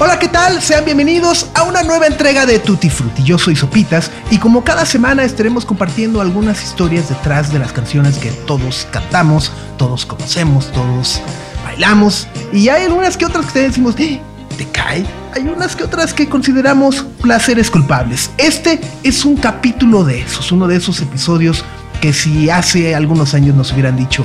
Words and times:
Hola, 0.00 0.18
¿qué 0.18 0.26
tal? 0.26 0.60
Sean 0.60 0.84
bienvenidos 0.84 1.46
a 1.54 1.62
una 1.62 1.84
nueva 1.84 2.08
entrega 2.08 2.46
de 2.46 2.58
Tutti 2.58 2.90
Frutti. 2.90 3.22
Yo 3.22 3.38
soy 3.38 3.54
Sopitas 3.54 4.10
y 4.28 4.38
como 4.38 4.64
cada 4.64 4.84
semana 4.84 5.22
estaremos 5.22 5.64
compartiendo 5.64 6.20
algunas 6.20 6.64
historias 6.64 7.08
detrás 7.08 7.52
de 7.52 7.60
las 7.60 7.72
canciones 7.72 8.18
que 8.18 8.30
todos 8.30 8.88
cantamos, 8.90 9.52
todos 9.78 10.04
conocemos, 10.04 10.72
todos 10.72 11.20
bailamos 11.64 12.26
y 12.52 12.70
hay 12.70 12.86
algunas 12.86 13.16
que 13.16 13.24
otras 13.24 13.52
que 13.52 13.60
decimos, 13.60 13.94
eh, 13.98 14.20
¿te 14.58 14.66
cae? 14.66 15.06
Hay 15.32 15.42
unas 15.42 15.76
que 15.76 15.84
otras 15.84 16.12
que 16.12 16.28
consideramos 16.28 17.06
placeres 17.22 17.70
culpables. 17.70 18.32
Este 18.36 18.80
es 19.04 19.24
un 19.24 19.36
capítulo 19.36 20.02
de 20.02 20.22
esos, 20.22 20.50
uno 20.50 20.66
de 20.66 20.76
esos 20.76 21.00
episodios 21.02 21.64
que 22.00 22.12
si 22.12 22.50
hace 22.50 22.96
algunos 22.96 23.32
años 23.32 23.54
nos 23.54 23.72
hubieran 23.72 23.96
dicho, 23.96 24.24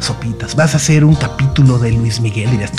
Sopitas, 0.00 0.56
vas 0.56 0.72
a 0.72 0.78
hacer 0.78 1.04
un 1.04 1.14
capítulo 1.14 1.78
de 1.78 1.92
Luis 1.92 2.22
Miguel, 2.22 2.50
dirías, 2.50 2.72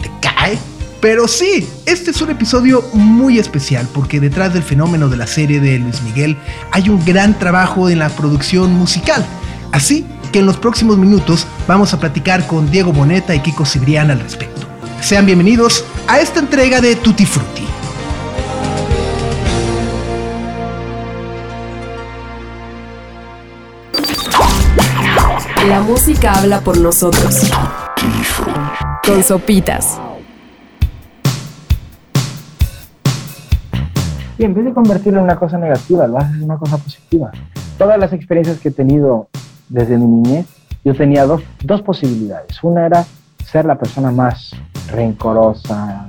¿te 0.00 0.10
cae? 0.22 0.58
Pero 1.02 1.26
sí, 1.26 1.68
este 1.84 2.12
es 2.12 2.22
un 2.22 2.30
episodio 2.30 2.80
muy 2.92 3.40
especial 3.40 3.88
porque 3.92 4.20
detrás 4.20 4.54
del 4.54 4.62
fenómeno 4.62 5.08
de 5.08 5.16
la 5.16 5.26
serie 5.26 5.58
de 5.58 5.76
Luis 5.80 6.00
Miguel 6.02 6.38
hay 6.70 6.88
un 6.88 7.04
gran 7.04 7.36
trabajo 7.40 7.88
en 7.88 7.98
la 7.98 8.08
producción 8.08 8.72
musical. 8.74 9.26
Así 9.72 10.06
que 10.30 10.38
en 10.38 10.46
los 10.46 10.58
próximos 10.58 10.98
minutos 10.98 11.44
vamos 11.66 11.92
a 11.92 11.98
platicar 11.98 12.46
con 12.46 12.70
Diego 12.70 12.92
Boneta 12.92 13.34
y 13.34 13.40
Kiko 13.40 13.66
Cibrián 13.66 14.12
al 14.12 14.20
respecto. 14.20 14.68
Sean 15.00 15.26
bienvenidos 15.26 15.84
a 16.06 16.20
esta 16.20 16.38
entrega 16.38 16.80
de 16.80 16.94
Tutti 16.94 17.26
Frutti. 17.26 17.66
La 25.66 25.80
música 25.80 26.34
habla 26.34 26.60
por 26.60 26.78
nosotros. 26.78 27.50
Con 29.04 29.24
sopitas. 29.24 29.98
En 34.44 34.54
vez 34.54 34.64
de 34.64 34.72
convertirlo 34.72 35.20
en 35.20 35.24
una 35.26 35.36
cosa 35.36 35.56
negativa, 35.56 36.04
lo 36.08 36.18
haces 36.18 36.38
en 36.38 36.42
una 36.42 36.56
cosa 36.56 36.76
positiva. 36.76 37.30
Todas 37.78 37.96
las 37.96 38.12
experiencias 38.12 38.58
que 38.58 38.70
he 38.70 38.72
tenido 38.72 39.28
desde 39.68 39.96
mi 39.96 40.04
niñez, 40.04 40.46
yo 40.84 40.96
tenía 40.96 41.24
dos, 41.26 41.44
dos 41.62 41.80
posibilidades. 41.82 42.58
Una 42.64 42.86
era 42.86 43.04
ser 43.44 43.66
la 43.66 43.78
persona 43.78 44.10
más 44.10 44.50
rencorosa, 44.90 46.08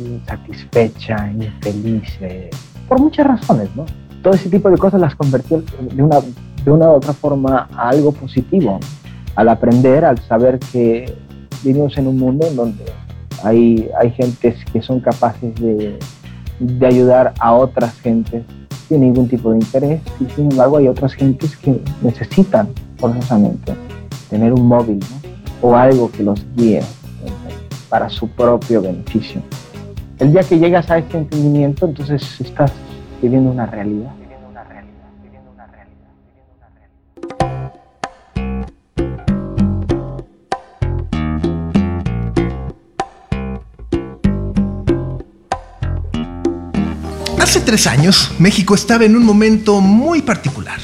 insatisfecha, 0.00 1.30
infeliz, 1.30 2.18
eh, 2.20 2.50
por 2.88 2.98
muchas 2.98 3.28
razones, 3.28 3.68
¿no? 3.76 3.86
Todo 4.20 4.34
ese 4.34 4.50
tipo 4.50 4.68
de 4.68 4.76
cosas 4.76 5.00
las 5.00 5.14
convertí 5.14 5.54
de 5.92 6.02
una, 6.02 6.18
de 6.64 6.70
una 6.72 6.88
u 6.88 6.94
otra 6.94 7.12
forma 7.12 7.68
a 7.72 7.90
algo 7.90 8.10
positivo. 8.10 8.80
Al 9.36 9.48
aprender, 9.48 10.04
al 10.04 10.18
saber 10.18 10.58
que 10.58 11.16
vivimos 11.62 11.96
en 11.98 12.08
un 12.08 12.18
mundo 12.18 12.48
en 12.48 12.56
donde 12.56 12.84
hay, 13.44 13.88
hay 13.96 14.10
gentes 14.10 14.56
que 14.72 14.82
son 14.82 14.98
capaces 14.98 15.54
de 15.54 16.00
de 16.60 16.86
ayudar 16.86 17.34
a 17.40 17.52
otras 17.54 17.98
gentes 18.00 18.44
sin 18.88 19.00
ningún 19.00 19.28
tipo 19.28 19.50
de 19.50 19.58
interés 19.58 20.00
y 20.20 20.30
sin 20.34 20.50
embargo 20.50 20.76
hay 20.76 20.88
otras 20.88 21.14
gentes 21.14 21.56
que 21.56 21.80
necesitan 22.02 22.68
forzosamente 22.98 23.74
tener 24.28 24.52
un 24.52 24.66
móvil 24.66 25.00
o 25.62 25.74
algo 25.74 26.10
que 26.10 26.22
los 26.22 26.44
guíe 26.54 26.82
para 27.88 28.08
su 28.08 28.28
propio 28.28 28.82
beneficio. 28.82 29.42
El 30.18 30.32
día 30.32 30.42
que 30.42 30.58
llegas 30.58 30.90
a 30.90 30.98
este 30.98 31.18
entendimiento, 31.18 31.86
entonces 31.86 32.40
estás 32.40 32.72
viviendo 33.22 33.50
una 33.50 33.66
realidad. 33.66 34.12
Tres 47.70 47.86
años, 47.86 48.32
México 48.40 48.74
estaba 48.74 49.04
en 49.04 49.14
un 49.14 49.22
momento 49.22 49.80
muy 49.80 50.22
particular. 50.22 50.80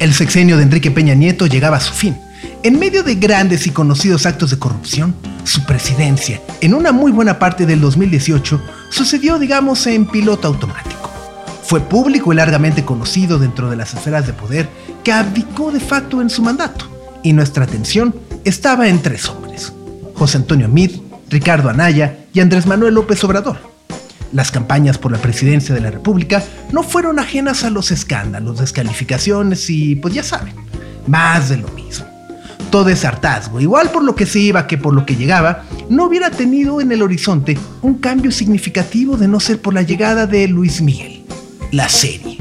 El 0.00 0.12
sexenio 0.12 0.56
de 0.56 0.64
Enrique 0.64 0.90
Peña 0.90 1.14
Nieto 1.14 1.46
llegaba 1.46 1.76
a 1.76 1.80
su 1.80 1.92
fin. 1.92 2.16
En 2.64 2.80
medio 2.80 3.04
de 3.04 3.14
grandes 3.14 3.68
y 3.68 3.70
conocidos 3.70 4.26
actos 4.26 4.50
de 4.50 4.58
corrupción, 4.58 5.14
su 5.44 5.64
presidencia, 5.66 6.42
en 6.60 6.74
una 6.74 6.90
muy 6.90 7.12
buena 7.12 7.38
parte 7.38 7.64
del 7.64 7.80
2018, 7.80 8.60
sucedió, 8.90 9.38
digamos, 9.38 9.86
en 9.86 10.04
piloto 10.04 10.48
automático. 10.48 11.08
Fue 11.62 11.78
público 11.78 12.32
y 12.32 12.36
largamente 12.36 12.84
conocido 12.84 13.38
dentro 13.38 13.70
de 13.70 13.76
las 13.76 13.94
esferas 13.94 14.26
de 14.26 14.32
poder 14.32 14.68
que 15.04 15.12
abdicó 15.12 15.70
de 15.70 15.78
facto 15.78 16.20
en 16.20 16.28
su 16.28 16.42
mandato, 16.42 16.86
y 17.22 17.34
nuestra 17.34 17.62
atención 17.62 18.12
estaba 18.44 18.88
en 18.88 19.00
tres 19.00 19.28
hombres: 19.28 19.72
José 20.14 20.38
Antonio 20.38 20.66
Mid, 20.66 20.90
Ricardo 21.30 21.70
Anaya 21.70 22.18
y 22.32 22.40
Andrés 22.40 22.66
Manuel 22.66 22.94
López 22.94 23.22
Obrador 23.22 23.65
las 24.36 24.50
campañas 24.50 24.98
por 24.98 25.12
la 25.12 25.18
presidencia 25.18 25.74
de 25.74 25.80
la 25.80 25.90
República 25.90 26.44
no 26.70 26.82
fueron 26.82 27.18
ajenas 27.18 27.64
a 27.64 27.70
los 27.70 27.90
escándalos, 27.90 28.58
descalificaciones 28.58 29.70
y, 29.70 29.96
pues 29.96 30.12
ya 30.12 30.22
saben, 30.22 30.54
más 31.06 31.48
de 31.48 31.56
lo 31.56 31.68
mismo. 31.68 32.04
Todo 32.70 32.90
ese 32.90 33.06
hartazgo, 33.06 33.60
igual 33.60 33.90
por 33.90 34.04
lo 34.04 34.14
que 34.14 34.26
se 34.26 34.38
iba 34.38 34.66
que 34.66 34.76
por 34.76 34.92
lo 34.92 35.06
que 35.06 35.16
llegaba, 35.16 35.64
no 35.88 36.04
hubiera 36.04 36.30
tenido 36.30 36.82
en 36.82 36.92
el 36.92 37.00
horizonte 37.00 37.56
un 37.80 37.94
cambio 37.94 38.30
significativo 38.30 39.16
de 39.16 39.26
no 39.26 39.40
ser 39.40 39.58
por 39.58 39.72
la 39.72 39.80
llegada 39.80 40.26
de 40.26 40.46
Luis 40.48 40.82
Miguel, 40.82 41.24
la 41.72 41.88
serie. 41.88 42.38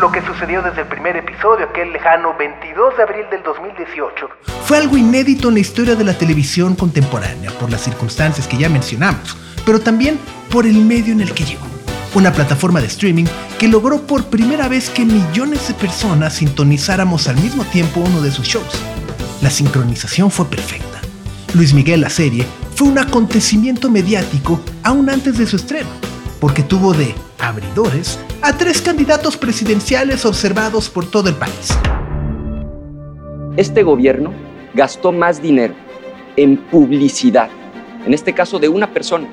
Lo 0.00 0.12
que 0.12 0.24
sucedió 0.24 0.62
desde 0.62 0.82
el 0.82 0.86
primer 0.86 1.16
episodio, 1.16 1.66
aquel 1.66 1.92
lejano 1.92 2.32
22 2.38 2.96
de 2.96 3.02
abril 3.02 3.24
del 3.32 3.42
2018, 3.42 4.28
fue 4.64 4.76
algo 4.76 4.96
inédito 4.96 5.48
en 5.48 5.54
la 5.54 5.60
historia 5.60 5.96
de 5.96 6.04
la 6.04 6.16
televisión 6.16 6.76
contemporánea 6.76 7.50
por 7.58 7.68
las 7.68 7.80
circunstancias 7.80 8.46
que 8.46 8.56
ya 8.56 8.68
mencionamos, 8.68 9.36
pero 9.66 9.80
también 9.80 10.20
por 10.52 10.66
el 10.66 10.84
medio 10.84 11.12
en 11.12 11.20
el 11.20 11.34
que 11.34 11.44
llegó. 11.44 11.66
Una 12.14 12.32
plataforma 12.32 12.80
de 12.80 12.86
streaming 12.86 13.24
que 13.58 13.66
logró 13.66 14.06
por 14.06 14.26
primera 14.26 14.68
vez 14.68 14.88
que 14.88 15.04
millones 15.04 15.66
de 15.66 15.74
personas 15.74 16.34
sintonizáramos 16.34 17.26
al 17.26 17.36
mismo 17.36 17.64
tiempo 17.64 17.98
uno 17.98 18.20
de 18.20 18.30
sus 18.30 18.46
shows. 18.46 18.80
La 19.42 19.50
sincronización 19.50 20.30
fue 20.30 20.46
perfecta. 20.46 21.00
Luis 21.54 21.74
Miguel 21.74 22.02
la 22.02 22.10
serie 22.10 22.46
fue 22.76 22.86
un 22.86 22.98
acontecimiento 22.98 23.90
mediático 23.90 24.60
aún 24.84 25.10
antes 25.10 25.38
de 25.38 25.46
su 25.46 25.56
estreno, 25.56 25.90
porque 26.38 26.62
tuvo 26.62 26.94
de 26.94 27.16
abridores 27.40 28.20
a 28.40 28.56
tres 28.56 28.80
candidatos 28.80 29.36
presidenciales 29.36 30.24
observados 30.24 30.88
por 30.88 31.10
todo 31.10 31.28
el 31.28 31.34
país. 31.34 31.76
Este 33.56 33.82
gobierno 33.82 34.32
gastó 34.74 35.10
más 35.10 35.42
dinero 35.42 35.74
en 36.36 36.56
publicidad, 36.56 37.50
en 38.06 38.14
este 38.14 38.32
caso 38.32 38.58
de 38.58 38.68
una 38.68 38.92
persona, 38.92 39.26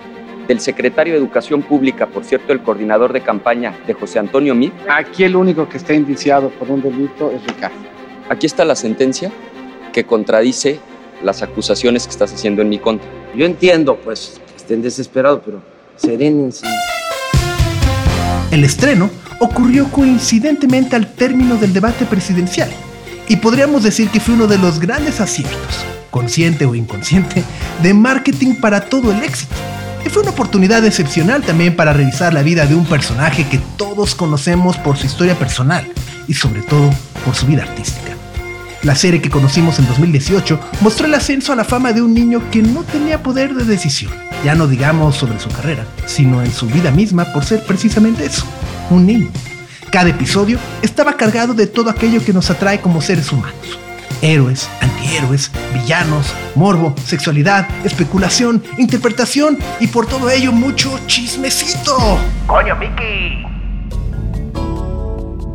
del 0.47 0.59
secretario 0.59 1.13
de 1.13 1.19
Educación 1.19 1.61
Pública, 1.61 2.07
por 2.07 2.23
cierto, 2.23 2.53
el 2.53 2.61
coordinador 2.61 3.13
de 3.13 3.21
campaña 3.21 3.77
de 3.85 3.93
José 3.93 4.19
Antonio 4.19 4.53
Mid. 4.53 4.71
Aquí 4.87 5.23
el 5.23 5.35
único 5.35 5.67
que 5.67 5.77
está 5.77 5.93
indiciado 5.93 6.49
por 6.49 6.69
un 6.69 6.81
delito 6.81 7.31
es 7.31 7.43
Ricardo. 7.45 7.77
Aquí 8.29 8.45
está 8.45 8.65
la 8.65 8.75
sentencia 8.75 9.31
que 9.93 10.03
contradice 10.03 10.79
las 11.23 11.41
acusaciones 11.41 12.05
que 12.05 12.11
estás 12.11 12.33
haciendo 12.33 12.61
en 12.61 12.69
mi 12.69 12.79
contra. 12.79 13.07
Yo 13.35 13.45
entiendo, 13.45 13.97
pues, 14.03 14.39
que 14.47 14.57
estén 14.57 14.81
desesperados, 14.81 15.41
pero 15.43 15.61
serénense. 15.95 16.65
El 18.55 18.63
estreno 18.63 19.09
ocurrió 19.39 19.91
coincidentemente 19.91 20.95
al 20.95 21.11
término 21.11 21.57
del 21.57 21.73
debate 21.73 22.05
presidencial 22.05 22.69
y 23.27 23.35
podríamos 23.35 23.83
decir 23.83 24.07
que 24.07 24.21
fue 24.21 24.33
uno 24.33 24.47
de 24.47 24.57
los 24.57 24.79
grandes 24.79 25.19
aciertos, 25.19 25.83
consciente 26.09 26.65
o 26.65 26.73
inconsciente, 26.73 27.43
de 27.83 27.93
marketing 27.93 28.55
para 28.55 28.79
todo 28.79 29.11
el 29.11 29.21
éxito. 29.23 29.53
Y 30.05 30.09
fue 30.09 30.21
una 30.21 30.31
oportunidad 30.31 30.85
excepcional 30.85 31.43
también 31.43 31.75
para 31.75 31.91
revisar 31.91 32.33
la 32.33 32.43
vida 32.43 32.65
de 32.65 32.75
un 32.75 32.85
personaje 32.85 33.45
que 33.45 33.59
todos 33.75 34.15
conocemos 34.15 34.77
por 34.77 34.95
su 34.95 35.05
historia 35.05 35.37
personal 35.37 35.85
y 36.25 36.33
sobre 36.33 36.61
todo 36.61 36.89
por 37.25 37.35
su 37.35 37.47
vida 37.47 37.63
artística. 37.63 38.13
La 38.83 38.95
serie 38.95 39.21
que 39.21 39.29
conocimos 39.29 39.79
en 39.79 39.87
2018 39.87 40.57
mostró 40.79 41.07
el 41.07 41.13
ascenso 41.15 41.51
a 41.51 41.57
la 41.57 41.65
fama 41.65 41.91
de 41.91 42.01
un 42.01 42.13
niño 42.13 42.41
que 42.51 42.61
no 42.61 42.83
tenía 42.83 43.21
poder 43.21 43.53
de 43.53 43.65
decisión, 43.65 44.13
ya 44.45 44.55
no 44.55 44.67
digamos 44.67 45.15
sobre 45.15 45.39
su 45.39 45.49
carrera, 45.49 45.85
sino 46.05 46.43
en 46.43 46.51
su 46.51 46.67
vida 46.67 46.91
misma 46.91 47.25
por 47.33 47.43
ser 47.43 47.65
precisamente 47.65 48.25
eso, 48.25 48.45
un 48.91 49.05
niño. 49.05 49.29
Cada 49.91 50.09
episodio 50.09 50.59
estaba 50.81 51.17
cargado 51.17 51.53
de 51.53 51.67
todo 51.67 51.89
aquello 51.89 52.23
que 52.23 52.31
nos 52.31 52.49
atrae 52.51 52.79
como 52.79 53.01
seres 53.01 53.31
humanos 53.31 53.79
héroes, 54.21 54.69
antihéroes, 54.81 55.51
villanos, 55.73 56.33
morbo, 56.55 56.95
sexualidad, 57.03 57.67
especulación, 57.83 58.63
interpretación 58.77 59.59
y 59.79 59.87
por 59.87 60.07
todo 60.07 60.29
ello 60.29 60.51
mucho 60.51 60.99
chismecito. 61.05 62.17
Coño, 62.47 62.75
Mickey. 62.75 63.45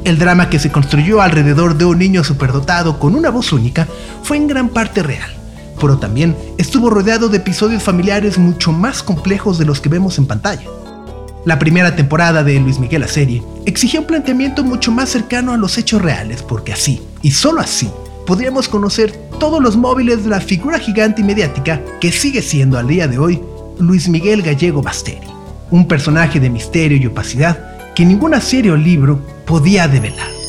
El 0.04 0.18
drama 0.18 0.48
que 0.48 0.58
se 0.58 0.70
construyó 0.70 1.20
alrededor 1.20 1.76
de 1.76 1.84
un 1.84 1.98
niño 1.98 2.24
superdotado 2.24 2.98
con 2.98 3.14
una 3.14 3.30
voz 3.30 3.52
única 3.52 3.86
fue 4.22 4.36
en 4.36 4.46
gran 4.46 4.68
parte 4.68 5.02
real, 5.02 5.30
pero 5.80 5.98
también 5.98 6.36
estuvo 6.58 6.90
rodeado 6.90 7.28
de 7.28 7.38
episodios 7.38 7.82
familiares 7.82 8.38
mucho 8.38 8.72
más 8.72 9.02
complejos 9.02 9.58
de 9.58 9.64
los 9.64 9.80
que 9.80 9.88
vemos 9.88 10.18
en 10.18 10.26
pantalla. 10.26 10.68
La 11.46 11.58
primera 11.58 11.96
temporada 11.96 12.44
de 12.44 12.60
Luis 12.60 12.78
Miguel 12.78 13.00
la 13.00 13.08
serie 13.08 13.42
exigía 13.64 14.00
un 14.00 14.06
planteamiento 14.06 14.62
mucho 14.62 14.92
más 14.92 15.08
cercano 15.08 15.52
a 15.52 15.56
los 15.56 15.78
hechos 15.78 16.02
reales, 16.02 16.42
porque 16.42 16.72
así, 16.72 17.02
y 17.22 17.30
solo 17.30 17.60
así, 17.60 17.90
podríamos 18.26 18.68
conocer 18.68 19.12
todos 19.38 19.62
los 19.62 19.76
móviles 19.76 20.22
de 20.22 20.30
la 20.30 20.40
figura 20.40 20.78
gigante 20.78 21.22
y 21.22 21.24
mediática 21.24 21.80
que 21.98 22.12
sigue 22.12 22.42
siendo 22.42 22.78
al 22.78 22.86
día 22.86 23.08
de 23.08 23.18
hoy 23.18 23.40
Luis 23.78 24.08
Miguel 24.08 24.42
Gallego 24.42 24.82
Basteri, 24.82 25.26
un 25.70 25.88
personaje 25.88 26.38
de 26.38 26.50
misterio 26.50 26.98
y 26.98 27.06
opacidad 27.06 27.94
que 27.94 28.04
ninguna 28.04 28.40
serie 28.40 28.72
o 28.72 28.76
libro 28.76 29.20
podía 29.46 29.88
develar. 29.88 30.39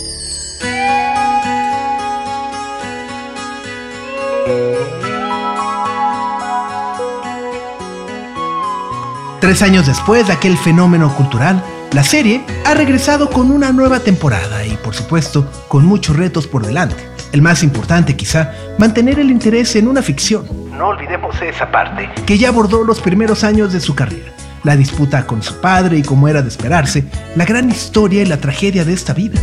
Tres 9.42 9.64
años 9.64 9.88
después 9.88 10.28
de 10.28 10.34
aquel 10.34 10.56
fenómeno 10.56 11.12
cultural, 11.16 11.64
la 11.94 12.04
serie 12.04 12.44
ha 12.64 12.76
regresado 12.76 13.32
con 13.32 13.50
una 13.50 13.72
nueva 13.72 14.00
temporada 14.00 14.64
y 14.68 14.78
por 14.78 14.94
supuesto 14.94 15.50
con 15.68 15.84
muchos 15.84 16.16
retos 16.16 16.46
por 16.46 16.64
delante. 16.64 16.96
El 17.32 17.42
más 17.42 17.64
importante 17.64 18.16
quizá, 18.16 18.52
mantener 18.78 19.18
el 19.18 19.32
interés 19.32 19.76
en 19.76 19.88
una 19.88 20.04
ficción. 20.04 20.46
No 20.78 20.90
olvidemos 20.90 21.42
esa 21.42 21.72
parte. 21.72 22.08
Que 22.28 22.38
ya 22.38 22.50
abordó 22.50 22.84
los 22.84 23.02
primeros 23.02 23.44
años 23.44 23.74
de 23.74 23.80
su 23.80 23.96
carrera. 23.96 24.32
La 24.64 24.76
disputa 24.76 25.26
con 25.26 25.42
su 25.42 25.60
padre 25.60 25.98
y 25.98 26.04
como 26.04 26.28
era 26.28 26.44
de 26.44 26.50
esperarse, 26.50 27.08
la 27.36 27.46
gran 27.46 27.68
historia 27.72 28.22
y 28.22 28.28
la 28.28 28.38
tragedia 28.38 28.86
de 28.86 28.94
esta 28.94 29.16
vida. 29.16 29.42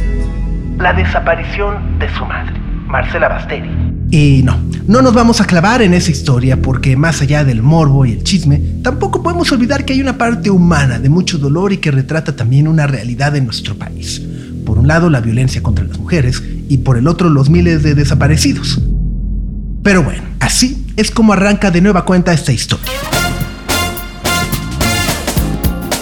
La 0.77 0.93
desaparición 0.93 1.99
de 1.99 2.09
su 2.15 2.25
madre, 2.25 2.57
Marcela 2.87 3.27
Basteri. 3.27 3.88
Y 4.11 4.43
no, 4.43 4.59
no 4.87 5.03
nos 5.03 5.13
vamos 5.13 5.41
a 5.41 5.45
clavar 5.45 5.83
en 5.83 5.93
esa 5.93 6.11
historia 6.11 6.61
porque 6.63 6.97
más 6.97 7.21
allá 7.21 7.45
del 7.45 7.63
morbo 7.63 8.07
y 8.07 8.13
el 8.13 8.25
chisme, 8.25 8.61
tampoco 8.83 9.23
podemos 9.23 9.53
olvidar 9.53 9.85
que 9.85 9.93
hay 9.93 10.01
una 10.01 10.17
parte 10.17 10.51
humana 10.51 10.99
de 10.99 11.11
mucho 11.11 11.37
dolor 11.37 11.73
y 11.73 11.77
que 11.77 11.91
retrata 11.91 12.35
también 12.35 12.69
una 12.69 12.87
realidad 12.87 13.37
en 13.37 13.45
nuestro 13.45 13.77
país. 13.77 14.23
Por 14.65 14.79
un 14.79 14.89
lado, 14.89 15.11
la 15.11 15.21
violencia 15.21 15.63
contra 15.63 15.85
las 15.85 15.99
mujeres 15.99 16.43
y 16.69 16.79
por 16.79 16.97
el 16.97 17.07
otro, 17.07 17.29
los 17.29 17.51
miles 17.51 17.83
de 17.83 17.95
desaparecidos. 17.95 18.81
Pero 19.83 20.03
bueno, 20.03 20.23
así 20.41 20.87
es 20.97 21.11
como 21.11 21.35
arranca 21.35 21.71
de 21.71 21.81
nueva 21.81 22.05
cuenta 22.05 22.33
esta 22.33 22.53
historia. 22.53 23.18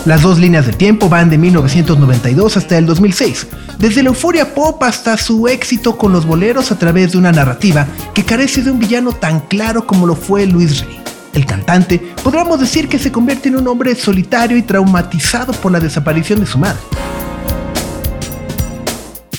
Las 0.06 0.22
dos 0.22 0.38
líneas 0.38 0.64
del 0.64 0.76
tiempo 0.76 1.08
van 1.08 1.30
de 1.30 1.36
1992 1.36 2.56
hasta 2.56 2.78
el 2.78 2.86
2006, 2.86 3.48
desde 3.80 4.04
la 4.04 4.10
euforia 4.10 4.54
pop 4.54 4.80
hasta 4.84 5.16
su 5.16 5.48
éxito 5.48 5.98
con 5.98 6.12
los 6.12 6.24
boleros 6.24 6.70
a 6.70 6.78
través 6.78 7.10
de 7.10 7.18
una 7.18 7.32
narrativa 7.32 7.88
que 8.14 8.24
carece 8.24 8.62
de 8.62 8.70
un 8.70 8.78
villano 8.78 9.10
tan 9.10 9.40
claro 9.40 9.84
como 9.84 10.06
lo 10.06 10.14
fue 10.14 10.46
Luis 10.46 10.80
Rey. 10.80 11.00
El 11.32 11.44
cantante, 11.44 11.98
podríamos 12.22 12.60
decir 12.60 12.88
que 12.88 13.00
se 13.00 13.10
convierte 13.10 13.48
en 13.48 13.56
un 13.56 13.66
hombre 13.66 13.96
solitario 13.96 14.56
y 14.56 14.62
traumatizado 14.62 15.52
por 15.54 15.72
la 15.72 15.80
desaparición 15.80 16.38
de 16.38 16.46
su 16.46 16.58
madre. 16.58 16.78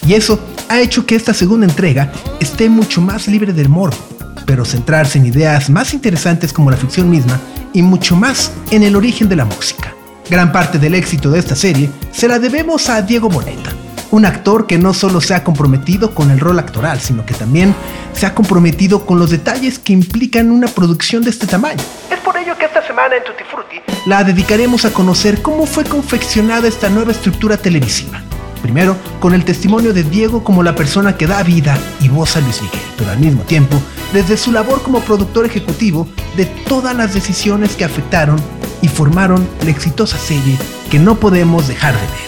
Y 0.05 0.15
eso 0.15 0.37
ha 0.67 0.81
hecho 0.81 1.05
que 1.05 1.15
esta 1.15 1.33
segunda 1.33 1.65
entrega 1.65 2.11
esté 2.41 2.67
mucho 2.67 2.99
más 2.99 3.29
libre 3.29 3.53
del 3.53 3.69
morbo, 3.69 3.95
pero 4.45 4.65
centrarse 4.65 5.17
en 5.17 5.27
ideas 5.27 5.69
más 5.69 5.93
interesantes 5.93 6.51
como 6.51 6.69
la 6.69 6.77
ficción 6.77 7.09
misma 7.09 7.39
y 7.71 7.81
mucho 7.83 8.17
más 8.17 8.51
en 8.69 8.83
el 8.83 8.97
origen 8.97 9.29
de 9.29 9.37
la 9.37 9.45
música. 9.45 9.96
Gran 10.29 10.51
parte 10.51 10.77
del 10.77 10.93
éxito 10.93 11.29
de 11.31 11.39
esta 11.39 11.55
serie 11.55 11.89
se 12.11 12.27
la 12.27 12.37
debemos 12.37 12.89
a 12.89 13.01
Diego 13.01 13.29
Boneta, 13.29 13.71
un 14.11 14.25
actor 14.25 14.67
que 14.67 14.77
no 14.77 14.93
solo 14.93 15.21
se 15.21 15.33
ha 15.33 15.43
comprometido 15.43 16.13
con 16.13 16.31
el 16.31 16.39
rol 16.41 16.59
actoral, 16.59 16.99
sino 16.99 17.25
que 17.25 17.33
también 17.33 17.73
se 18.11 18.25
ha 18.25 18.35
comprometido 18.35 19.05
con 19.05 19.19
los 19.19 19.29
detalles 19.29 19.79
que 19.79 19.93
implican 19.93 20.51
una 20.51 20.67
producción 20.67 21.23
de 21.23 21.29
este 21.29 21.47
tamaño. 21.47 21.81
Es 22.11 22.19
por 22.19 22.35
ello 22.35 22.57
que 22.57 22.65
esta 22.65 22.85
semana 22.85 23.15
en 23.15 23.23
Tutti 23.23 23.45
Frutti 23.49 23.77
la 24.05 24.25
dedicaremos 24.25 24.83
a 24.83 24.91
conocer 24.91 25.41
cómo 25.41 25.65
fue 25.65 25.85
confeccionada 25.85 26.67
esta 26.67 26.89
nueva 26.89 27.13
estructura 27.13 27.55
televisiva. 27.55 28.21
Primero, 28.61 28.97
con 29.21 29.33
el 29.33 29.45
testimonio 29.45 29.93
de 29.93 30.03
Diego 30.03 30.43
como 30.43 30.61
la 30.61 30.75
persona 30.75 31.15
que 31.15 31.27
da 31.27 31.41
vida 31.43 31.77
y 32.01 32.09
voz 32.09 32.35
a 32.35 32.41
Luis 32.41 32.61
Miguel, 32.61 32.81
pero 32.97 33.11
al 33.11 33.19
mismo 33.19 33.43
tiempo, 33.43 33.81
desde 34.11 34.35
su 34.35 34.51
labor 34.51 34.81
como 34.81 34.99
productor 34.99 35.45
ejecutivo 35.45 36.05
de 36.35 36.45
todas 36.67 36.93
las 36.95 37.13
decisiones 37.13 37.77
que 37.77 37.85
afectaron 37.85 38.41
y 38.81 38.87
formaron 38.87 39.47
la 39.63 39.69
exitosa 39.69 40.17
serie 40.17 40.57
que 40.89 40.99
no 40.99 41.15
podemos 41.15 41.67
dejar 41.67 41.93
de 41.93 42.01
ver. 42.01 42.27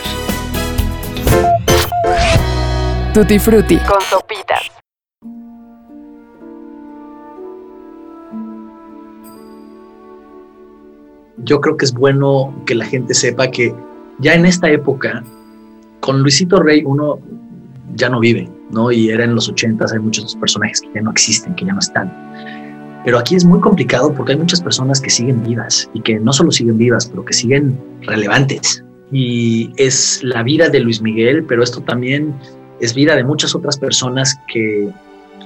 Tutti 3.14 3.40
Frutti 3.40 3.78
con 3.78 4.02
sopitas. 4.02 4.72
Yo 11.38 11.62
creo 11.62 11.78
que 11.78 11.86
es 11.86 11.94
bueno 11.94 12.54
que 12.66 12.76
la 12.76 12.86
gente 12.86 13.14
sepa 13.14 13.50
que 13.50 13.74
ya 14.20 14.34
en 14.34 14.46
esta 14.46 14.70
época, 14.70 15.24
con 16.02 16.22
Luisito 16.22 16.62
Rey, 16.62 16.84
uno 16.86 17.20
ya 17.96 18.10
no 18.10 18.20
vive, 18.20 18.50
¿no? 18.72 18.92
Y 18.92 19.10
era 19.10 19.24
en 19.24 19.34
los 19.36 19.50
ochentas, 19.50 19.94
hay 19.94 20.00
muchos 20.00 20.36
personajes 20.36 20.82
que 20.82 20.90
ya 20.94 21.02
no 21.02 21.12
existen, 21.12 21.56
que 21.56 21.66
ya 21.66 21.74
no 21.74 21.80
están 21.80 22.12
pero 23.04 23.18
aquí 23.18 23.36
es 23.36 23.46
muy 23.46 23.60
complicado 23.60 24.14
porque 24.14 24.34
hay 24.34 24.38
muchas 24.38 24.62
personas 24.62 25.00
que 25.00 25.10
siguen 25.10 25.44
vivas 25.44 25.90
y 25.94 26.02
que 26.02 26.20
no 26.20 26.34
solo 26.34 26.52
siguen 26.52 26.78
vivas, 26.78 27.08
pero 27.08 27.24
que 27.24 27.34
siguen 27.34 27.80
relevantes. 28.02 28.84
Y 29.12 29.72
es 29.78 30.22
la 30.24 30.44
vida 30.44 30.70
de 30.70 30.80
Luis 30.80 31.02
Miguel, 31.02 31.44
pero 31.46 31.64
esto 31.64 31.82
también 31.82 32.34
es 32.80 32.94
vida 32.94 33.16
de 33.16 33.24
muchas 33.24 33.56
otras 33.56 33.78
personas 33.78 34.36
que 34.52 34.90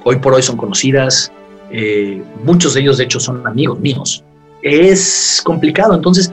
hoy 0.04 0.18
por 0.18 0.34
hoy 0.34 0.42
son 0.42 0.58
conocidas. 0.58 1.32
Eh, 1.72 2.22
muchos 2.44 2.74
de 2.74 2.82
ellos, 2.82 2.98
de 2.98 3.06
hecho, 3.06 3.20
son 3.20 3.46
amigos 3.48 3.80
míos. 3.80 4.24
Es 4.62 5.42
complicado. 5.44 5.94
Entonces, 5.94 6.32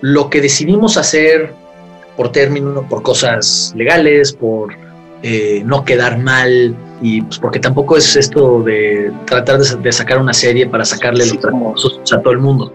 lo 0.00 0.30
que 0.30 0.40
decidimos 0.40 0.96
hacer 0.96 1.52
por 2.16 2.32
término, 2.32 2.86
por 2.88 3.02
cosas 3.02 3.72
legales, 3.76 4.32
por 4.32 4.74
eh, 5.22 5.62
no 5.64 5.84
quedar 5.84 6.18
mal 6.18 6.74
y 7.00 7.22
pues 7.22 7.38
porque 7.38 7.58
tampoco 7.58 7.96
es 7.96 8.16
esto 8.16 8.62
de 8.62 9.12
tratar 9.26 9.60
de, 9.60 9.92
sacar 9.92 10.18
una 10.18 10.34
serie 10.34 10.66
para 10.66 10.84
sacarle 10.84 11.26
los 11.26 11.38
tramos 11.38 12.00
a 12.12 12.20
todo 12.20 12.32
el 12.32 12.38
mundo. 12.38 12.74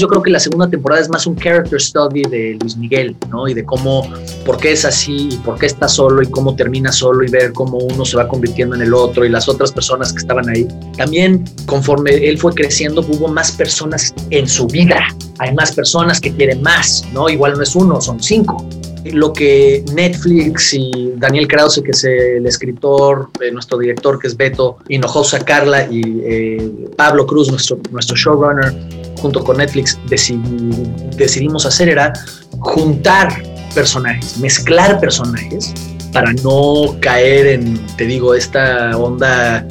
Yo 0.00 0.08
creo 0.08 0.22
que 0.22 0.30
la 0.30 0.40
segunda 0.40 0.66
temporada 0.66 1.02
es 1.02 1.10
más 1.10 1.26
un 1.26 1.36
character 1.36 1.78
study 1.78 2.22
de 2.22 2.56
Luis 2.58 2.74
Miguel, 2.74 3.14
¿no? 3.28 3.46
Y 3.46 3.52
de 3.52 3.66
cómo, 3.66 4.10
por 4.46 4.56
qué 4.56 4.72
es 4.72 4.86
así, 4.86 5.28
y 5.32 5.36
por 5.36 5.58
qué 5.58 5.66
está 5.66 5.88
solo, 5.88 6.22
y 6.22 6.30
cómo 6.30 6.56
termina 6.56 6.90
solo, 6.90 7.22
y 7.22 7.30
ver 7.30 7.52
cómo 7.52 7.76
uno 7.76 8.06
se 8.06 8.16
va 8.16 8.26
convirtiendo 8.26 8.74
en 8.74 8.80
el 8.80 8.94
otro, 8.94 9.26
y 9.26 9.28
las 9.28 9.46
otras 9.46 9.72
personas 9.72 10.10
que 10.14 10.20
estaban 10.20 10.48
ahí. 10.48 10.66
También, 10.96 11.44
conforme 11.66 12.12
él 12.12 12.38
fue 12.38 12.54
creciendo, 12.54 13.02
hubo 13.02 13.28
más 13.28 13.52
personas 13.52 14.14
en 14.30 14.48
su 14.48 14.66
vida. 14.66 15.06
Hay 15.38 15.54
más 15.54 15.72
personas 15.72 16.18
que 16.18 16.32
quieren 16.32 16.62
más, 16.62 17.04
¿no? 17.12 17.28
Igual 17.28 17.52
no 17.58 17.62
es 17.62 17.76
uno, 17.76 18.00
son 18.00 18.22
cinco 18.22 18.66
lo 19.12 19.32
que 19.32 19.84
Netflix 19.94 20.74
y 20.74 21.12
Daniel 21.16 21.48
Krause, 21.48 21.80
que 21.82 21.92
es 21.92 22.04
el 22.04 22.46
escritor, 22.46 23.30
eh, 23.40 23.50
nuestro 23.50 23.78
director, 23.78 24.18
que 24.18 24.26
es 24.26 24.36
Beto, 24.36 24.78
Hinojosa 24.88 25.40
Carla 25.40 25.86
y 25.90 26.02
eh, 26.24 26.70
Pablo 26.96 27.26
Cruz, 27.26 27.50
nuestro, 27.50 27.78
nuestro 27.90 28.16
showrunner, 28.16 28.74
junto 29.20 29.44
con 29.44 29.58
Netflix 29.58 29.98
decidimos 30.08 31.66
hacer 31.66 31.88
era 31.88 32.12
juntar 32.58 33.42
personajes, 33.74 34.38
mezclar 34.38 34.98
personajes 35.00 35.72
para 36.12 36.32
no 36.42 36.96
caer 37.00 37.46
en, 37.46 37.86
te 37.96 38.04
digo, 38.04 38.34
esta 38.34 38.96
onda 38.96 39.66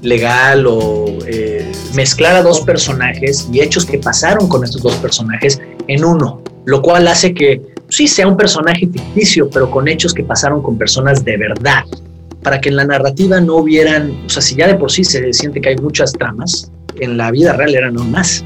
legal 0.00 0.66
o 0.66 1.06
eh, 1.26 1.70
mezclar 1.94 2.36
a 2.36 2.42
dos 2.42 2.60
personajes 2.62 3.48
y 3.52 3.60
hechos 3.60 3.84
que 3.84 3.98
pasaron 3.98 4.48
con 4.48 4.64
estos 4.64 4.82
dos 4.82 4.96
personajes 4.96 5.60
en 5.86 6.04
uno, 6.04 6.42
lo 6.64 6.82
cual 6.82 7.06
hace 7.08 7.34
que 7.34 7.60
sí 7.88 8.08
sea 8.08 8.26
un 8.26 8.36
personaje 8.36 8.88
ficticio, 8.88 9.48
pero 9.50 9.70
con 9.70 9.86
hechos 9.86 10.14
que 10.14 10.24
pasaron 10.24 10.62
con 10.62 10.78
personas 10.78 11.24
de 11.24 11.36
verdad, 11.36 11.84
para 12.42 12.60
que 12.60 12.70
en 12.70 12.76
la 12.76 12.84
narrativa 12.84 13.40
no 13.40 13.56
hubieran, 13.56 14.24
o 14.26 14.28
sea, 14.28 14.42
si 14.42 14.56
ya 14.56 14.66
de 14.66 14.74
por 14.74 14.90
sí 14.90 15.04
se 15.04 15.32
siente 15.32 15.60
que 15.60 15.70
hay 15.70 15.76
muchas 15.76 16.12
tramas, 16.12 16.72
en 16.98 17.16
la 17.16 17.30
vida 17.30 17.52
real 17.52 17.74
eran 17.74 17.94
no 17.94 18.04
más 18.04 18.44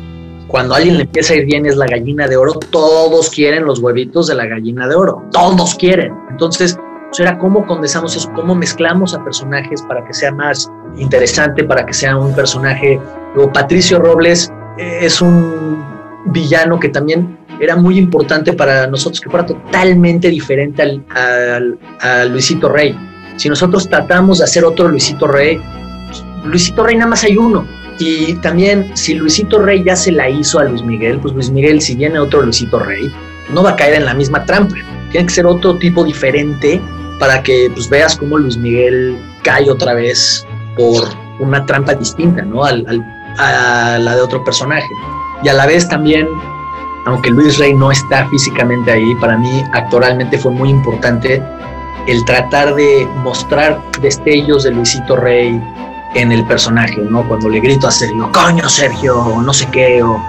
cuando 0.48 0.74
a 0.74 0.78
alguien 0.78 0.96
le 0.96 1.02
empieza 1.04 1.34
a 1.34 1.36
ir 1.36 1.46
bien 1.46 1.66
es 1.66 1.76
la 1.76 1.86
gallina 1.86 2.28
de 2.28 2.36
oro, 2.36 2.52
todos 2.70 3.30
quieren 3.30 3.64
los 3.64 3.80
huevitos 3.80 4.28
de 4.28 4.34
la 4.34 4.46
gallina 4.46 4.86
de 4.86 4.94
oro, 4.94 5.22
todos 5.32 5.74
quieren. 5.74 6.14
Entonces, 6.30 6.78
pues 7.08 7.20
era 7.20 7.38
cómo 7.38 7.66
condensamos 7.66 8.16
eso, 8.16 8.30
cómo 8.34 8.54
mezclamos 8.54 9.14
a 9.14 9.24
personajes 9.24 9.82
para 9.82 10.04
que 10.04 10.12
sea 10.12 10.32
más 10.32 10.70
interesante, 10.98 11.64
para 11.64 11.84
que 11.84 11.94
sea 11.94 12.16
un 12.16 12.34
personaje. 12.34 13.00
Luego, 13.34 13.52
Patricio 13.52 13.98
Robles 13.98 14.50
eh, 14.78 14.98
es 15.02 15.20
un 15.20 15.84
villano 16.26 16.78
que 16.78 16.88
también 16.88 17.38
era 17.60 17.76
muy 17.76 17.98
importante 17.98 18.52
para 18.52 18.86
nosotros, 18.86 19.20
que 19.20 19.30
fuera 19.30 19.46
totalmente 19.46 20.28
diferente 20.28 20.82
al, 20.82 21.78
a 22.00 22.24
Luisito 22.24 22.68
Rey. 22.68 22.96
Si 23.36 23.48
nosotros 23.48 23.88
tratamos 23.88 24.38
de 24.38 24.44
hacer 24.44 24.64
otro 24.64 24.88
Luisito 24.88 25.26
Rey, 25.26 25.60
pues, 26.06 26.24
Luisito 26.44 26.84
Rey 26.84 26.96
nada 26.96 27.10
más 27.10 27.24
hay 27.24 27.36
uno, 27.36 27.66
Y 27.98 28.34
también, 28.34 28.90
si 28.94 29.14
Luisito 29.14 29.58
Rey 29.58 29.82
ya 29.82 29.96
se 29.96 30.12
la 30.12 30.28
hizo 30.28 30.58
a 30.58 30.64
Luis 30.64 30.82
Miguel, 30.82 31.18
pues 31.20 31.34
Luis 31.34 31.50
Miguel, 31.50 31.80
si 31.80 31.94
viene 31.94 32.18
otro 32.18 32.42
Luisito 32.42 32.78
Rey, 32.78 33.10
no 33.50 33.62
va 33.62 33.70
a 33.70 33.76
caer 33.76 33.94
en 33.94 34.04
la 34.04 34.14
misma 34.14 34.44
trampa. 34.44 34.76
Tiene 35.10 35.26
que 35.26 35.32
ser 35.32 35.46
otro 35.46 35.76
tipo 35.76 36.04
diferente 36.04 36.80
para 37.18 37.42
que 37.42 37.70
pues, 37.72 37.88
veas 37.88 38.16
cómo 38.16 38.38
Luis 38.38 38.56
Miguel 38.56 39.16
cae 39.42 39.70
otra 39.70 39.94
vez 39.94 40.46
por 40.76 41.04
una 41.38 41.64
trampa 41.64 41.94
distinta, 41.94 42.42
¿no? 42.42 42.64
Al, 42.64 42.84
a 43.38 43.98
la 43.98 44.16
de 44.16 44.20
otro 44.20 44.44
personaje. 44.44 44.88
Y 45.42 45.48
a 45.48 45.54
la 45.54 45.66
vez 45.66 45.88
también, 45.88 46.28
aunque 47.06 47.30
Luis 47.30 47.58
Rey 47.58 47.74
no 47.74 47.90
está 47.90 48.28
físicamente 48.28 48.92
ahí, 48.92 49.14
para 49.20 49.38
mí 49.38 49.62
actoralmente 49.72 50.38
fue 50.38 50.52
muy 50.52 50.70
importante 50.70 51.42
el 52.06 52.24
tratar 52.24 52.74
de 52.74 53.06
mostrar 53.22 53.80
destellos 54.00 54.64
de 54.64 54.70
Luisito 54.70 55.16
Rey 55.16 55.60
en 56.16 56.32
el 56.32 56.44
personaje, 56.46 56.96
¿no? 56.98 57.26
Cuando 57.28 57.48
le 57.48 57.60
grito 57.60 57.86
a 57.86 57.90
Sergio, 57.90 58.30
coño 58.32 58.68
Sergio, 58.68 59.40
no 59.42 59.52
sé 59.52 59.66
qué, 59.70 60.02
o 60.02 60.22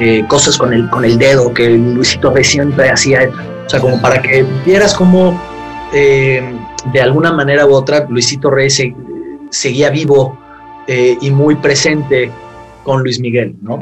eh, 0.00 0.24
cosas 0.26 0.56
con 0.56 0.72
el, 0.72 0.88
con 0.90 1.04
el 1.04 1.18
dedo 1.18 1.52
que 1.52 1.70
Luisito 1.70 2.30
Rey 2.30 2.44
siempre 2.44 2.90
hacía, 2.90 3.30
o 3.66 3.68
sea, 3.68 3.80
como 3.80 4.00
para 4.00 4.20
que 4.20 4.44
vieras 4.64 4.94
cómo 4.94 5.40
eh, 5.92 6.42
de 6.92 7.00
alguna 7.00 7.32
manera 7.32 7.66
u 7.66 7.72
otra 7.72 8.06
Luisito 8.08 8.50
Rey 8.50 8.68
seguía 9.50 9.90
vivo 9.90 10.38
eh, 10.86 11.16
y 11.20 11.30
muy 11.30 11.54
presente 11.54 12.30
con 12.82 13.02
Luis 13.02 13.20
Miguel, 13.20 13.54
¿no? 13.62 13.78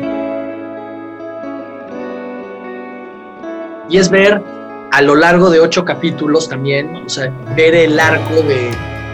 Y 3.88 3.98
es 3.98 4.10
ver 4.10 4.42
a 4.90 5.02
lo 5.02 5.14
largo 5.14 5.50
de 5.50 5.60
ocho 5.60 5.84
capítulos 5.84 6.48
también, 6.48 6.94
o 6.96 7.08
sea, 7.08 7.32
ver 7.56 7.74
el 7.74 7.98
arco 7.98 8.34
de 8.34 8.70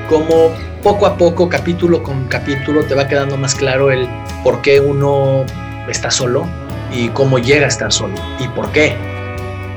cómo 0.08 0.52
poco 0.82 1.06
a 1.06 1.16
poco, 1.16 1.48
capítulo 1.48 2.02
con 2.02 2.26
capítulo, 2.26 2.84
te 2.84 2.94
va 2.94 3.06
quedando 3.06 3.36
más 3.36 3.54
claro 3.54 3.90
el 3.90 4.08
por 4.42 4.62
qué 4.62 4.80
uno 4.80 5.44
está 5.88 6.10
solo 6.10 6.46
y 6.92 7.08
cómo 7.10 7.38
llega 7.38 7.66
a 7.66 7.68
estar 7.68 7.92
solo 7.92 8.14
y 8.38 8.48
por 8.48 8.70
qué. 8.72 8.96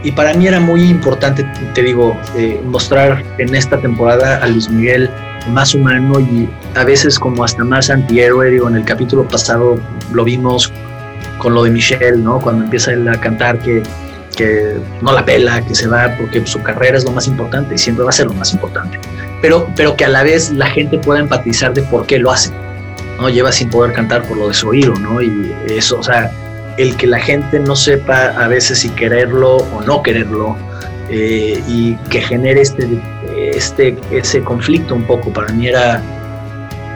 Y 0.04 0.12
para 0.14 0.34
mí 0.34 0.48
era 0.48 0.60
muy 0.60 0.82
importante, 0.84 1.44
te 1.74 1.84
digo, 1.84 2.18
eh, 2.36 2.60
mostrar 2.66 3.24
en 3.38 3.54
esta 3.54 3.80
temporada 3.80 4.38
a 4.38 4.48
Luis 4.48 4.68
Miguel 4.70 5.10
más 5.50 5.76
humano 5.76 6.20
y 6.20 6.50
a 6.76 6.84
veces 6.84 7.20
como 7.20 7.44
hasta 7.44 7.64
más 7.64 7.90
antihéroe. 7.90 8.50
Digo, 8.50 8.68
en 8.68 8.78
el 8.78 8.86
capítulo 8.86 9.28
pasado 9.28 9.80
lo 10.12 10.24
vimos 10.24 10.72
con 11.38 11.54
lo 11.54 11.64
de 11.64 11.72
Michelle, 11.72 12.18
¿no? 12.18 12.40
Cuando 12.40 12.64
empieza 12.64 12.94
él 12.94 13.08
a 13.08 13.20
cantar 13.20 13.60
que, 13.60 13.84
que 14.36 14.78
no 15.02 15.12
la 15.12 15.26
pela, 15.26 15.62
que 15.66 15.76
se 15.76 15.88
va 15.88 16.16
porque 16.18 16.46
su 16.46 16.62
carrera 16.62 16.98
es 16.98 17.04
lo 17.04 17.12
más 17.12 17.28
importante 17.28 17.76
y 17.76 17.78
siempre 17.78 18.04
va 18.04 18.10
a 18.10 18.14
ser 18.14 18.28
lo 18.28 18.34
más 18.34 18.54
importante. 18.54 19.00
Pero, 19.42 19.68
pero 19.76 19.96
que 19.96 20.06
a 20.06 20.10
la 20.10 20.24
vez 20.24 20.52
la 20.52 20.68
gente 20.68 20.98
pueda 20.98 21.20
empatizar 21.20 21.74
de 21.74 21.82
por 21.84 22.06
qué 22.06 22.20
lo 22.20 22.32
hace. 22.32 22.52
¿no? 23.20 23.30
Lleva 23.30 23.52
sin 23.52 23.70
poder 23.70 23.94
cantar 23.94 24.24
por 24.24 24.38
lo 24.38 24.48
de 24.48 24.54
su 24.54 24.70
oído, 24.70 24.94
¿no? 24.96 25.22
Y 25.22 25.56
eso, 25.68 26.00
o 26.00 26.04
sea, 26.04 26.32
el 26.78 26.96
que 26.96 27.08
la 27.08 27.20
gente 27.20 27.60
no 27.60 27.76
sepa 27.76 28.28
a 28.30 28.48
veces 28.48 28.80
si 28.80 28.90
quererlo 28.90 29.58
o 29.58 29.82
no 29.82 30.02
quererlo 30.02 30.58
eh, 31.10 31.62
y 31.68 31.96
que 32.10 32.22
genere 32.22 32.62
este, 32.62 32.88
este, 33.54 33.98
ese 34.12 34.42
conflicto 34.42 34.96
un 34.96 35.04
poco, 35.04 35.32
para 35.32 35.52
mí 35.52 35.68
era 35.68 36.02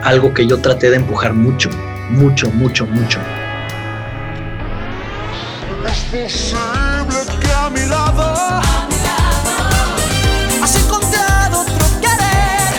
algo 0.02 0.32
que 0.32 0.46
yo 0.46 0.58
traté 0.58 0.90
de 0.90 0.96
empujar 0.96 1.34
mucho, 1.34 1.70
mucho, 2.10 2.50
mucho, 2.52 2.86
mucho. 2.86 3.18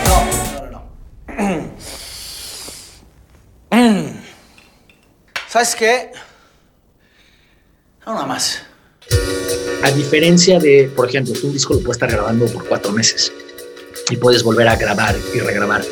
No, 0.08 0.66
no, 0.66 0.72
no. 0.72 0.82
¿Sabes 5.48 5.76
qué? 5.76 6.12
Nada 8.06 8.26
más. 8.26 8.64
A 9.84 9.92
diferencia 9.92 10.60
de, 10.60 10.92
por 10.96 11.10
ejemplo, 11.10 11.34
tú 11.34 11.48
un 11.48 11.54
disco 11.54 11.74
lo 11.74 11.80
puedes 11.82 11.98
estar 11.98 12.12
grabando 12.12 12.46
por 12.48 12.68
cuatro 12.68 12.92
meses 12.92 13.32
y 14.10 14.18
puedes 14.18 14.44
volver 14.44 14.68
a 14.68 14.76
grabar 14.76 15.16
y 15.34 15.40
regrabar. 15.40 15.84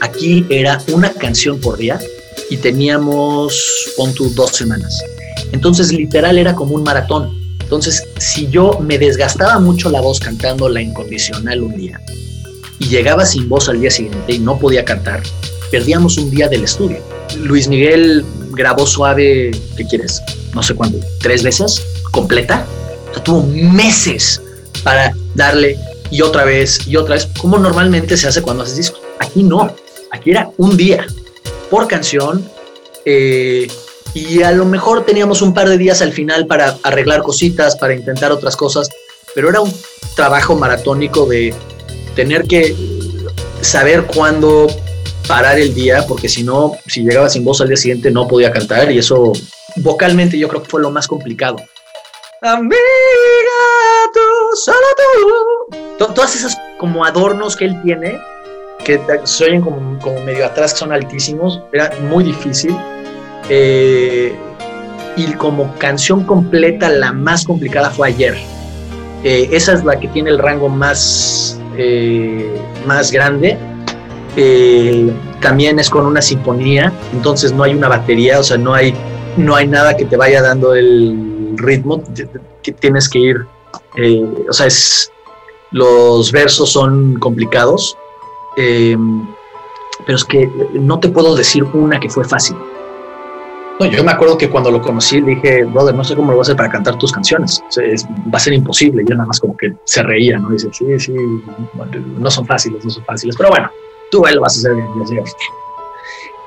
Aquí 0.00 0.46
era 0.48 0.80
una 0.88 1.12
canción 1.12 1.60
por 1.60 1.76
día 1.76 1.98
y 2.50 2.56
teníamos, 2.58 3.92
pon 3.96 4.14
dos 4.34 4.50
semanas. 4.50 5.02
Entonces, 5.52 5.92
literal, 5.92 6.38
era 6.38 6.54
como 6.54 6.74
un 6.74 6.84
maratón. 6.84 7.43
Entonces, 7.64 8.04
si 8.18 8.46
yo 8.48 8.78
me 8.80 8.98
desgastaba 8.98 9.58
mucho 9.58 9.90
la 9.90 10.00
voz 10.00 10.20
cantando 10.20 10.68
la 10.68 10.80
incondicional 10.80 11.62
un 11.62 11.76
día 11.76 12.00
y 12.78 12.86
llegaba 12.86 13.26
sin 13.26 13.48
voz 13.48 13.68
al 13.68 13.80
día 13.80 13.90
siguiente 13.90 14.34
y 14.34 14.38
no 14.38 14.58
podía 14.58 14.84
cantar, 14.84 15.22
perdíamos 15.70 16.18
un 16.18 16.30
día 16.30 16.48
del 16.48 16.64
estudio. 16.64 16.98
Luis 17.38 17.66
Miguel 17.68 18.24
grabó 18.52 18.86
suave, 18.86 19.50
¿qué 19.76 19.84
quieres? 19.86 20.22
no 20.54 20.62
sé 20.62 20.74
cuándo, 20.74 20.98
tres 21.20 21.42
veces 21.42 21.82
completa. 22.10 22.64
O 23.16 23.20
tuvo 23.20 23.42
meses 23.44 24.40
para 24.82 25.14
darle 25.34 25.78
y 26.10 26.22
otra 26.22 26.44
vez 26.44 26.86
y 26.86 26.96
otra 26.96 27.14
vez, 27.14 27.28
como 27.38 27.58
normalmente 27.58 28.16
se 28.16 28.26
hace 28.26 28.42
cuando 28.42 28.64
haces 28.64 28.76
discos. 28.76 29.00
Aquí 29.20 29.42
no, 29.42 29.74
aquí 30.10 30.30
era 30.30 30.50
un 30.56 30.76
día 30.76 31.06
por 31.70 31.86
canción 31.86 32.44
eh, 33.04 33.68
y 34.14 34.42
a 34.42 34.52
lo 34.52 34.64
mejor 34.64 35.04
teníamos 35.04 35.42
un 35.42 35.52
par 35.52 35.68
de 35.68 35.76
días 35.76 36.00
al 36.00 36.12
final 36.12 36.46
para 36.46 36.78
arreglar 36.84 37.22
cositas, 37.22 37.76
para 37.76 37.94
intentar 37.94 38.30
otras 38.30 38.56
cosas, 38.56 38.88
pero 39.34 39.50
era 39.50 39.60
un 39.60 39.72
trabajo 40.14 40.54
maratónico 40.54 41.26
de 41.26 41.52
tener 42.14 42.44
que 42.44 42.76
saber 43.60 44.04
cuándo 44.06 44.68
parar 45.26 45.58
el 45.58 45.74
día, 45.74 46.04
porque 46.06 46.28
si 46.28 46.44
no, 46.44 46.72
si 46.86 47.02
llegaba 47.02 47.28
sin 47.28 47.44
voz 47.44 47.60
al 47.60 47.68
día 47.68 47.76
siguiente 47.76 48.10
no 48.10 48.28
podía 48.28 48.52
cantar 48.52 48.92
y 48.92 48.98
eso 48.98 49.32
vocalmente 49.76 50.38
yo 50.38 50.48
creo 50.48 50.62
que 50.62 50.70
fue 50.70 50.80
lo 50.80 50.90
más 50.90 51.08
complicado. 51.08 51.56
Amiga, 52.42 52.76
tú, 54.12 54.56
solo 54.56 54.76
tú. 55.98 56.14
Todas 56.14 56.36
esas 56.36 56.56
como 56.78 57.04
adornos 57.04 57.56
que 57.56 57.64
él 57.64 57.82
tiene, 57.82 58.20
que 58.84 59.00
se 59.24 59.44
oyen 59.44 59.62
como, 59.62 59.98
como 59.98 60.20
medio 60.20 60.44
atrás, 60.44 60.74
que 60.74 60.80
son 60.80 60.92
altísimos, 60.92 61.60
era 61.72 61.90
muy 62.02 62.22
difícil. 62.22 62.76
Eh, 63.48 64.34
y 65.16 65.32
como 65.34 65.72
canción 65.78 66.24
completa, 66.24 66.88
la 66.88 67.12
más 67.12 67.44
complicada 67.44 67.90
fue 67.90 68.08
ayer. 68.08 68.36
Eh, 69.22 69.48
esa 69.52 69.72
es 69.72 69.84
la 69.84 69.98
que 69.98 70.08
tiene 70.08 70.30
el 70.30 70.38
rango 70.38 70.68
más, 70.68 71.60
eh, 71.76 72.60
más 72.86 73.12
grande. 73.12 73.56
también 75.40 75.78
es 75.78 75.90
con 75.90 76.06
una 76.06 76.20
sinfonía, 76.20 76.92
entonces 77.12 77.52
no 77.52 77.62
hay 77.62 77.74
una 77.74 77.88
batería, 77.88 78.40
o 78.40 78.42
sea, 78.42 78.56
no 78.56 78.74
hay 78.74 78.94
no 79.36 79.54
hay 79.54 79.66
nada 79.66 79.96
que 79.96 80.04
te 80.04 80.16
vaya 80.16 80.42
dando 80.42 80.74
el 80.74 81.54
ritmo, 81.56 82.02
tienes 82.80 83.08
que 83.08 83.18
ir, 83.18 83.46
o 84.48 84.52
sea, 84.52 84.66
es, 84.66 85.12
los 85.70 86.32
versos 86.32 86.72
son 86.72 87.18
complicados, 87.20 87.96
pero 88.56 90.16
es 90.16 90.24
que 90.24 90.50
no 90.72 90.98
te 90.98 91.08
puedo 91.08 91.36
decir 91.36 91.64
una 91.74 92.00
que 92.00 92.08
fue 92.08 92.24
fácil. 92.24 92.56
No, 93.80 93.86
yo 93.86 94.04
me 94.04 94.12
acuerdo 94.12 94.38
que 94.38 94.48
cuando 94.48 94.70
lo 94.70 94.80
conocí 94.80 95.20
dije, 95.20 95.64
brother, 95.64 95.94
no 95.94 96.04
sé 96.04 96.14
cómo 96.14 96.28
lo 96.28 96.36
voy 96.36 96.42
a 96.42 96.44
hacer 96.44 96.56
para 96.56 96.70
cantar 96.70 96.96
tus 96.96 97.10
canciones. 97.10 97.62
va 98.32 98.36
a 98.36 98.40
ser 98.40 98.52
imposible. 98.52 99.02
Y 99.02 99.06
yo 99.06 99.14
nada 99.14 99.26
más 99.26 99.40
como 99.40 99.56
que 99.56 99.74
se 99.84 100.02
reía, 100.02 100.38
¿no? 100.38 100.50
dice, 100.50 100.68
sí, 100.72 100.86
sí, 100.98 101.14
no 102.18 102.30
son 102.30 102.46
fáciles, 102.46 102.84
no 102.84 102.90
son 102.90 103.04
fáciles. 103.04 103.36
Pero 103.36 103.50
bueno, 103.50 103.70
tú 104.10 104.24
lo 104.32 104.40
vas 104.40 104.56
a 104.56 104.58
hacer 104.60 104.74
bien. 104.74 105.24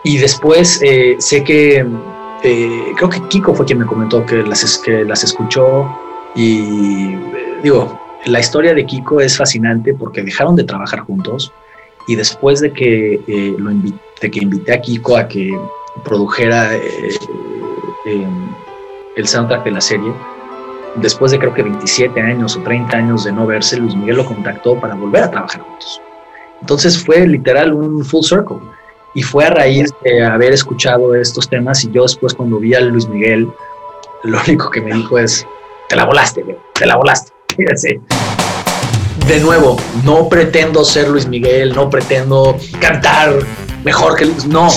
Y 0.03 0.17
después 0.17 0.79
eh, 0.81 1.17
sé 1.19 1.43
que 1.43 1.85
eh, 2.43 2.93
creo 2.95 3.09
que 3.09 3.21
Kiko 3.29 3.53
fue 3.53 3.65
quien 3.65 3.79
me 3.79 3.85
comentó 3.85 4.25
que 4.25 4.43
las, 4.43 4.77
que 4.77 5.03
las 5.03 5.23
escuchó 5.23 5.87
y 6.35 7.13
eh, 7.15 7.57
digo, 7.63 7.99
la 8.25 8.39
historia 8.39 8.73
de 8.73 8.85
Kiko 8.85 9.21
es 9.21 9.37
fascinante 9.37 9.93
porque 9.93 10.21
dejaron 10.21 10.55
de 10.55 10.63
trabajar 10.63 10.99
juntos 10.99 11.51
y 12.07 12.15
después 12.15 12.61
de 12.61 12.71
que, 12.71 13.15
eh, 13.27 13.55
lo 13.57 13.71
invité, 13.71 14.31
que 14.31 14.39
invité 14.39 14.73
a 14.73 14.81
Kiko 14.81 15.17
a 15.17 15.27
que 15.27 15.57
produjera 16.03 16.75
em, 18.05 18.49
el 19.15 19.27
soundtrack 19.27 19.63
de 19.63 19.71
la 19.71 19.81
serie, 19.81 20.11
después 20.95 21.31
de 21.31 21.39
creo 21.39 21.53
que 21.53 21.63
27 21.63 22.19
años 22.21 22.55
o 22.55 22.61
30 22.61 22.97
años 22.97 23.23
de 23.23 23.31
no 23.31 23.45
verse, 23.45 23.77
Luis 23.77 23.95
Miguel 23.95 24.17
lo 24.17 24.25
contactó 24.25 24.79
para 24.79 24.95
volver 24.95 25.23
a 25.23 25.31
trabajar 25.31 25.61
juntos. 25.61 26.01
Entonces 26.61 27.03
fue 27.03 27.25
literal 27.27 27.73
un 27.73 28.03
full 28.03 28.23
circle. 28.23 28.57
Y 29.13 29.23
fue 29.23 29.45
a 29.45 29.49
raíz 29.49 29.91
de 30.03 30.23
haber 30.23 30.53
escuchado 30.53 31.15
estos 31.15 31.49
temas 31.49 31.83
y 31.83 31.91
yo 31.91 32.03
después 32.03 32.33
cuando 32.33 32.59
vi 32.59 32.75
a 32.75 32.81
Luis 32.81 33.07
Miguel, 33.07 33.49
lo 34.23 34.39
único 34.41 34.69
que 34.69 34.81
me 34.81 34.93
dijo 34.93 35.17
es, 35.17 35.45
te 35.89 35.95
la 35.95 36.05
volaste, 36.05 36.43
te 36.73 36.85
la 36.85 36.97
volaste. 36.97 37.31
De 39.27 39.39
nuevo, 39.39 39.77
no 40.05 40.29
pretendo 40.29 40.85
ser 40.85 41.09
Luis 41.09 41.27
Miguel, 41.27 41.73
no 41.73 41.89
pretendo 41.89 42.55
cantar 42.79 43.33
mejor 43.87 44.17
que 44.17 44.25
Luis, 44.25 44.45
no. 44.45 44.67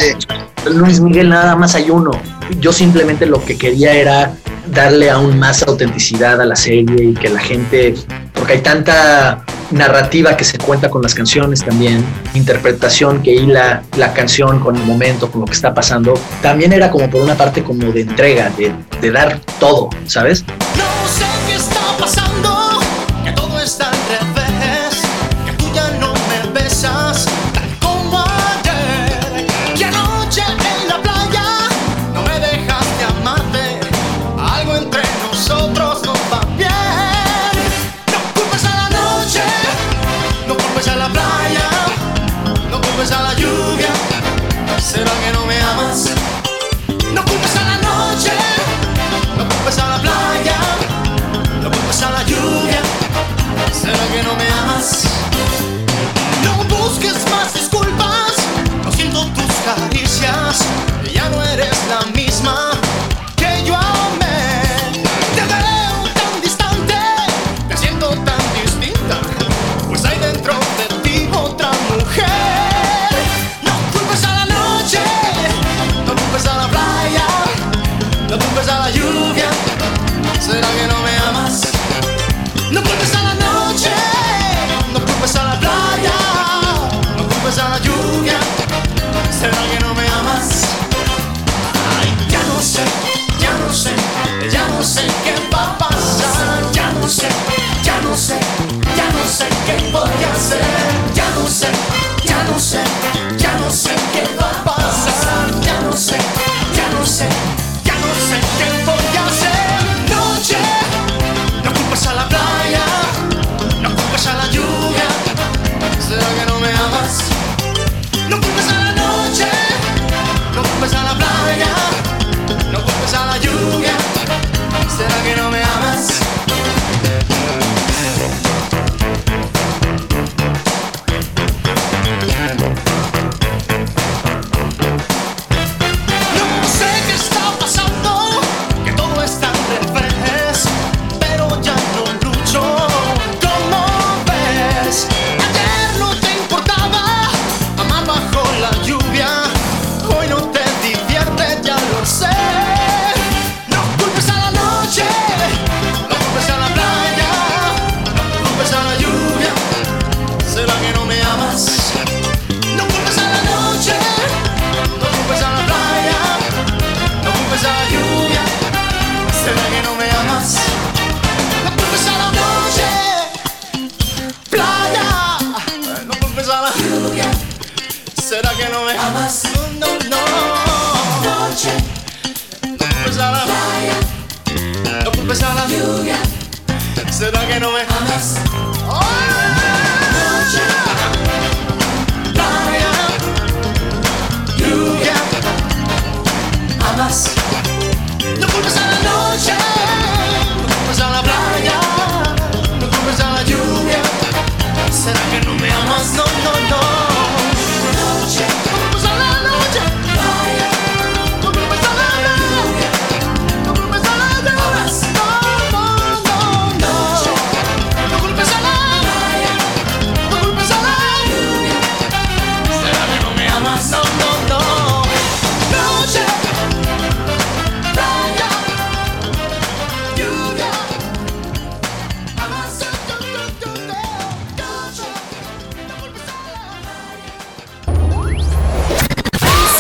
Luis 0.70 1.00
Miguel 1.00 1.30
nada 1.30 1.56
más 1.56 1.74
hay 1.74 1.90
uno. 1.90 2.12
Yo 2.60 2.72
simplemente 2.72 3.26
lo 3.26 3.44
que 3.44 3.58
quería 3.58 3.92
era 3.92 4.34
darle 4.72 5.10
aún 5.10 5.36
más 5.36 5.64
autenticidad 5.64 6.40
a 6.40 6.44
la 6.44 6.54
serie 6.54 7.06
y 7.06 7.14
que 7.14 7.28
la 7.28 7.40
gente, 7.40 7.96
porque 8.32 8.52
hay 8.52 8.60
tanta 8.60 9.44
narrativa 9.72 10.36
que 10.36 10.44
se 10.44 10.58
cuenta 10.58 10.88
con 10.90 11.02
las 11.02 11.12
canciones 11.12 11.64
también, 11.64 12.04
interpretación 12.34 13.20
que 13.20 13.34
hila 13.34 13.82
la 13.96 14.12
canción 14.12 14.60
con 14.60 14.76
el 14.76 14.84
momento, 14.84 15.28
con 15.28 15.40
lo 15.40 15.46
que 15.48 15.54
está 15.54 15.74
pasando, 15.74 16.14
también 16.40 16.72
era 16.72 16.88
como 16.88 17.10
por 17.10 17.20
una 17.20 17.34
parte 17.34 17.64
como 17.64 17.90
de 17.90 18.02
entrega, 18.02 18.48
de, 18.50 18.72
de 19.00 19.10
dar 19.10 19.40
todo, 19.58 19.90
¿sabes? 20.06 20.44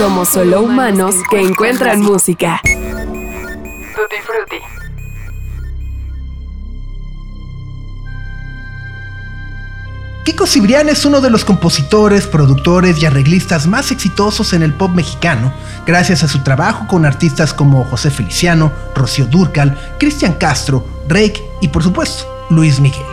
Somos 0.00 0.30
solo 0.30 0.62
humanos 0.62 1.14
que 1.30 1.42
encuentran 1.42 2.00
música. 2.00 2.58
Tutti 2.64 4.16
Frutti. 4.24 4.56
Kiko 10.24 10.46
Cibrián 10.46 10.88
es 10.88 11.04
uno 11.04 11.20
de 11.20 11.28
los 11.28 11.44
compositores, 11.44 12.26
productores 12.26 13.02
y 13.02 13.04
arreglistas 13.04 13.66
más 13.66 13.90
exitosos 13.90 14.54
en 14.54 14.62
el 14.62 14.72
pop 14.72 14.90
mexicano, 14.90 15.52
gracias 15.84 16.22
a 16.22 16.28
su 16.28 16.38
trabajo 16.42 16.86
con 16.86 17.04
artistas 17.04 17.52
como 17.52 17.84
José 17.84 18.10
Feliciano, 18.10 18.72
Rocío 18.94 19.26
Durcal, 19.26 19.76
Cristian 19.98 20.32
Castro, 20.32 20.82
Rake 21.08 21.44
y 21.60 21.68
por 21.68 21.82
supuesto 21.82 22.46
Luis 22.48 22.80
Miguel. 22.80 23.09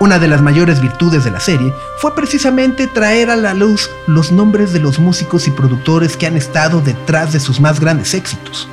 Una 0.00 0.20
de 0.20 0.28
las 0.28 0.42
mayores 0.42 0.80
virtudes 0.80 1.24
de 1.24 1.32
la 1.32 1.40
serie 1.40 1.74
fue 1.96 2.14
precisamente 2.14 2.86
traer 2.86 3.30
a 3.30 3.36
la 3.36 3.52
luz 3.52 3.90
los 4.06 4.30
nombres 4.30 4.72
de 4.72 4.78
los 4.78 5.00
músicos 5.00 5.48
y 5.48 5.50
productores 5.50 6.16
que 6.16 6.28
han 6.28 6.36
estado 6.36 6.80
detrás 6.80 7.32
de 7.32 7.40
sus 7.40 7.60
más 7.60 7.80
grandes 7.80 8.14
éxitos. 8.14 8.68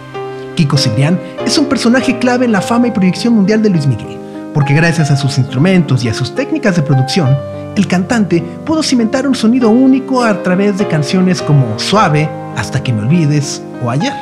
Kiko 0.53 0.77
Cibrián 0.77 1.19
es 1.43 1.57
un 1.57 1.65
personaje 1.65 2.19
clave 2.19 2.45
en 2.45 2.51
la 2.51 2.61
fama 2.61 2.89
y 2.89 2.91
proyección 2.91 3.33
mundial 3.33 3.63
de 3.63 3.71
Luis 3.71 3.87
Miguel, 3.87 4.19
porque 4.53 4.75
gracias 4.75 5.09
a 5.09 5.17
sus 5.17 5.39
instrumentos 5.39 6.03
y 6.03 6.09
a 6.09 6.13
sus 6.13 6.35
técnicas 6.35 6.75
de 6.75 6.83
producción, 6.83 7.35
el 7.75 7.87
cantante 7.87 8.41
pudo 8.63 8.83
cimentar 8.83 9.27
un 9.27 9.33
sonido 9.33 9.69
único 9.69 10.23
a 10.23 10.43
través 10.43 10.77
de 10.77 10.87
canciones 10.87 11.41
como 11.41 11.79
Suave, 11.79 12.29
Hasta 12.55 12.83
que 12.83 12.93
me 12.93 13.01
olvides 13.01 13.63
o 13.83 13.89
Ayer. 13.89 14.13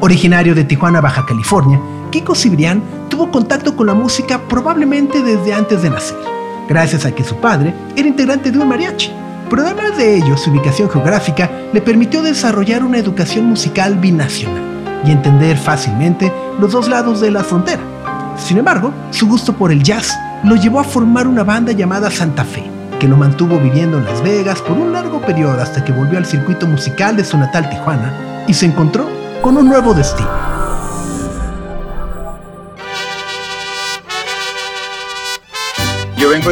Originario 0.00 0.54
de 0.54 0.64
Tijuana, 0.64 1.00
Baja 1.00 1.26
California, 1.26 1.80
Kiko 2.10 2.34
Cibrián 2.34 2.80
tuvo 3.16 3.30
contacto 3.30 3.74
con 3.74 3.86
la 3.86 3.94
música 3.94 4.38
probablemente 4.46 5.22
desde 5.22 5.54
antes 5.54 5.80
de 5.80 5.88
nacer, 5.88 6.18
gracias 6.68 7.06
a 7.06 7.12
que 7.12 7.24
su 7.24 7.34
padre 7.36 7.74
era 7.96 8.06
integrante 8.06 8.50
de 8.50 8.58
un 8.58 8.68
mariachi. 8.68 9.10
Pero 9.48 9.62
además 9.62 9.96
de 9.96 10.18
ello, 10.18 10.36
su 10.36 10.50
ubicación 10.50 10.90
geográfica 10.90 11.50
le 11.72 11.80
permitió 11.80 12.20
desarrollar 12.20 12.84
una 12.84 12.98
educación 12.98 13.46
musical 13.46 13.94
binacional 13.94 14.62
y 15.06 15.12
entender 15.12 15.56
fácilmente 15.56 16.30
los 16.60 16.72
dos 16.72 16.90
lados 16.90 17.22
de 17.22 17.30
la 17.30 17.42
frontera. 17.42 17.80
Sin 18.36 18.58
embargo, 18.58 18.92
su 19.12 19.26
gusto 19.26 19.54
por 19.54 19.72
el 19.72 19.82
jazz 19.82 20.14
lo 20.44 20.54
llevó 20.56 20.80
a 20.80 20.84
formar 20.84 21.26
una 21.26 21.42
banda 21.42 21.72
llamada 21.72 22.10
Santa 22.10 22.44
Fe, 22.44 22.64
que 23.00 23.08
lo 23.08 23.16
mantuvo 23.16 23.58
viviendo 23.58 23.96
en 23.96 24.04
Las 24.04 24.22
Vegas 24.22 24.60
por 24.60 24.76
un 24.76 24.92
largo 24.92 25.22
periodo 25.22 25.58
hasta 25.62 25.82
que 25.82 25.92
volvió 25.92 26.18
al 26.18 26.26
circuito 26.26 26.66
musical 26.66 27.16
de 27.16 27.24
su 27.24 27.38
natal 27.38 27.70
Tijuana 27.70 28.44
y 28.46 28.52
se 28.52 28.66
encontró 28.66 29.08
con 29.40 29.56
un 29.56 29.70
nuevo 29.70 29.94
destino. 29.94 30.55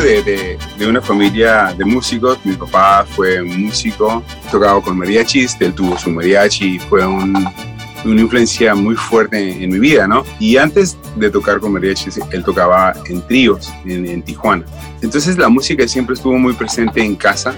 De, 0.03 0.59
una 0.87 1.01
familia 1.01 1.75
de 1.77 1.85
músicos. 1.85 2.39
Mi 2.45 2.55
papá 2.55 3.05
fue 3.05 3.43
músico, 3.43 4.23
tocaba 4.51 4.81
con 4.81 4.99
mariachis, 4.99 5.57
él 5.61 5.73
tuvo 5.75 5.99
su 5.99 6.11
mariachi, 6.11 6.79
fue 6.79 7.07
un, 7.07 7.47
una 8.05 8.21
influencia 8.21 8.75
muy 8.75 8.95
fuerte 8.95 9.63
en, 9.63 9.71
mi 9.71 9.79
vida, 9.79 10.07
¿no? 10.07 10.25
Y 10.39 10.57
antes 10.57 10.97
de 11.17 11.31
tocar 11.31 11.61
con 11.61 11.73
mariachis, 11.73 12.21
él 12.31 12.45
tocaba 12.45 12.95
en 13.07 13.27
tríos 13.27 13.73
en, 13.85 14.07
en 14.07 14.23
Tijuana. 14.23 14.65
Entonces 15.03 15.39
la 15.39 15.49
música 15.49 15.87
siempre 15.87 16.15
estuvo 16.15 16.37
muy 16.39 16.55
presente 16.55 17.03
en 17.03 17.17
casa 17.17 17.55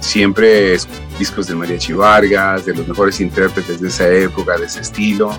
siempre 0.00 0.76
discos 1.18 1.48
de 1.48 1.54
Mariachi 1.54 1.92
Vargas, 1.92 2.64
de 2.64 2.74
los 2.74 2.86
mejores 2.86 3.20
intérpretes 3.20 3.80
de 3.80 3.88
esa 3.88 4.08
época, 4.08 4.56
de 4.56 4.66
ese 4.66 4.80
estilo. 4.80 5.32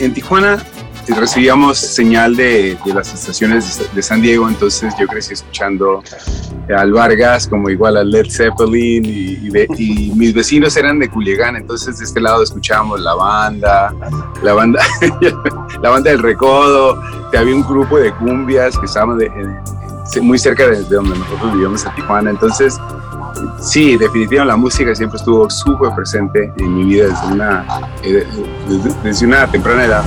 En 0.00 0.14
Tijuana 0.14 0.64
recibíamos 1.08 1.78
señal 1.78 2.36
de, 2.36 2.78
las 2.86 3.12
estaciones 3.12 3.80
de, 3.92 4.02
San 4.02 4.22
Diego, 4.22 4.48
entonces 4.48 4.94
yo 4.98 5.06
crecí 5.06 5.34
escuchando 5.34 6.02
al 6.76 6.92
Vargas 6.92 7.46
como 7.48 7.68
igual 7.70 7.96
a 7.96 8.04
Led 8.04 8.26
Zeppelin 8.30 9.04
y, 9.04 10.12
mis 10.14 10.34
vecinos 10.34 10.76
eran 10.76 10.98
de 10.98 11.08
Culiacán, 11.08 11.56
entonces 11.56 11.98
de 11.98 12.04
este 12.04 12.20
lado 12.20 12.42
escuchábamos 12.42 13.00
la 13.00 13.14
banda, 13.14 13.94
la 14.42 14.52
banda, 14.52 14.80
la 15.82 15.90
banda 15.90 16.10
del 16.10 16.22
Recodo, 16.22 17.00
había 17.36 17.54
un 17.54 17.62
grupo 17.62 17.98
de 17.98 18.12
cumbias 18.12 18.78
que 18.78 18.86
estaban 18.86 19.18
muy 20.20 20.38
cerca 20.38 20.68
de, 20.68 20.82
donde 20.84 21.18
nosotros 21.18 21.52
vivíamos 21.52 21.84
en 21.84 21.94
Tijuana, 21.94 22.30
entonces 22.30 22.78
sí, 23.60 23.96
definitivamente 23.96 24.52
la 24.52 24.56
música 24.56 24.94
siempre 24.94 25.18
estuvo 25.18 25.48
súper 25.50 25.94
presente 25.94 26.52
en 26.56 26.74
mi 26.74 26.84
vida 26.84 27.08
desde 27.08 27.26
una, 27.32 27.66
eh, 28.02 28.26
desde 29.02 29.26
una 29.26 29.46
temprana 29.50 29.84
edad. 29.84 30.04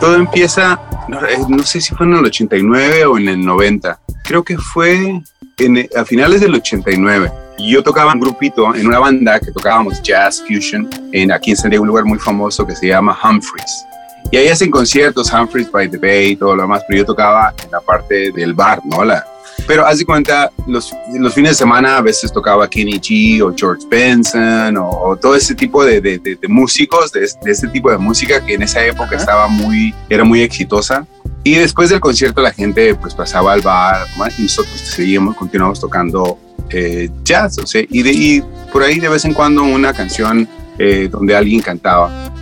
Todo 0.00 0.16
empieza, 0.16 0.80
eh, 1.08 1.38
no, 1.48 1.62
sé 1.62 1.80
si 1.80 1.94
fue 1.94 2.06
en 2.06 2.14
el 2.14 2.24
89 2.24 3.04
o 3.06 3.18
en 3.18 3.28
el 3.28 3.44
90. 3.44 3.98
Creo 4.24 4.42
que 4.42 4.58
fue 4.58 5.22
en, 5.58 5.88
a 5.96 6.04
finales 6.04 6.40
del 6.40 6.54
89. 6.54 7.32
Yo 7.58 7.82
tocaba 7.82 8.12
un 8.12 8.20
grupito 8.20 8.74
en 8.74 8.86
una 8.86 8.98
banda 8.98 9.40
que 9.40 9.50
tocábamos 9.50 10.02
jazz 10.02 10.42
fusion 10.46 10.88
en 11.12 11.32
aquí 11.32 11.52
en 11.52 11.56
San 11.56 11.70
Diego, 11.70 11.82
un 11.82 11.88
lugar 11.88 12.04
muy 12.04 12.18
famoso 12.18 12.66
que 12.66 12.76
se 12.76 12.88
llama 12.88 13.16
Humphreys. 13.22 13.84
Y 14.30 14.36
ahí 14.36 14.48
hacen 14.48 14.70
conciertos, 14.70 15.32
Humphreys 15.32 15.70
by 15.70 15.88
the 15.88 15.98
Bay 15.98 16.32
y 16.32 16.36
todo 16.36 16.56
lo 16.56 16.62
demás, 16.62 16.82
pero 16.86 16.98
yo 16.98 17.06
tocaba 17.06 17.54
en 17.64 17.70
la 17.70 17.80
parte 17.80 18.32
del 18.32 18.54
bar, 18.54 18.80
¿no? 18.84 19.04
La, 19.04 19.24
pero 19.66 19.84
haz 19.84 19.98
de 19.98 20.04
cuenta, 20.04 20.52
los, 20.66 20.92
los 21.18 21.34
fines 21.34 21.52
de 21.52 21.54
semana 21.56 21.98
a 21.98 22.00
veces 22.00 22.32
tocaba 22.32 22.68
Kenny 22.68 23.00
G 23.00 23.42
o 23.42 23.52
George 23.56 23.84
Benson 23.90 24.76
o, 24.76 25.16
todo 25.16 25.34
ese 25.34 25.54
tipo 25.54 25.84
de, 25.84 26.00
de, 26.00 26.18
de, 26.18 26.48
músicos, 26.48 27.10
de, 27.12 27.24
ese 27.24 27.68
tipo 27.68 27.90
de 27.90 27.98
música 27.98 28.44
que 28.44 28.54
en 28.54 28.62
esa 28.62 28.84
época 28.84 29.16
estaba 29.16 29.48
muy, 29.48 29.94
era 30.08 30.24
muy 30.24 30.42
exitosa. 30.42 31.06
Y 31.42 31.54
después 31.54 31.90
del 31.90 32.00
concierto 32.00 32.40
la 32.40 32.52
gente 32.52 32.94
pues 32.94 33.14
pasaba 33.14 33.52
al 33.52 33.60
bar 33.60 34.06
y 34.38 34.42
nosotros 34.42 34.80
seguíamos, 34.80 35.36
continuamos 35.36 35.80
tocando 35.80 36.38
eh, 36.70 37.08
jazz, 37.22 37.58
o 37.58 37.66
sea, 37.66 37.84
y, 37.88 38.02
de, 38.02 38.12
y 38.12 38.42
por 38.72 38.82
ahí 38.82 38.98
de 38.98 39.08
vez 39.08 39.24
en 39.24 39.32
cuando 39.32 39.62
una 39.62 39.92
canción 39.92 40.48
eh, 40.78 41.08
donde 41.10 41.36
alguien 41.36 41.60
cantaba. 41.60 42.32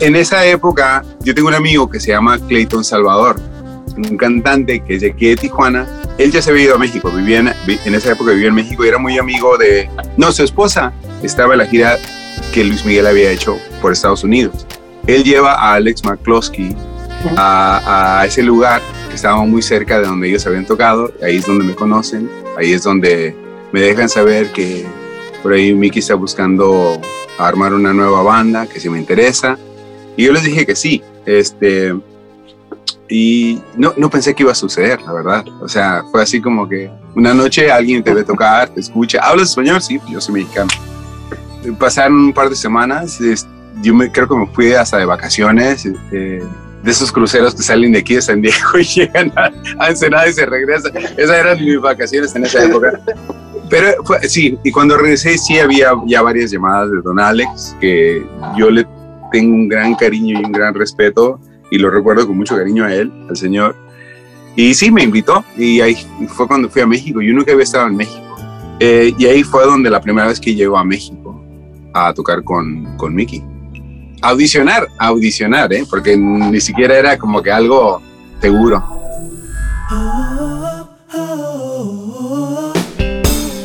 En 0.00 0.14
esa 0.14 0.44
época 0.46 1.04
yo 1.20 1.34
tengo 1.34 1.48
un 1.48 1.54
amigo 1.54 1.88
que 1.90 1.98
se 1.98 2.10
llama 2.10 2.38
Clayton 2.38 2.84
Salvador, 2.84 3.40
un 3.96 4.16
cantante 4.16 4.80
que 4.80 4.94
es 4.94 5.00
de 5.00 5.10
aquí 5.10 5.28
de 5.28 5.36
Tijuana 5.36 5.88
él 6.18 6.32
ya 6.32 6.42
se 6.42 6.50
había 6.50 6.64
ido 6.64 6.74
a 6.74 6.78
México, 6.78 7.10
vivía 7.10 7.38
en, 7.38 7.94
esa 7.94 8.12
época 8.12 8.32
vivía 8.32 8.48
en 8.48 8.54
México 8.54 8.84
y 8.84 8.88
era 8.88 8.98
muy 8.98 9.18
amigo 9.18 9.56
de, 9.56 9.88
no, 10.16 10.32
su 10.32 10.42
esposa 10.42 10.92
estaba 11.22 11.54
en 11.54 11.58
la 11.58 11.66
gira 11.66 11.96
que 12.52 12.64
Luis 12.64 12.84
Miguel 12.84 13.06
había 13.06 13.30
hecho 13.30 13.58
por 13.80 13.92
Estados 13.92 14.24
Unidos. 14.24 14.66
Él 15.06 15.22
lleva 15.22 15.54
a 15.54 15.74
Alex 15.74 16.04
McCloskey 16.04 16.76
a, 17.36 18.24
ese 18.26 18.42
lugar 18.42 18.82
que 19.08 19.14
estaba 19.14 19.42
muy 19.44 19.62
cerca 19.62 20.00
de 20.00 20.06
donde 20.06 20.28
ellos 20.28 20.46
habían 20.46 20.66
tocado, 20.66 21.12
ahí 21.22 21.36
es 21.36 21.46
donde 21.46 21.64
me 21.64 21.74
conocen, 21.74 22.28
ahí 22.58 22.72
es 22.72 22.82
donde 22.82 23.34
me 23.72 23.80
dejan 23.80 24.08
saber 24.08 24.50
que 24.52 24.86
por 25.42 25.52
ahí 25.52 25.72
Mickey 25.72 26.00
está 26.00 26.14
buscando 26.14 27.00
armar 27.38 27.72
una 27.72 27.92
nueva 27.92 28.22
banda, 28.22 28.66
que 28.66 28.80
si 28.80 28.90
me 28.90 28.98
interesa. 28.98 29.56
Y 30.16 30.24
yo 30.24 30.32
les 30.32 30.42
dije 30.42 30.66
que 30.66 30.74
sí. 30.74 31.02
Este, 31.24 31.94
y 33.08 33.60
no, 33.76 33.94
no 33.96 34.10
pensé 34.10 34.34
que 34.34 34.42
iba 34.42 34.52
a 34.52 34.54
suceder, 34.54 35.00
la 35.02 35.12
verdad. 35.12 35.44
O 35.60 35.68
sea, 35.68 36.04
fue 36.10 36.22
así 36.22 36.40
como 36.40 36.68
que 36.68 36.90
una 37.14 37.32
noche 37.32 37.70
alguien 37.70 38.02
te 38.02 38.12
ve 38.12 38.22
tocar, 38.22 38.68
te 38.68 38.80
escucha. 38.80 39.20
¿Hablas 39.22 39.50
español? 39.50 39.80
Sí, 39.80 39.98
yo 40.08 40.20
soy 40.20 40.34
mexicano. 40.34 40.68
Pasaron 41.78 42.18
un 42.18 42.32
par 42.32 42.50
de 42.50 42.56
semanas, 42.56 43.18
yo 43.82 43.94
me, 43.94 44.10
creo 44.10 44.28
que 44.28 44.36
me 44.36 44.46
fui 44.48 44.72
hasta 44.72 44.98
de 44.98 45.04
vacaciones, 45.04 45.86
este, 45.86 46.42
de 46.82 46.90
esos 46.90 47.10
cruceros 47.10 47.54
que 47.54 47.62
salen 47.62 47.92
de 47.92 48.00
aquí 48.00 48.14
de 48.14 48.22
San 48.22 48.42
Diego 48.42 48.78
y 48.78 48.84
llegan 48.94 49.32
a, 49.36 49.50
a 49.78 49.88
Ensenada 49.88 50.28
y 50.28 50.32
se 50.32 50.46
regresan. 50.46 50.92
Esas 50.96 51.36
eran 51.38 51.64
mis 51.64 51.80
vacaciones 51.80 52.34
en 52.36 52.44
esa 52.44 52.64
época. 52.64 53.00
Pero 53.70 54.02
sí, 54.22 54.58
y 54.64 54.70
cuando 54.70 54.96
regresé 54.96 55.36
sí 55.36 55.58
había 55.58 55.92
ya 56.06 56.22
varias 56.22 56.50
llamadas 56.50 56.90
de 56.90 57.02
Don 57.02 57.20
Alex, 57.20 57.76
que 57.80 58.24
yo 58.56 58.70
le 58.70 58.86
tengo 59.30 59.54
un 59.54 59.68
gran 59.68 59.94
cariño 59.94 60.40
y 60.40 60.44
un 60.44 60.52
gran 60.52 60.74
respeto 60.74 61.38
y 61.70 61.78
lo 61.78 61.90
recuerdo 61.90 62.26
con 62.26 62.36
mucho 62.36 62.56
cariño 62.56 62.84
a 62.84 62.94
él, 62.94 63.12
al 63.28 63.36
señor. 63.36 63.76
Y 64.56 64.74
sí, 64.74 64.90
me 64.90 65.02
invitó 65.02 65.44
y 65.56 65.80
ahí 65.80 65.96
fue 66.28 66.48
cuando 66.48 66.68
fui 66.68 66.82
a 66.82 66.86
México. 66.86 67.20
Yo 67.20 67.32
nunca 67.32 67.52
había 67.52 67.64
estado 67.64 67.86
en 67.86 67.96
México. 67.96 68.36
Eh, 68.80 69.12
y 69.18 69.26
ahí 69.26 69.42
fue 69.42 69.64
donde 69.64 69.90
la 69.90 70.00
primera 70.00 70.28
vez 70.28 70.40
que 70.40 70.54
llegó 70.54 70.78
a 70.78 70.84
México 70.84 71.44
a 71.94 72.12
tocar 72.12 72.42
con, 72.42 72.96
con 72.96 73.14
Mickey. 73.14 73.42
Audicionar, 74.22 74.88
audicionar, 74.98 75.72
¿eh? 75.72 75.84
porque 75.88 76.16
ni 76.16 76.60
siquiera 76.60 76.98
era 76.98 77.18
como 77.18 77.42
que 77.42 77.50
algo 77.50 78.02
seguro. 78.40 78.82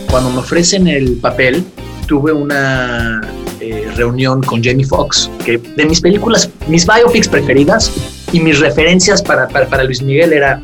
Cuando 0.09 0.29
me 0.29 0.37
ofrecen 0.37 0.87
el 0.87 1.17
papel, 1.17 1.65
tuve 2.07 2.31
una 2.31 3.21
eh, 3.63 3.91
reunión 3.95 4.43
con 4.43 4.61
Jamie 4.61 4.85
Foxx, 4.85 5.29
que 5.45 5.57
de 5.57 5.85
mis 5.85 6.01
películas, 6.01 6.49
mis 6.67 6.85
biopics 6.85 7.29
preferidas 7.29 7.91
y 8.33 8.41
mis 8.41 8.59
referencias 8.59 9.21
para, 9.21 9.47
para, 9.47 9.83
Luis 9.85 10.01
Miguel 10.01 10.33
era, 10.33 10.61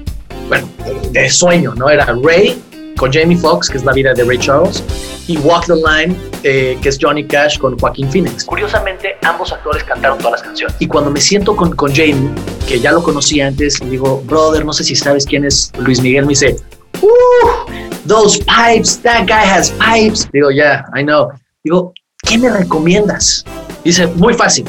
bueno, 0.50 0.68
de 1.12 1.30
sueño, 1.30 1.74
¿no? 1.76 1.90
Era 1.90 2.06
Ray 2.22 2.62
con 2.98 3.14
Jamie 3.14 3.38
Foxx, 3.38 3.70
que 3.70 3.78
es 3.78 3.86
la 3.86 3.94
vida 3.94 4.14
de 4.14 4.26
Ray 4.26 4.38
Charles, 4.38 4.84
y 5.28 5.38
Walk 5.38 5.68
the 5.68 5.76
Line, 5.76 6.14
eh, 6.44 6.78
que 6.82 6.90
es 6.90 6.98
Johnny 7.00 7.24
Cash 7.26 7.58
con 7.58 7.80
Joaquín 7.80 8.12
Phoenix. 8.12 8.44
Curiosamente, 8.44 9.16
ambos 9.22 9.54
actores 9.54 9.82
cantaron 9.86 10.18
todas 10.18 10.34
las 10.34 10.42
canciones. 10.42 10.76
Y 10.80 10.88
cuando 10.88 11.10
me 11.10 11.22
siento 11.22 11.56
con, 11.56 11.74
con 11.76 11.96
Jamie, 11.96 12.30
que 12.68 12.82
ya 12.82 12.92
lo 12.92 13.02
conocí 13.02 13.40
antes, 13.40 13.82
le 13.82 13.92
digo, 13.92 14.22
brother, 14.26 14.66
no 14.66 14.74
sé 14.74 14.84
si 14.84 14.96
sabes 14.96 15.26
quién 15.26 15.46
es 15.46 15.72
Luis 15.80 16.02
Miguel, 16.02 16.26
me 16.26 16.32
dice, 16.32 16.58
uh, 17.02 17.72
those 18.06 18.40
pipes, 18.40 19.02
that 19.04 19.26
guy 19.26 19.46
has 19.46 19.72
pipes. 19.72 20.30
Digo, 20.34 20.52
yeah, 20.52 20.84
I 20.94 21.02
know. 21.02 21.32
Digo, 21.64 21.94
¿qué 22.30 22.38
me 22.38 22.50
recomiendas? 22.50 23.44
Dice, 23.84 24.06
muy 24.06 24.36
fácil, 24.36 24.64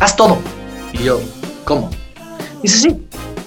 haz 0.00 0.16
todo. 0.16 0.38
Y 0.94 1.04
yo, 1.04 1.20
¿cómo? 1.64 1.90
Dice, 2.62 2.78
sí, 2.78 2.96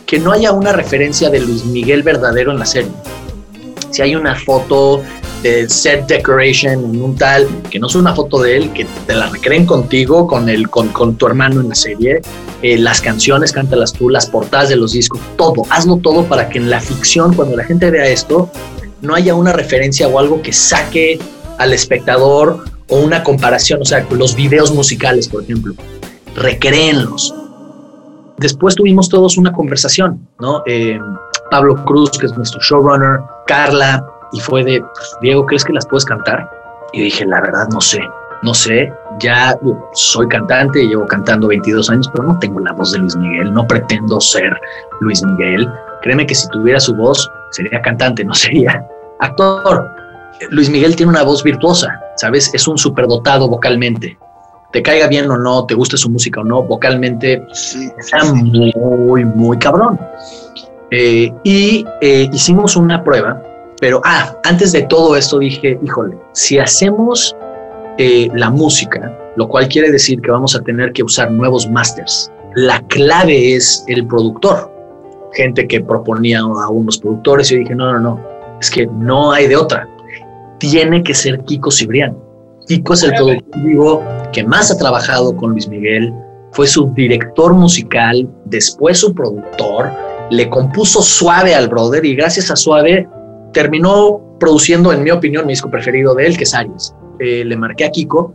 que 0.06 0.20
no 0.20 0.32
haya 0.32 0.52
una 0.52 0.72
referencia 0.72 1.32
de 1.32 1.40
Luis 1.40 1.66
Miguel 1.66 2.04
verdadero 2.04 2.52
en 2.52 2.60
la 2.60 2.66
serie. 2.68 2.92
Si 3.90 4.04
hay 4.04 4.16
una 4.16 4.36
foto 4.36 5.02
de 5.42 5.68
set 5.68 6.06
decoration 6.06 6.74
en 6.74 7.02
un 7.02 7.16
tal, 7.16 7.48
que 7.72 7.80
no 7.80 7.88
es 7.88 7.96
una 7.96 8.14
foto 8.14 8.40
de 8.40 8.56
él, 8.56 8.72
que 8.72 8.86
te 9.08 9.16
la 9.16 9.30
recreen 9.30 9.66
contigo, 9.66 10.28
con, 10.28 10.48
el, 10.48 10.70
con, 10.70 10.90
con 10.90 11.16
tu 11.16 11.26
hermano 11.26 11.62
en 11.62 11.70
la 11.70 11.76
serie, 11.76 12.22
eh, 12.62 12.78
las 12.78 13.02
canciones, 13.02 13.52
cántalas 13.52 13.94
tú, 13.94 14.12
las 14.12 14.28
portadas 14.28 14.70
de 14.70 14.76
los 14.76 14.92
discos, 14.92 15.20
todo, 15.38 15.64
hazlo 15.72 15.98
todo 15.98 16.26
para 16.26 16.50
que 16.50 16.60
en 16.60 16.70
la 16.70 16.82
ficción, 16.82 17.34
cuando 17.34 17.58
la 17.58 17.64
gente 17.64 17.90
vea 17.90 18.08
esto, 18.08 18.48
no 19.02 19.16
haya 19.16 19.34
una 19.34 19.54
referencia 19.54 20.08
o 20.08 20.20
algo 20.20 20.44
que 20.44 20.54
saque 20.54 21.18
al 21.58 21.74
espectador 21.74 22.75
o 22.90 22.98
una 22.98 23.24
comparación, 23.24 23.82
o 23.82 23.86
sea, 23.86 24.06
los 24.12 24.36
videos 24.36 24.74
musicales, 24.74 25.28
por 25.28 25.44
ejemplo, 25.44 25.74
recréenlos. 26.36 27.34
Después 28.38 28.76
tuvimos 28.76 29.10
todos 29.10 29.38
una 29.38 29.52
conversación, 29.52 30.28
¿no? 30.40 30.62
Eh, 30.66 31.00
Pablo 31.50 31.84
Cruz, 31.86 32.12
que 32.12 32.26
es 32.26 32.36
nuestro 32.36 32.60
showrunner, 32.62 33.20
Carla, 33.48 34.06
y 34.34 34.40
fue 34.40 34.64
de, 34.64 34.82
pues, 34.82 35.18
Diego, 35.22 35.46
¿crees 35.46 35.64
que 35.64 35.74
las 35.74 35.86
puedes 35.86 36.06
cantar? 36.06 36.50
Y 36.94 37.02
dije, 37.04 37.26
la 37.26 37.42
verdad 37.42 37.68
no 37.70 37.82
sé, 37.82 38.02
no 38.44 38.54
sé, 38.54 38.92
ya 39.20 39.58
soy 39.94 40.28
cantante, 40.28 40.86
llevo 40.86 41.06
cantando 41.06 41.48
22 41.48 41.90
años, 41.90 42.10
pero 42.14 42.28
no 42.28 42.38
tengo 42.40 42.60
la 42.60 42.74
voz 42.74 42.92
de 42.92 43.00
Luis 43.00 43.16
Miguel, 43.16 43.54
no 43.54 43.66
pretendo 43.66 44.20
ser 44.20 44.60
Luis 45.02 45.24
Miguel. 45.24 45.70
Créeme 46.02 46.28
que 46.28 46.36
si 46.36 46.48
tuviera 46.50 46.80
su 46.80 46.94
voz, 46.96 47.30
sería 47.52 47.82
cantante, 47.82 48.24
no 48.24 48.34
sería 48.34 48.86
actor. 49.20 49.90
Luis 50.50 50.70
Miguel 50.70 50.96
tiene 50.96 51.12
una 51.12 51.24
voz 51.24 51.44
virtuosa, 51.44 52.00
¿sabes? 52.18 52.52
Es 52.54 52.68
un 52.68 52.78
superdotado 52.78 53.48
vocalmente. 53.48 54.18
Te 54.72 54.82
caiga 54.82 55.08
bien 55.08 55.30
o 55.32 55.38
no, 55.38 55.66
te 55.66 55.74
guste 55.74 55.98
su 55.98 56.10
música 56.10 56.42
o 56.42 56.44
no, 56.44 56.64
vocalmente 56.64 57.42
está 57.52 58.26
muy, 58.34 59.24
muy 59.24 59.58
cabrón. 59.58 60.00
Eh, 60.92 61.32
y 61.44 61.86
eh, 62.02 62.30
hicimos 62.32 62.76
una 62.76 63.04
prueba, 63.04 63.42
pero 63.80 64.02
ah, 64.04 64.36
antes 64.44 64.72
de 64.72 64.84
todo 64.84 65.16
esto 65.16 65.40
dije, 65.40 65.80
híjole, 65.84 66.18
si 66.34 66.60
hacemos 66.60 67.36
eh, 67.98 68.30
la 68.34 68.50
música, 68.50 69.18
lo 69.38 69.48
cual 69.48 69.68
quiere 69.68 69.92
decir 69.92 70.22
que 70.22 70.32
vamos 70.32 70.56
a 70.56 70.62
tener 70.62 70.92
que 70.92 71.04
usar 71.04 71.32
nuevos 71.32 71.70
masters. 71.70 72.32
La 72.56 72.82
clave 72.88 73.56
es 73.56 73.84
el 73.88 74.06
productor. 74.08 74.72
Gente 75.34 75.68
que 75.68 75.82
proponía 75.82 76.40
a 76.40 76.70
unos 76.70 76.98
productores 76.98 77.52
y 77.52 77.56
yo 77.56 77.60
dije, 77.60 77.76
no, 77.76 77.92
no, 77.94 78.00
no, 78.00 78.20
es 78.62 78.70
que 78.70 78.88
no 78.88 79.32
hay 79.32 79.48
de 79.48 79.58
otra. 79.58 79.88
Tiene 80.60 81.04
que 81.04 81.14
ser 81.14 81.44
Kiko 81.44 81.72
Cibrián. 81.72 82.18
Kiko 82.68 82.94
es 82.94 83.04
el 83.04 83.14
productor 83.14 83.64
vivo 83.64 84.04
que 84.32 84.44
más 84.44 84.72
ha 84.72 84.78
trabajado 84.78 85.36
con 85.36 85.52
Luis 85.52 85.68
Miguel, 85.68 86.14
fue 86.52 86.68
su 86.68 86.92
director 86.96 87.54
musical, 87.54 88.28
después 88.46 89.00
su 89.00 89.14
productor, 89.14 89.92
le 90.32 90.50
compuso 90.50 91.02
Suave 91.02 91.54
al 91.54 91.68
brother 91.68 92.04
y 92.06 92.16
gracias 92.16 92.50
a 92.50 92.56
Suave 92.56 93.08
terminó 93.54 94.22
produciendo, 94.40 94.92
en 94.92 95.04
mi 95.04 95.12
opinión, 95.12 95.46
mi 95.46 95.54
disco 95.54 95.70
preferido 95.70 96.16
de 96.16 96.28
él, 96.28 96.38
que 96.38 96.44
es 96.44 96.54
Aries. 96.54 96.96
Eh, 97.20 97.44
le 97.46 97.56
marqué 97.56 97.86
a 97.86 97.92
Kiko 97.92 98.34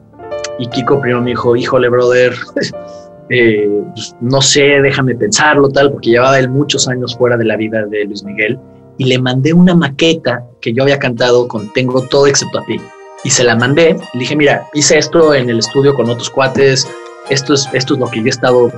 y 0.59 0.67
Kiko 0.67 1.01
primero 1.01 1.23
me 1.23 1.31
dijo, 1.31 1.57
híjole, 1.57 1.89
brother, 1.89 2.33
eh, 3.31 3.69
pues, 3.95 4.15
no 4.21 4.41
sé, 4.41 4.81
déjame 4.83 5.15
pensarlo, 5.15 5.69
tal, 5.71 5.91
porque 5.93 6.11
llevaba 6.11 6.39
él 6.39 6.49
muchos 6.49 6.89
años 6.89 7.17
fuera 7.17 7.37
de 7.37 7.45
la 7.45 7.57
vida 7.57 7.85
de 7.87 8.05
Luis 8.05 8.23
Miguel 8.23 8.59
y 9.01 9.05
le 9.05 9.19
mandé 9.19 9.55
una 9.55 9.75
maqueta 9.75 10.45
que 10.61 10.75
yo 10.75 10.83
había 10.83 10.99
cantado 10.99 11.49
con 11.49 11.73
Tengo 11.73 12.03
todo 12.03 12.27
excepto 12.27 12.59
a 12.59 12.67
ti. 12.67 12.79
Y 13.25 13.31
se 13.31 13.43
la 13.45 13.57
mandé, 13.57 13.95
le 14.13 14.21
dije, 14.21 14.37
mira, 14.37 14.69
hice 14.75 14.99
esto 14.99 15.33
en 15.33 15.49
el 15.49 15.59
estudio 15.59 15.95
con 15.95 16.11
otros 16.11 16.29
cuates, 16.29 16.87
esto 17.31 17.55
es, 17.55 17.67
esto 17.73 17.95
es 17.95 18.01
lo 18.01 18.11
que 18.11 18.19
yo 18.21 18.27
he 18.27 18.29
estado 18.29 18.71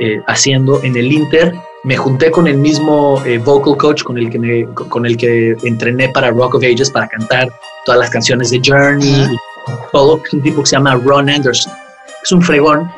eh, 0.00 0.20
haciendo 0.26 0.82
en 0.82 0.98
el 0.98 1.10
Inter. 1.10 1.54
Me 1.82 1.96
junté 1.96 2.30
con 2.30 2.46
el 2.46 2.58
mismo 2.58 3.22
vocal 3.46 3.78
coach 3.78 4.02
con 4.02 4.18
el, 4.18 4.28
que 4.28 4.38
me, 4.38 4.66
con 4.74 5.06
el 5.06 5.16
que 5.16 5.56
entrené 5.64 6.10
para 6.10 6.30
Rock 6.30 6.56
of 6.56 6.62
Ages 6.62 6.90
para 6.90 7.08
cantar 7.08 7.48
todas 7.86 7.98
las 7.98 8.10
canciones 8.10 8.50
de 8.50 8.60
Journey, 8.62 9.34
todo, 9.92 10.20
un 10.30 10.42
tipo 10.42 10.60
que 10.60 10.66
se 10.66 10.76
llama 10.76 10.94
Ron 10.96 11.30
Anderson. 11.30 11.72
Es 12.22 12.32
un 12.32 12.42
fregón, 12.42 12.90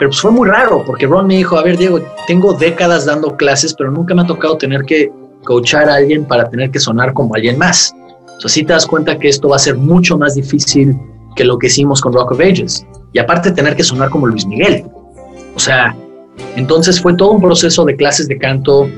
pero 0.00 0.10
pues 0.10 0.20
fue 0.20 0.32
muy 0.32 0.48
raro, 0.48 0.82
porque 0.84 1.06
Ron 1.06 1.28
me 1.28 1.36
dijo, 1.36 1.56
a 1.56 1.62
ver, 1.62 1.76
Diego, 1.76 2.00
tengo 2.26 2.52
décadas 2.52 3.06
dando 3.06 3.36
clases, 3.36 3.74
pero 3.74 3.92
nunca 3.92 4.12
me 4.12 4.22
ha 4.22 4.26
tocado 4.26 4.56
tener 4.58 4.82
que 4.82 5.12
coachar 5.44 5.88
a 5.88 5.96
alguien 5.96 6.24
para 6.24 6.48
tener 6.48 6.70
que 6.70 6.78
sonar 6.78 7.12
como 7.12 7.34
alguien 7.34 7.58
más. 7.58 7.94
O 8.36 8.40
sea, 8.40 8.50
sí 8.50 8.64
te 8.64 8.72
das 8.72 8.86
cuenta 8.86 9.18
que 9.18 9.28
esto 9.28 9.48
va 9.48 9.56
a 9.56 9.58
ser 9.58 9.76
mucho 9.76 10.16
más 10.16 10.34
difícil 10.34 10.96
que 11.36 11.44
lo 11.44 11.58
que 11.58 11.68
hicimos 11.68 12.00
con 12.00 12.12
Rock 12.12 12.32
of 12.32 12.40
Ages. 12.40 12.86
Y 13.12 13.18
aparte 13.18 13.50
tener 13.52 13.76
que 13.76 13.84
sonar 13.84 14.10
como 14.10 14.26
Luis 14.26 14.46
Miguel. 14.46 14.84
O 15.54 15.58
sea, 15.58 15.94
entonces 16.56 17.00
fue 17.00 17.14
todo 17.14 17.32
un 17.32 17.40
proceso 17.40 17.84
de 17.84 17.96
clases 17.96 18.28
de 18.28 18.38
canto 18.38 18.88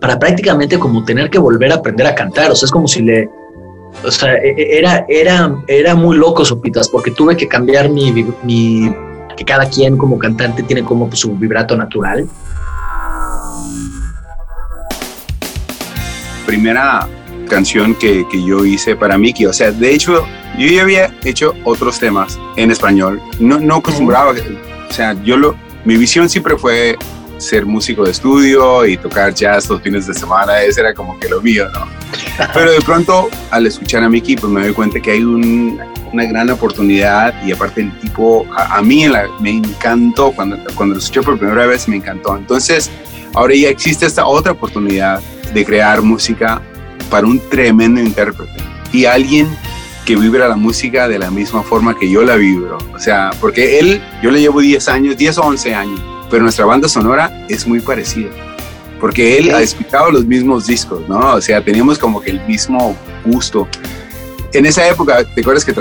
para 0.00 0.18
prácticamente 0.18 0.78
como 0.78 1.04
tener 1.04 1.30
que 1.30 1.38
volver 1.38 1.72
a 1.72 1.76
aprender 1.76 2.06
a 2.06 2.14
cantar. 2.14 2.50
O 2.50 2.54
sea, 2.54 2.66
es 2.66 2.70
como 2.70 2.88
si 2.88 3.02
le, 3.02 3.28
o 4.04 4.10
sea, 4.10 4.34
e, 4.34 4.50
e, 4.50 4.78
era, 4.78 5.04
era, 5.08 5.56
era 5.66 5.94
muy 5.94 6.16
loco, 6.16 6.44
Sopitas, 6.44 6.88
porque 6.88 7.10
tuve 7.10 7.36
que 7.36 7.48
cambiar 7.48 7.88
mi, 7.88 8.12
mi 8.42 8.92
que 9.36 9.44
cada 9.44 9.68
quien 9.68 9.96
como 9.96 10.18
cantante 10.18 10.62
tiene 10.64 10.82
como 10.82 11.10
su 11.14 11.36
vibrato 11.36 11.76
natural. 11.76 12.28
Primera 16.48 17.06
canción 17.46 17.94
que, 17.94 18.26
que 18.26 18.42
yo 18.42 18.64
hice 18.64 18.96
para 18.96 19.18
Mickey, 19.18 19.44
o 19.44 19.52
sea, 19.52 19.70
de 19.70 19.92
hecho, 19.92 20.26
yo 20.58 20.66
ya 20.66 20.80
había 20.80 21.14
hecho 21.22 21.54
otros 21.62 21.98
temas 21.98 22.38
en 22.56 22.70
español, 22.70 23.20
no, 23.38 23.60
no 23.60 23.76
acostumbraba, 23.76 24.30
o 24.30 24.92
sea, 24.92 25.12
yo 25.24 25.36
lo, 25.36 25.54
mi 25.84 25.98
visión 25.98 26.26
siempre 26.26 26.56
fue 26.56 26.96
ser 27.36 27.66
músico 27.66 28.02
de 28.06 28.12
estudio 28.12 28.86
y 28.86 28.96
tocar 28.96 29.34
jazz 29.34 29.68
los 29.68 29.82
fines 29.82 30.06
de 30.06 30.14
semana, 30.14 30.62
ese 30.62 30.80
era 30.80 30.94
como 30.94 31.20
que 31.20 31.28
lo 31.28 31.42
mío, 31.42 31.68
¿no? 31.74 31.86
Pero 32.54 32.72
de 32.72 32.80
pronto, 32.80 33.28
al 33.50 33.66
escuchar 33.66 34.02
a 34.02 34.08
Mickey, 34.08 34.34
pues 34.34 34.50
me 34.50 34.62
doy 34.62 34.72
cuenta 34.72 35.00
que 35.00 35.10
hay 35.10 35.22
una 35.22 36.24
gran 36.24 36.48
oportunidad 36.48 37.34
y 37.44 37.52
aparte 37.52 37.82
el 37.82 37.98
tipo, 37.98 38.46
a, 38.56 38.80
mí 38.80 39.04
me 39.40 39.50
encantó, 39.50 40.32
cuando, 40.32 40.56
cuando 40.74 40.94
lo 40.94 40.98
escuché 40.98 41.20
por 41.20 41.38
primera 41.38 41.66
vez 41.66 41.86
me 41.88 41.96
encantó. 41.96 42.38
Entonces, 42.38 42.90
ahora 43.34 43.54
ya 43.54 43.68
existe 43.68 44.06
esta 44.06 44.26
otra 44.26 44.52
oportunidad 44.52 45.20
de 45.52 45.64
crear 45.64 46.02
música 46.02 46.60
para 47.10 47.26
un 47.26 47.40
tremendo 47.48 48.00
intérprete 48.00 48.52
y 48.92 49.04
alguien 49.04 49.48
que 50.04 50.16
vibra 50.16 50.48
la 50.48 50.56
música 50.56 51.08
de 51.08 51.18
la 51.18 51.30
misma 51.30 51.62
forma 51.62 51.98
que 51.98 52.10
yo 52.10 52.22
la 52.22 52.36
vibro. 52.36 52.78
O 52.94 52.98
sea, 52.98 53.30
porque 53.40 53.78
él, 53.78 54.02
yo 54.22 54.30
le 54.30 54.40
llevo 54.40 54.60
10 54.60 54.88
años, 54.88 55.16
10 55.16 55.38
o 55.38 55.42
11 55.42 55.74
años, 55.74 56.00
pero 56.30 56.42
nuestra 56.42 56.64
banda 56.64 56.88
sonora 56.88 57.46
es 57.48 57.66
muy 57.66 57.80
parecida 57.80 58.30
porque 59.00 59.38
él 59.38 59.54
ha 59.54 59.60
escuchado 59.60 60.10
los 60.10 60.24
mismos 60.24 60.66
discos, 60.66 61.08
¿no? 61.08 61.34
O 61.34 61.40
sea, 61.40 61.62
teníamos 61.62 61.98
como 61.98 62.20
que 62.20 62.30
el 62.30 62.40
mismo 62.46 62.96
gusto. 63.24 63.68
En 64.52 64.66
esa 64.66 64.86
época, 64.88 65.24
¿te 65.24 65.40
acuerdas 65.40 65.64
que 65.64 65.74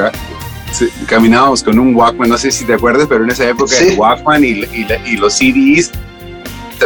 caminábamos 1.08 1.64
con 1.64 1.80
un 1.80 1.96
Walkman? 1.96 2.30
No 2.30 2.38
sé 2.38 2.52
si 2.52 2.66
te 2.66 2.74
acuerdas, 2.74 3.08
pero 3.10 3.24
en 3.24 3.32
esa 3.32 3.50
época 3.50 3.76
el 3.80 3.98
Walkman 3.98 4.44
y, 4.44 4.66
y, 5.06 5.18
los 5.18 5.34
CDs, 5.34 5.92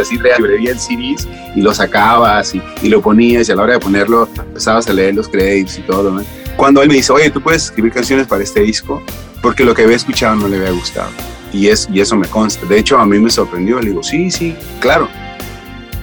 así 0.00 0.18
bien 0.18 0.78
CDs 0.78 1.28
y 1.54 1.60
lo 1.60 1.74
sacabas 1.74 2.54
y, 2.54 2.62
y, 2.82 2.88
lo 2.88 3.00
ponías 3.00 3.48
y 3.48 3.52
a 3.52 3.56
la 3.56 3.62
hora 3.62 3.74
de 3.74 3.80
ponerlo 3.80 4.28
empezabas 4.36 4.88
a 4.88 4.92
leer 4.92 5.14
los 5.14 5.28
créditos 5.28 5.78
y 5.78 5.82
todo, 5.82 6.10
¿no? 6.10 6.24
Cuando 6.56 6.82
él 6.82 6.88
me 6.88 6.94
dice, 6.94 7.12
oye, 7.12 7.30
¿tú 7.30 7.40
puedes 7.40 7.64
escribir 7.64 7.92
canciones 7.92 8.26
para 8.26 8.42
este 8.42 8.60
disco? 8.60 9.02
Porque 9.42 9.64
lo 9.64 9.74
que 9.74 9.82
había 9.82 9.96
escuchado 9.96 10.36
no 10.36 10.48
le 10.48 10.58
había 10.58 10.70
gustado. 10.70 11.10
Y, 11.52 11.68
es, 11.68 11.88
y 11.92 12.00
eso 12.00 12.16
me 12.16 12.28
consta. 12.28 12.66
De 12.66 12.78
hecho, 12.78 12.98
a 12.98 13.06
mí 13.06 13.18
me 13.18 13.30
sorprendió. 13.30 13.80
Le 13.80 13.88
digo, 13.88 14.02
sí, 14.02 14.30
sí, 14.30 14.54
claro 14.80 15.08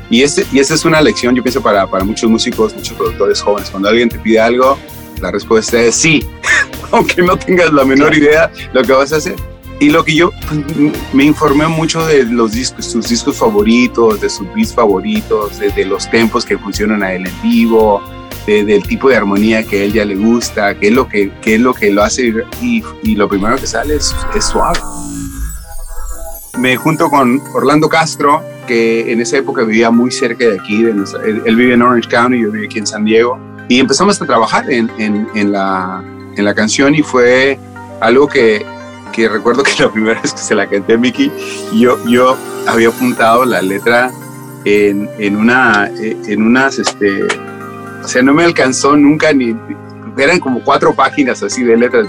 y, 0.09 0.23
este, 0.23 0.45
y 0.51 0.59
esta 0.59 0.73
es 0.73 0.85
una 0.85 1.01
lección, 1.01 1.35
yo 1.35 1.43
pienso, 1.43 1.61
para, 1.61 1.85
para 1.87 2.03
muchos 2.03 2.29
músicos, 2.29 2.75
muchos 2.75 2.97
productores 2.97 3.41
jóvenes. 3.41 3.69
Cuando 3.69 3.89
alguien 3.89 4.09
te 4.09 4.17
pide 4.17 4.39
algo, 4.39 4.77
la 5.21 5.31
respuesta 5.31 5.79
es 5.79 5.95
sí, 5.95 6.27
aunque 6.91 7.21
no 7.21 7.37
tengas 7.37 7.71
la 7.71 7.85
menor 7.85 8.15
idea 8.15 8.51
lo 8.73 8.81
que 8.81 8.91
vas 8.91 9.13
a 9.13 9.17
hacer. 9.17 9.35
Y 9.79 9.89
lo 9.89 10.03
que 10.03 10.13
yo 10.13 10.31
pues, 10.31 10.59
me 11.13 11.23
informé 11.23 11.67
mucho 11.67 12.05
de 12.05 12.23
los 12.23 12.51
discos, 12.51 12.85
sus 12.85 13.07
discos 13.07 13.37
favoritos, 13.37 14.19
de 14.19 14.29
sus 14.29 14.53
beats 14.53 14.73
favoritos, 14.73 15.59
de, 15.59 15.85
los 15.85 16.09
tempos 16.09 16.45
que 16.45 16.57
funcionan 16.57 17.01
a 17.01 17.13
él 17.13 17.25
en 17.25 17.41
vivo, 17.41 18.01
del 18.45 18.83
tipo 18.83 19.09
de 19.09 19.15
armonía 19.15 19.63
que 19.63 19.81
a 19.81 19.83
él 19.83 19.93
ya 19.93 20.03
le 20.03 20.15
gusta, 20.15 20.77
qué 20.77 20.87
es 20.87 20.93
lo 20.93 21.07
que, 21.07 21.31
qué 21.41 21.55
es 21.55 21.61
lo, 21.61 21.73
que 21.73 21.91
lo 21.91 22.03
hace 22.03 22.33
y, 22.61 22.83
y 23.03 23.15
lo 23.15 23.29
primero 23.29 23.55
que 23.57 23.67
sale 23.67 23.95
es, 23.95 24.13
es 24.35 24.45
suave. 24.45 24.79
Me 26.57 26.75
junto 26.75 27.09
con 27.09 27.41
Orlando 27.53 27.87
Castro, 27.87 28.41
que 28.67 29.11
en 29.11 29.21
esa 29.21 29.37
época 29.37 29.63
vivía 29.63 29.91
muy 29.91 30.11
cerca 30.11 30.45
de 30.45 30.59
aquí, 30.59 30.83
de 30.83 30.91
él, 30.91 31.55
vive 31.55 31.73
en 31.73 31.81
Orange 31.81 32.09
County, 32.09 32.41
yo 32.41 32.51
vivo 32.51 32.65
aquí 32.65 32.79
en 32.79 32.87
San 32.87 33.05
Diego, 33.05 33.39
y 33.69 33.79
empezamos 33.79 34.21
a 34.21 34.25
trabajar 34.25 34.69
en, 34.69 34.89
en, 34.97 35.51
la, 35.51 36.03
en 36.35 36.43
la 36.43 36.53
canción 36.53 36.95
y 36.95 37.01
fue 37.01 37.59
algo 38.01 38.27
que, 38.27 38.65
que, 39.11 39.29
recuerdo 39.29 39.63
que 39.63 39.71
la 39.79 39.91
primera 39.91 40.21
vez 40.21 40.33
que 40.33 40.39
se 40.39 40.55
la 40.55 40.67
canté 40.67 40.93
a 40.93 40.97
Mickey, 40.97 41.31
yo, 41.73 41.97
yo 42.07 42.37
había 42.67 42.89
apuntado 42.89 43.45
la 43.45 43.61
letra 43.61 44.11
en, 44.65 45.09
en, 45.19 45.35
una, 45.35 45.89
en 45.97 46.41
unas, 46.41 46.79
este, 46.79 47.23
o 48.03 48.07
sea, 48.07 48.21
no 48.21 48.33
me 48.33 48.43
alcanzó 48.43 48.95
nunca 48.95 49.33
ni, 49.33 49.55
eran 50.17 50.39
como 50.39 50.63
cuatro 50.63 50.93
páginas 50.93 51.41
así 51.43 51.63
de 51.63 51.77
letras. 51.77 52.07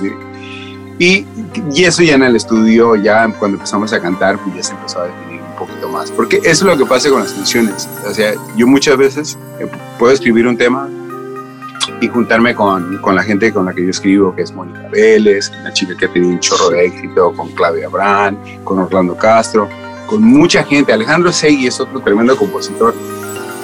Y, 0.98 1.26
y 1.72 1.84
eso 1.84 2.02
ya 2.02 2.14
en 2.14 2.22
el 2.22 2.36
estudio, 2.36 2.94
ya 2.96 3.26
cuando 3.38 3.56
empezamos 3.56 3.92
a 3.92 4.00
cantar, 4.00 4.38
pues 4.38 4.56
ya 4.56 4.62
se 4.62 4.74
empezó 4.74 5.00
a 5.00 5.06
definir 5.06 5.40
poquito 5.60 5.88
más. 5.88 6.10
Porque 6.10 6.38
eso 6.38 6.48
es 6.48 6.62
lo 6.62 6.76
que 6.76 6.86
pasa 6.86 7.10
con 7.10 7.20
las 7.20 7.32
canciones. 7.32 7.88
O 8.08 8.12
sea, 8.12 8.34
yo 8.56 8.66
muchas 8.66 8.96
veces 8.96 9.38
eh, 9.60 9.66
puedo 9.98 10.12
escribir 10.12 10.46
un 10.46 10.56
tema 10.56 10.88
y 12.00 12.08
juntarme 12.08 12.54
con, 12.54 12.98
con, 12.98 13.14
la 13.14 13.22
gente 13.22 13.52
con 13.52 13.66
la 13.66 13.74
que 13.74 13.84
yo 13.84 13.90
escribo, 13.90 14.34
que 14.34 14.42
es 14.42 14.52
Mónica 14.52 14.88
Vélez, 14.90 15.50
una 15.60 15.72
chica 15.72 15.94
que 15.96 16.06
ha 16.06 16.12
tenido 16.12 16.32
un 16.32 16.40
chorro 16.40 16.70
de 16.70 16.86
éxito, 16.86 17.32
con 17.34 17.50
Claudia 17.52 17.86
Abraham, 17.86 18.36
con 18.64 18.78
Orlando 18.78 19.16
Castro, 19.16 19.68
con 20.06 20.22
mucha 20.22 20.64
gente. 20.64 20.92
Alejandro 20.92 21.32
Segui 21.32 21.66
es 21.66 21.78
otro 21.80 22.00
tremendo 22.00 22.36
compositor, 22.36 22.94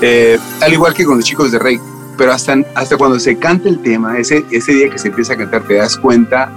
eh, 0.01 0.39
al 0.61 0.73
igual 0.73 0.95
que 0.95 1.05
con 1.05 1.17
los 1.17 1.25
chicos 1.25 1.53
de 1.53 1.59
Rey. 1.59 1.81
Pero 2.19 2.33
hasta, 2.33 2.57
hasta 2.75 2.97
cuando 2.97 3.19
se 3.19 3.37
canta 3.39 3.69
el 3.69 3.81
tema, 3.81 4.19
ese, 4.19 4.45
ese 4.51 4.73
día 4.73 4.89
que 4.89 4.99
se 4.99 5.09
empieza 5.09 5.35
a 5.35 5.37
cantar, 5.37 5.65
te 5.65 5.75
das 5.75 5.99
cuenta 5.99 6.51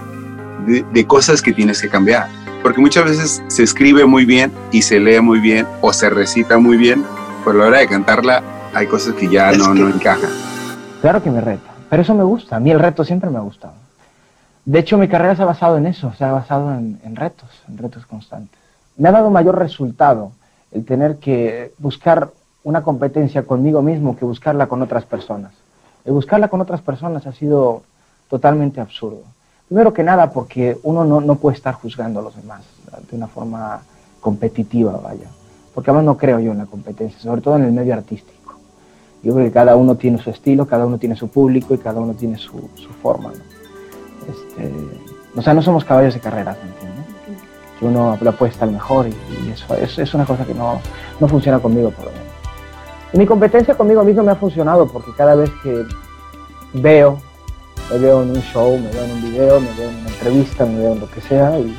de, 0.66 0.86
de 0.94 1.06
cosas 1.06 1.42
que 1.42 1.52
tienes 1.52 1.82
que 1.82 1.90
cambiar 1.90 2.30
porque 2.62 2.82
muchas 2.82 3.06
veces 3.06 3.44
se 3.48 3.64
escribe 3.64 4.06
muy 4.06 4.26
bien 4.26 4.52
y 4.72 4.82
se 4.82 5.00
lee 5.00 5.22
muy 5.22 5.40
bien 5.40 5.66
o 5.82 5.94
se 5.94 6.10
recita 6.10 6.58
muy 6.58 6.78
bien, 6.78 7.06
pero 7.46 7.60
a 7.60 7.62
la 7.62 7.68
hora 7.68 7.80
de 7.80 7.88
cantarla 7.88 8.44
hay 8.74 8.88
cosas 8.88 9.14
que 9.16 9.28
ya 9.30 9.52
no, 9.54 9.74
no 9.74 9.88
encajan. 9.88 10.49
Claro 11.02 11.24
que 11.24 11.32
me 11.32 11.40
reta, 11.40 11.72
pero 11.90 12.02
eso 12.02 12.14
me 12.14 12.24
gusta, 12.24 12.58
a 12.58 12.60
mí 12.60 12.72
el 12.72 12.80
reto 12.80 13.06
siempre 13.06 13.30
me 13.30 13.38
ha 13.38 13.42
gustado. 13.42 13.74
De 14.66 14.80
hecho, 14.80 14.98
mi 14.98 15.08
carrera 15.08 15.36
se 15.36 15.44
ha 15.44 15.46
basado 15.46 15.78
en 15.78 15.86
eso, 15.86 16.12
se 16.18 16.26
ha 16.26 16.34
basado 16.34 16.74
en, 16.74 17.16
retos, 17.16 17.50
en 17.70 17.78
retos 17.78 18.06
constantes. 18.06 18.60
Me 18.98 19.08
ha 19.08 19.14
dado 19.14 19.30
mayor 19.30 19.58
resultado 19.58 20.34
el 20.72 20.86
tener 20.86 21.18
que 21.18 21.74
buscar 21.78 22.30
una 22.64 22.84
competencia 22.84 23.44
conmigo 23.44 23.82
mismo 23.82 24.18
que 24.18 24.26
buscarla 24.26 24.68
con 24.68 24.82
otras 24.82 25.06
personas. 25.06 25.54
El 26.04 26.12
buscarla 26.12 26.50
con 26.50 26.60
otras 26.60 26.82
personas 26.82 27.26
ha 27.26 27.32
sido 27.32 27.84
totalmente 28.30 28.82
absurdo. 28.82 29.24
Primero 29.70 29.94
que 29.94 30.04
nada 30.04 30.32
porque 30.32 30.78
uno 30.84 31.06
no, 31.06 31.22
no 31.22 31.36
puede 31.36 31.56
estar 31.56 31.76
juzgando 31.76 32.20
a 32.20 32.24
los 32.24 32.36
demás 32.36 32.62
de 33.10 33.16
una 33.16 33.28
forma 33.28 33.82
competitiva, 34.20 35.00
vaya. 35.02 35.28
Porque 35.74 35.92
además 35.92 36.06
no 36.06 36.18
creo 36.18 36.40
yo 36.40 36.52
en 36.52 36.58
la 36.58 36.66
competencia, 36.66 37.20
sobre 37.20 37.42
todo 37.42 37.56
en 37.56 37.64
el 37.64 37.72
medio 37.72 37.94
artístico. 37.94 38.39
Yo 39.22 39.34
creo 39.34 39.46
que 39.46 39.52
cada 39.52 39.76
uno 39.76 39.96
tiene 39.96 40.18
su 40.18 40.30
estilo, 40.30 40.66
cada 40.66 40.86
uno 40.86 40.98
tiene 40.98 41.16
su 41.16 41.28
público 41.28 41.74
y 41.74 41.78
cada 41.78 42.00
uno 42.00 42.14
tiene 42.14 42.38
su, 42.38 42.70
su 42.76 42.90
forma. 43.02 43.32
¿no? 43.32 43.60
Este, 44.30 44.72
o 45.36 45.42
sea, 45.42 45.54
no 45.54 45.62
somos 45.62 45.84
caballos 45.84 46.14
de 46.14 46.20
carreras, 46.20 46.58
¿me 46.64 46.70
entiendes? 46.70 47.06
Que 47.80 47.86
uno 47.86 48.18
le 48.20 48.30
apuesta 48.30 48.66
al 48.66 48.72
mejor 48.72 49.08
y, 49.08 49.12
y 49.46 49.52
eso, 49.52 49.76
eso, 49.76 50.02
es 50.02 50.14
una 50.14 50.26
cosa 50.26 50.46
que 50.46 50.54
no, 50.54 50.80
no 51.20 51.28
funciona 51.28 51.60
conmigo 51.60 51.92
por 51.92 52.06
lo 52.06 52.12
menos. 52.12 52.28
Y 53.14 53.18
mi 53.18 53.26
competencia 53.26 53.76
conmigo 53.76 54.04
mismo 54.04 54.24
me 54.24 54.32
ha 54.32 54.36
funcionado 54.36 54.88
porque 54.88 55.12
cada 55.18 55.36
vez 55.36 55.50
que 55.64 55.86
veo, 56.74 57.18
me 57.92 57.98
veo 57.98 58.24
en 58.24 58.30
un 58.32 58.42
show, 58.42 58.78
me 58.78 58.90
veo 58.90 59.04
en 59.04 59.12
un 59.12 59.22
video, 59.22 59.60
me 59.60 59.74
veo 59.74 59.90
en 59.90 59.96
una 59.98 60.10
entrevista, 60.10 60.66
me 60.66 60.80
veo 60.80 60.94
en 60.94 61.00
lo 61.00 61.10
que 61.10 61.22
sea 61.22 61.60
y 61.60 61.76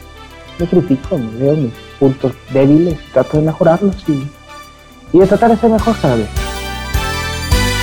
me 0.59 0.66
critico, 0.66 1.16
me 1.16 1.38
veo 1.38 1.57
mis 1.57 1.72
puntos 1.98 2.33
débiles, 2.53 2.98
trato 3.12 3.38
de 3.38 3.44
mejorarlos 3.44 3.96
y, 4.09 4.29
y 5.12 5.18
de 5.18 5.26
tratar 5.26 5.50
de 5.50 5.57
ser 5.57 5.70
mejor 5.70 5.96
cada 6.00 6.16
vez. 6.16 6.49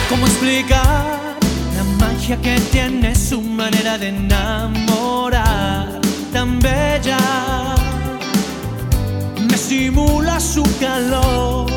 ¿Cómo 0.09 0.25
explicar 0.25 1.35
la 1.75 1.83
magia 1.99 2.37
que 2.41 2.57
tiene 2.71 3.13
su 3.13 3.41
manera 3.41 3.97
de 3.97 4.07
enamorar 4.07 5.99
tan 6.31 6.59
bella? 6.59 7.17
Me 9.49 9.57
simula 9.57 10.39
su 10.39 10.63
calor, 10.79 11.67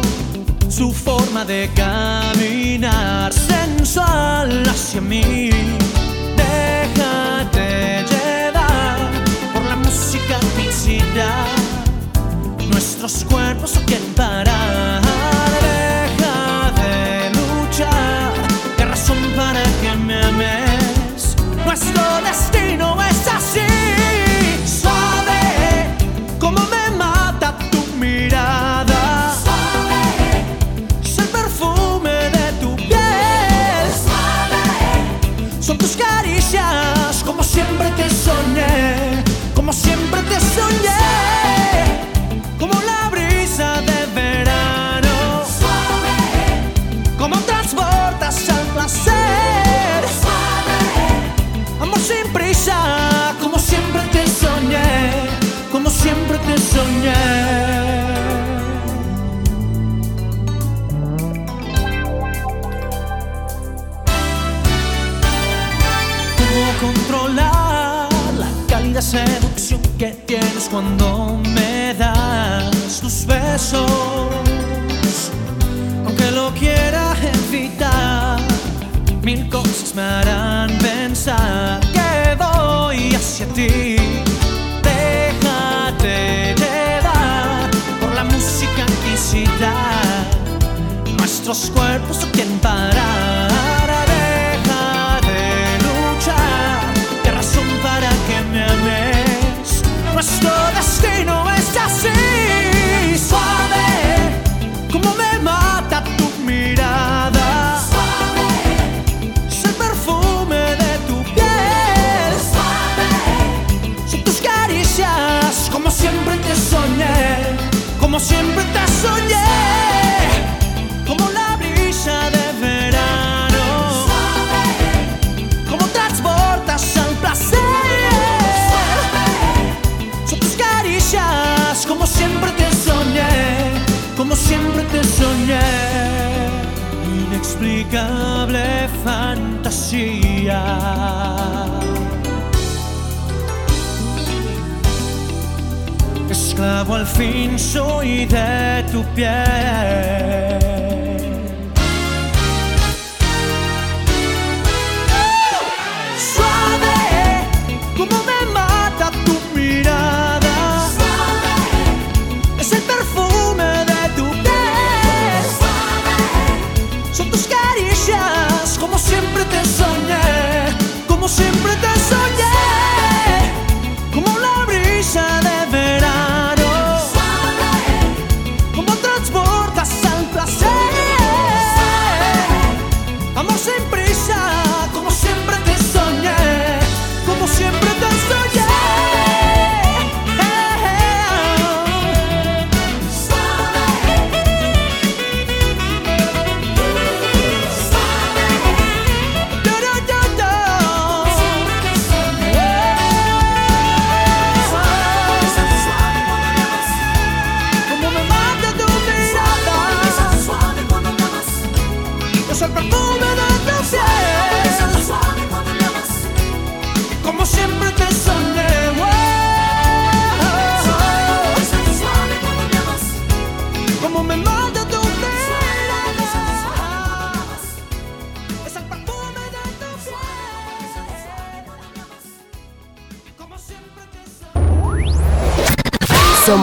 su 0.68 0.92
forma 0.92 1.44
de 1.44 1.70
caminar 1.74 3.32
sensual 3.32 4.62
hacia 4.68 5.00
mí. 5.00 5.50
Déjate 6.36 8.04
llevar 8.12 8.98
por 9.52 9.64
la 9.64 9.74
música 9.74 10.38
felicidad. 10.54 11.46
Nuestros 12.70 13.24
cuerpos 13.24 13.74
no 13.74 13.80
quieren 13.86 14.14
parar. 14.14 15.39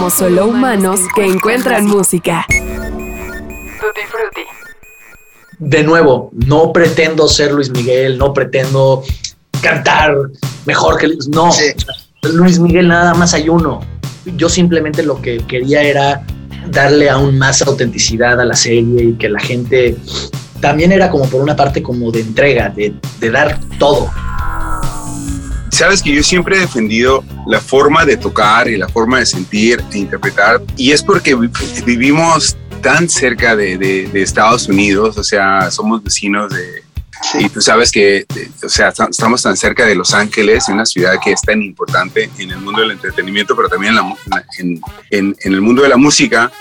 Somos 0.07 0.19
solo 0.19 0.47
humanos 0.47 1.01
que 1.13 1.25
encuentran 1.25 1.85
música. 1.85 2.45
Tutti 2.47 4.01
frutti. 4.07 4.41
De 5.59 5.83
nuevo, 5.83 6.31
no 6.31 6.71
pretendo 6.71 7.27
ser 7.27 7.51
Luis 7.51 7.69
Miguel, 7.69 8.17
no 8.17 8.33
pretendo 8.33 9.03
cantar 9.61 10.15
mejor 10.65 10.97
que 10.97 11.09
Luis. 11.09 11.27
No, 11.27 11.49
Luis 12.21 12.57
Miguel 12.57 12.87
nada 12.87 13.15
más 13.15 13.33
hay 13.33 13.49
uno. 13.49 13.81
Yo 14.37 14.47
simplemente 14.47 15.03
lo 15.03 15.21
que 15.21 15.39
quería 15.39 15.81
era 15.81 16.25
darle 16.69 17.09
aún 17.09 17.37
más 17.37 17.61
autenticidad 17.61 18.39
a 18.39 18.45
la 18.45 18.55
serie 18.55 19.03
y 19.03 19.13
que 19.15 19.27
la 19.27 19.41
gente 19.41 19.97
también 20.61 20.93
era 20.93 21.09
como 21.09 21.27
por 21.29 21.41
una 21.41 21.57
parte 21.57 21.83
como 21.83 22.11
de 22.11 22.21
entrega, 22.21 22.69
de, 22.69 22.93
de 23.19 23.29
dar 23.29 23.59
todo. 23.77 24.09
Sabes 25.69 26.01
que 26.01 26.15
yo 26.15 26.23
siempre 26.23 26.55
he 26.55 26.59
defendido 26.61 27.25
la 27.47 27.61
forma 27.61 28.05
de 28.05 28.17
tocar 28.17 28.67
y 28.67 28.77
la 28.77 28.87
forma 28.89 29.19
de 29.19 29.25
sentir 29.25 29.83
e 29.93 29.97
interpretar 29.99 30.61
y 30.75 30.91
es 30.91 31.01
porque 31.01 31.35
vivimos 31.85 32.57
tan 32.81 33.09
cerca 33.09 33.55
de, 33.55 33.77
de, 33.77 34.07
de 34.07 34.21
Estados 34.21 34.67
Unidos, 34.67 35.17
o 35.17 35.23
sea, 35.23 35.71
somos 35.71 36.03
vecinos 36.03 36.53
de, 36.53 36.83
y 37.39 37.49
tú 37.49 37.61
sabes 37.61 37.91
que, 37.91 38.25
o 38.63 38.69
sea, 38.69 38.89
estamos 38.89 39.41
tan 39.41 39.57
cerca 39.57 39.85
de 39.85 39.95
Los 39.95 40.13
Ángeles, 40.13 40.67
una 40.69 40.85
ciudad 40.85 41.15
que 41.23 41.31
es 41.31 41.41
tan 41.41 41.63
importante 41.63 42.29
en 42.37 42.51
el 42.51 42.59
mundo 42.59 42.81
del 42.81 42.91
entretenimiento, 42.91 43.55
pero 43.55 43.69
también 43.69 43.93
en, 43.93 43.97
la, 43.97 44.45
en, 44.59 44.81
en, 45.09 45.35
en 45.39 45.53
el 45.53 45.61
mundo 45.61 45.81
de 45.81 45.89
la 45.89 45.97
música. 45.97 46.51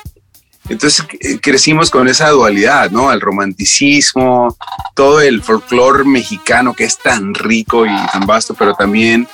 Entonces 0.69 1.07
crecimos 1.41 1.91
con 1.91 2.09
esa 2.09 2.29
dualidad, 2.31 2.91
¿no? 2.91 3.13
El 3.13 3.21
romanticismo, 3.21 4.57
todo 4.95 5.21
el 5.21 5.41
folclore 5.43 6.05
mexicano 6.05 6.75
que 6.75 6.85
es 6.85 6.99
tan 6.99 7.35
rico 7.35 7.87
y 7.87 8.07
tan 8.13 8.27
vasto, 8.27 8.55
pero 8.55 8.75
también, 8.75 9.29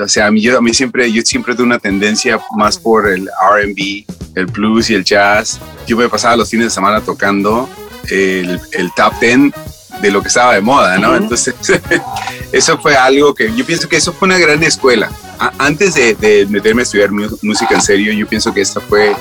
o 0.00 0.08
sea, 0.08 0.26
a 0.26 0.30
mí, 0.30 0.40
yo, 0.40 0.56
a 0.56 0.62
mí 0.62 0.72
siempre, 0.72 1.10
yo 1.12 1.22
siempre 1.22 1.54
tuve 1.54 1.66
una 1.66 1.78
tendencia 1.78 2.40
más 2.56 2.78
por 2.78 3.08
el 3.08 3.26
RB, 3.26 4.04
el 4.34 4.46
blues 4.46 4.90
y 4.90 4.94
el 4.94 5.04
jazz. 5.04 5.60
Yo 5.86 5.96
me 5.96 6.08
pasaba 6.08 6.36
los 6.36 6.48
fines 6.48 6.66
de 6.66 6.70
semana 6.70 7.00
tocando 7.00 7.68
el, 8.08 8.58
el 8.72 8.90
top 8.96 9.12
ten 9.20 9.52
de 10.00 10.10
lo 10.10 10.22
que 10.22 10.28
estaba 10.28 10.54
de 10.54 10.60
moda, 10.60 10.98
¿no? 10.98 11.14
Entonces, 11.14 11.54
eso 12.52 12.78
fue 12.78 12.96
algo 12.96 13.34
que 13.34 13.54
yo 13.54 13.64
pienso 13.64 13.88
que 13.88 13.96
eso 13.96 14.12
fue 14.12 14.26
una 14.26 14.38
gran 14.38 14.62
escuela. 14.62 15.10
antes 15.58 15.94
de, 15.94 16.14
de, 16.14 16.46
meterme 16.46 16.82
a 16.82 16.84
estudiar 16.84 17.10
música 17.10 17.74
en 17.74 17.82
serio, 17.82 18.12
yo 18.12 18.26
pienso 18.26 18.52
que 18.52 18.62
esta 18.62 18.80
fue 18.80 19.14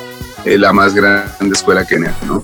eh, 0.45 0.57
la 0.57 0.73
más 0.73 0.93
grande 0.95 1.53
escuela 1.53 1.85
que 1.85 1.99
¿no? 1.99 2.43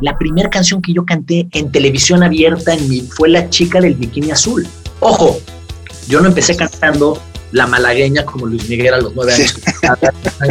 La 0.00 0.16
primera 0.18 0.50
canción 0.50 0.82
que 0.82 0.92
yo 0.92 1.04
canté 1.04 1.46
en 1.52 1.70
televisión 1.70 2.22
abierta 2.22 2.74
en 2.74 2.88
mi, 2.88 3.02
fue 3.02 3.28
La 3.28 3.48
chica 3.48 3.80
del 3.80 3.94
bikini 3.94 4.32
azul. 4.32 4.66
Ojo, 5.00 5.38
yo 6.08 6.20
no 6.20 6.28
empecé 6.28 6.56
cantando 6.56 7.20
La 7.52 7.66
malagueña 7.66 8.24
como 8.24 8.46
Luis 8.46 8.68
Miguel 8.68 8.94
a 8.94 8.98
los 8.98 9.14
nueve 9.14 9.34
años, 9.34 9.54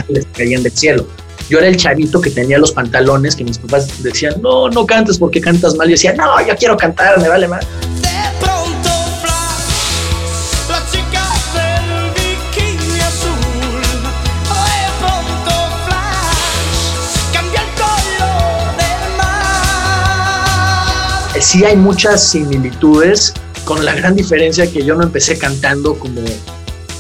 que 0.07 0.23
caían 0.37 0.63
del 0.63 0.71
cielo 0.71 1.07
yo 1.49 1.59
era 1.59 1.67
el 1.67 1.77
chavito 1.77 2.21
que 2.21 2.29
tenía 2.29 2.57
los 2.57 2.71
pantalones 2.71 3.35
que 3.35 3.43
mis 3.43 3.57
papás 3.57 4.01
decían, 4.01 4.41
no, 4.41 4.69
no 4.69 4.85
cantes 4.85 5.17
porque 5.17 5.41
cantas 5.41 5.75
mal. 5.75 5.87
Yo 5.87 5.91
decía, 5.91 6.13
no, 6.13 6.45
yo 6.45 6.55
quiero 6.55 6.77
cantar, 6.77 7.19
me 7.19 7.27
vale 7.27 7.47
más. 7.47 7.65
Sí 21.39 21.65
hay 21.65 21.75
muchas 21.75 22.29
similitudes 22.29 23.33
con 23.65 23.85
la 23.85 23.93
gran 23.93 24.15
diferencia 24.15 24.71
que 24.71 24.83
yo 24.83 24.95
no 24.95 25.03
empecé 25.03 25.37
cantando 25.37 25.97
como, 25.97 26.21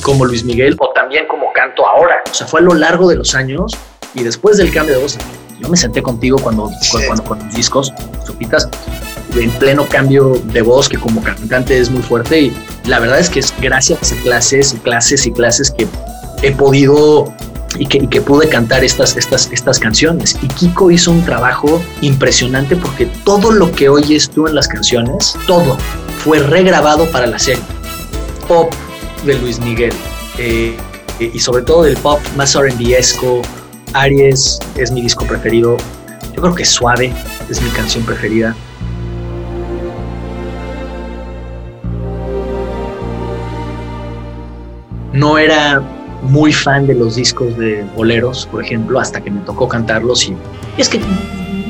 como 0.01 0.25
Luis 0.25 0.43
Miguel 0.43 0.75
o 0.79 0.91
también 0.93 1.27
como 1.27 1.51
canto 1.53 1.85
ahora. 1.87 2.23
O 2.29 2.33
sea, 2.33 2.47
fue 2.47 2.61
a 2.61 2.63
lo 2.63 2.73
largo 2.73 3.09
de 3.09 3.15
los 3.15 3.35
años 3.35 3.73
y 4.13 4.23
después 4.23 4.57
del 4.57 4.71
cambio 4.71 4.95
de 4.95 5.01
voz, 5.01 5.17
yo 5.59 5.69
me 5.69 5.77
senté 5.77 6.01
contigo 6.01 6.37
cuando, 6.39 6.69
cuando, 7.05 7.23
con 7.23 7.39
los 7.39 7.53
discos, 7.53 7.93
Sopitas, 8.25 8.69
en 9.35 9.51
pleno 9.51 9.87
cambio 9.87 10.39
de 10.45 10.61
voz, 10.61 10.87
que 10.87 10.97
como 10.97 11.21
cantante 11.21 11.77
es 11.77 11.89
muy 11.89 12.01
fuerte. 12.01 12.39
Y 12.39 12.53
la 12.85 12.99
verdad 12.99 13.19
es 13.19 13.29
que 13.29 13.39
es 13.39 13.53
gracias 13.59 14.11
a 14.11 14.15
clases 14.17 14.73
y 14.73 14.77
clases 14.77 15.25
y 15.25 15.31
clases 15.31 15.71
que 15.71 15.87
he 16.41 16.51
podido 16.51 17.33
y 17.77 17.87
que, 17.87 17.97
y 17.97 18.07
que, 18.07 18.21
pude 18.21 18.47
cantar 18.47 18.83
estas, 18.83 19.17
estas, 19.17 19.51
estas 19.51 19.79
canciones. 19.79 20.37
Y 20.43 20.47
Kiko 20.47 20.91
hizo 20.91 21.11
un 21.11 21.25
trabajo 21.25 21.81
impresionante 22.01 22.75
porque 22.75 23.07
todo 23.25 23.51
lo 23.51 23.71
que 23.71 23.89
oyes 23.89 24.29
tú 24.29 24.47
en 24.47 24.53
las 24.53 24.67
canciones, 24.67 25.35
todo 25.47 25.75
fue 26.23 26.39
regrabado 26.39 27.05
para 27.11 27.27
la 27.27 27.37
serie. 27.37 27.63
Pop 28.47 28.73
de 29.25 29.37
Luis 29.39 29.59
Miguel 29.59 29.93
eh, 30.37 30.77
y 31.19 31.37
sobre 31.39 31.63
todo 31.63 31.83
del 31.83 31.97
pop 31.97 32.19
más 32.37 32.55
R&B-esco, 32.55 33.41
Aries 33.93 34.57
es 34.77 34.91
mi 34.91 35.01
disco 35.01 35.25
preferido. 35.25 35.77
Yo 36.33 36.41
creo 36.41 36.55
que 36.55 36.63
Suave 36.63 37.13
es 37.49 37.61
mi 37.61 37.69
canción 37.71 38.05
preferida. 38.05 38.55
No 45.11 45.37
era 45.37 45.81
muy 46.23 46.53
fan 46.53 46.87
de 46.87 46.95
los 46.95 47.15
discos 47.15 47.57
de 47.57 47.85
boleros, 47.95 48.47
por 48.47 48.63
ejemplo, 48.63 48.99
hasta 48.99 49.21
que 49.21 49.29
me 49.29 49.41
tocó 49.41 49.67
cantarlos 49.67 50.27
y, 50.27 50.35
es 50.77 50.87
que 50.87 50.99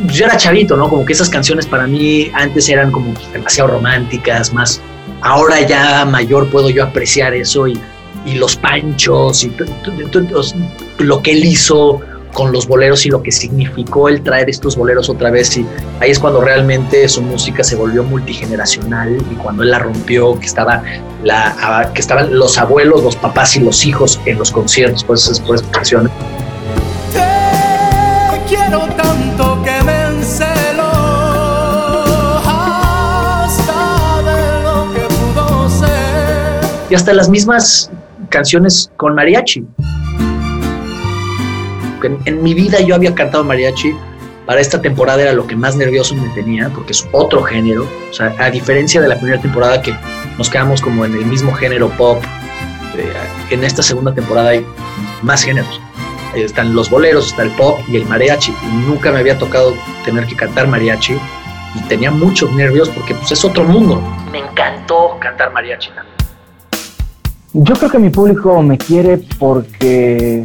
yo 0.07 0.25
era 0.25 0.37
chavito, 0.37 0.75
¿no? 0.75 0.89
Como 0.89 1.05
que 1.05 1.13
esas 1.13 1.29
canciones 1.29 1.65
para 1.65 1.87
mí 1.87 2.31
antes 2.33 2.69
eran 2.69 2.91
como 2.91 3.13
demasiado 3.31 3.71
románticas, 3.71 4.53
más 4.53 4.81
ahora 5.21 5.61
ya 5.61 6.05
mayor 6.05 6.49
puedo 6.49 6.69
yo 6.69 6.83
apreciar 6.83 7.33
eso 7.33 7.67
y, 7.67 7.79
y 8.25 8.35
los 8.35 8.55
panchos 8.55 9.43
y 9.43 9.53
lo 10.99 11.21
que 11.21 11.31
él 11.31 11.45
hizo 11.45 12.01
con 12.33 12.51
los 12.51 12.67
boleros 12.67 13.05
y 13.05 13.09
lo 13.09 13.21
que 13.21 13.31
significó 13.31 14.09
el 14.09 14.21
traer 14.21 14.49
estos 14.49 14.75
boleros 14.75 15.09
otra 15.09 15.29
vez 15.29 15.55
y 15.55 15.65
ahí 15.99 16.11
es 16.11 16.19
cuando 16.19 16.41
realmente 16.41 17.07
su 17.07 17.21
música 17.21 17.63
se 17.63 17.75
volvió 17.75 18.03
multigeneracional 18.03 19.17
y 19.31 19.35
cuando 19.35 19.63
él 19.63 19.69
la 19.69 19.79
rompió 19.79 20.37
que 20.39 20.47
estaba 20.47 20.83
la 21.23 21.91
que 21.93 22.01
estaban 22.01 22.35
los 22.37 22.57
abuelos 22.57 23.03
los 23.03 23.15
papás 23.15 23.55
y 23.55 23.59
los 23.59 23.85
hijos 23.85 24.19
en 24.25 24.39
los 24.39 24.51
conciertos 24.51 25.03
por 25.03 25.15
esas 25.15 25.41
canciones 25.71 26.11
Te 27.13 28.41
quiero 28.47 28.87
y 36.93 36.95
hasta 36.95 37.11
las 37.11 37.27
mismas 37.27 37.89
canciones 38.29 38.91
con 38.97 39.15
mariachi 39.15 39.65
en, 42.03 42.19
en, 42.25 42.43
mi 42.43 42.53
vida 42.53 42.81
yo 42.81 42.93
había 42.93 43.15
cantado 43.15 43.43
mariachi. 43.43 43.95
Para 44.45 44.61
esta 44.61 44.79
temporada 44.79 45.23
era 45.23 45.33
lo 45.33 45.47
que 45.47 45.55
más 45.55 45.75
nervioso 45.75 46.13
me 46.13 46.29
tenía, 46.35 46.69
porque 46.69 46.91
es 46.91 47.07
otro 47.11 47.41
género. 47.41 47.87
O 48.11 48.13
sea, 48.13 48.35
a 48.37 48.51
diferencia 48.51 49.01
de 49.01 49.07
la 49.07 49.15
primera 49.15 49.41
temporada 49.41 49.81
que 49.81 49.95
nos 50.37 50.51
quedamos 50.51 50.81
como 50.81 51.03
en 51.03 51.15
el 51.15 51.25
mismo 51.25 51.51
género 51.53 51.89
pop, 51.97 52.21
eh, 52.95 53.11
en 53.49 53.63
esta 53.63 53.81
segunda 53.81 54.13
temporada 54.13 54.49
hay 54.49 54.63
más 55.23 55.43
géneros. 55.43 55.81
Están 56.35 56.75
los 56.75 56.91
boleros, 56.91 57.27
está 57.27 57.41
el 57.41 57.51
pop 57.55 57.79
y 57.87 57.95
el 57.95 58.05
mariachi. 58.05 58.53
Nunca 58.85 59.11
me 59.11 59.17
había 59.17 59.39
tocado 59.39 59.73
tener 60.05 60.27
que 60.27 60.35
cantar 60.35 60.67
mariachi 60.67 61.17
y 61.73 61.79
tenía 61.87 62.11
muchos 62.11 62.51
nervios 62.51 62.89
porque 62.89 63.15
pues 63.15 63.31
es 63.31 63.43
otro 63.43 63.63
mundo. 63.63 63.99
Me 64.31 64.39
encantó 64.39 65.17
cantar 65.19 65.51
mariachi. 65.53 65.89
Yo 67.53 67.75
creo 67.75 67.91
que 67.91 67.99
mi 67.99 68.09
público 68.09 68.61
me 68.63 68.79
quiere 68.79 69.19
porque 69.37 70.43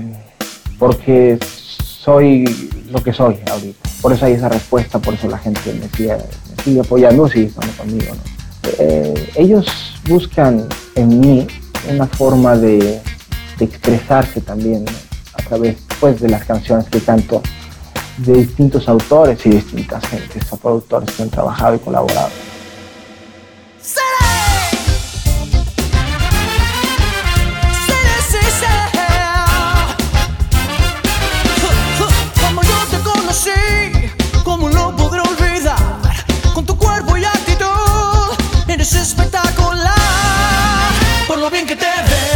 porque 0.78 1.38
soy 1.42 2.44
lo 2.90 3.02
que 3.02 3.12
soy 3.12 3.38
ahorita. 3.50 3.88
Por 4.02 4.12
eso 4.12 4.26
hay 4.26 4.34
esa 4.34 4.48
respuesta, 4.48 4.98
por 4.98 5.14
eso 5.14 5.28
la 5.28 5.38
gente 5.38 5.72
me 5.72 5.88
sigue, 5.96 6.16
sigue 6.62 6.80
apoyando, 6.80 7.26
sigue 7.28 7.46
estando 7.46 7.72
conmigo. 7.78 8.12
Eh, 8.78 9.30
ellos 9.36 9.66
buscan 10.06 10.68
en 10.94 11.20
mí 11.20 11.46
una 11.90 12.06
forma 12.06 12.56
de, 12.56 13.00
expresarse 13.58 14.40
también 14.40 14.84
a 15.34 15.42
través 15.42 15.76
pues, 15.98 16.20
de 16.20 16.28
las 16.28 16.44
canciones 16.44 16.86
que 16.88 17.00
canto 17.00 17.42
de 18.18 18.34
distintos 18.34 18.88
autores 18.88 19.44
y 19.46 19.50
distintas 19.50 20.06
gentes 20.06 20.44
productores 20.62 21.10
que 21.10 21.24
han 21.24 21.30
trabajado 21.30 21.74
y 21.74 21.78
colaborado. 21.80 22.28
espectacular 39.00 39.94
por 41.26 41.38
lo 41.38 41.50
bien 41.50 41.66
que 41.66 41.76
te 41.76 41.86
ves. 41.86 42.27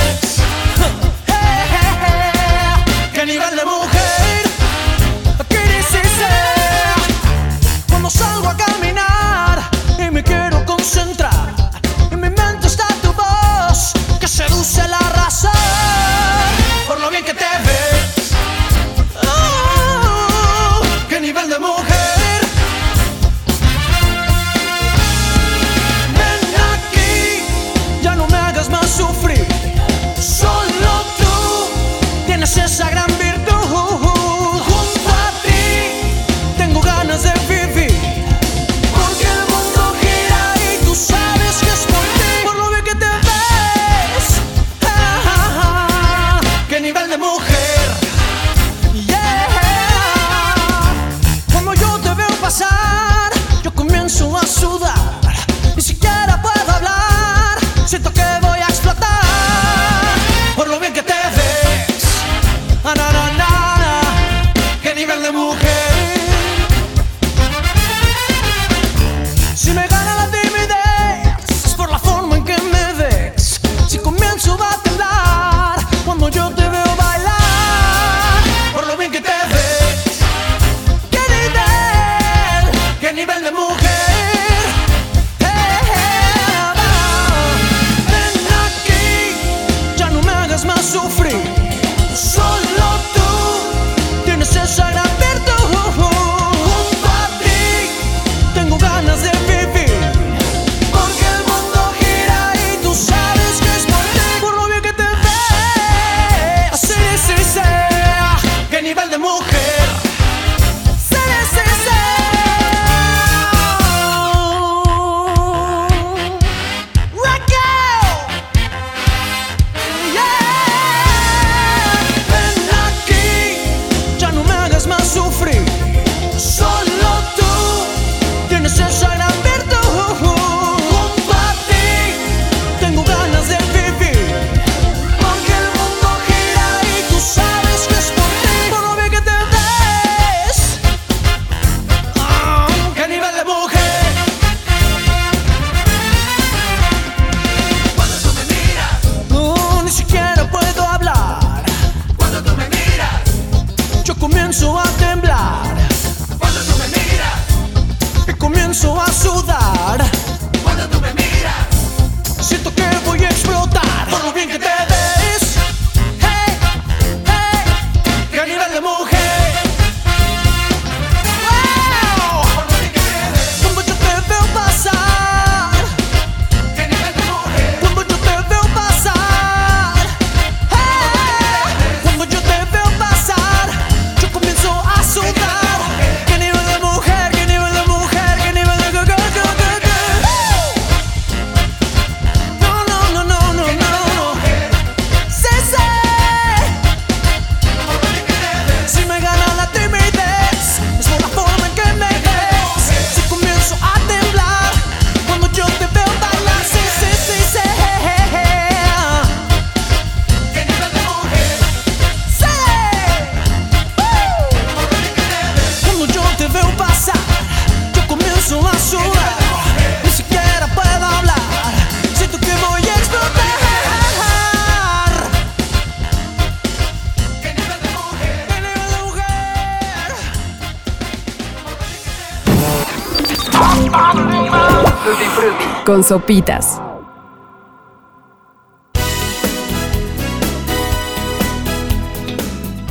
Con 235.92 236.02
sopitas. 236.02 236.80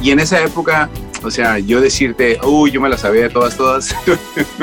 Y 0.03 0.11
en 0.11 0.19
esa 0.19 0.39
época, 0.43 0.87
o 1.23 1.31
sea, 1.31 1.57
yo 1.57 1.81
decirte, 1.81 2.37
uy, 2.43 2.69
yo 2.69 2.79
me 2.79 2.89
la 2.89 2.99
sabía 2.99 3.27
todas, 3.27 3.57
todas. 3.57 3.95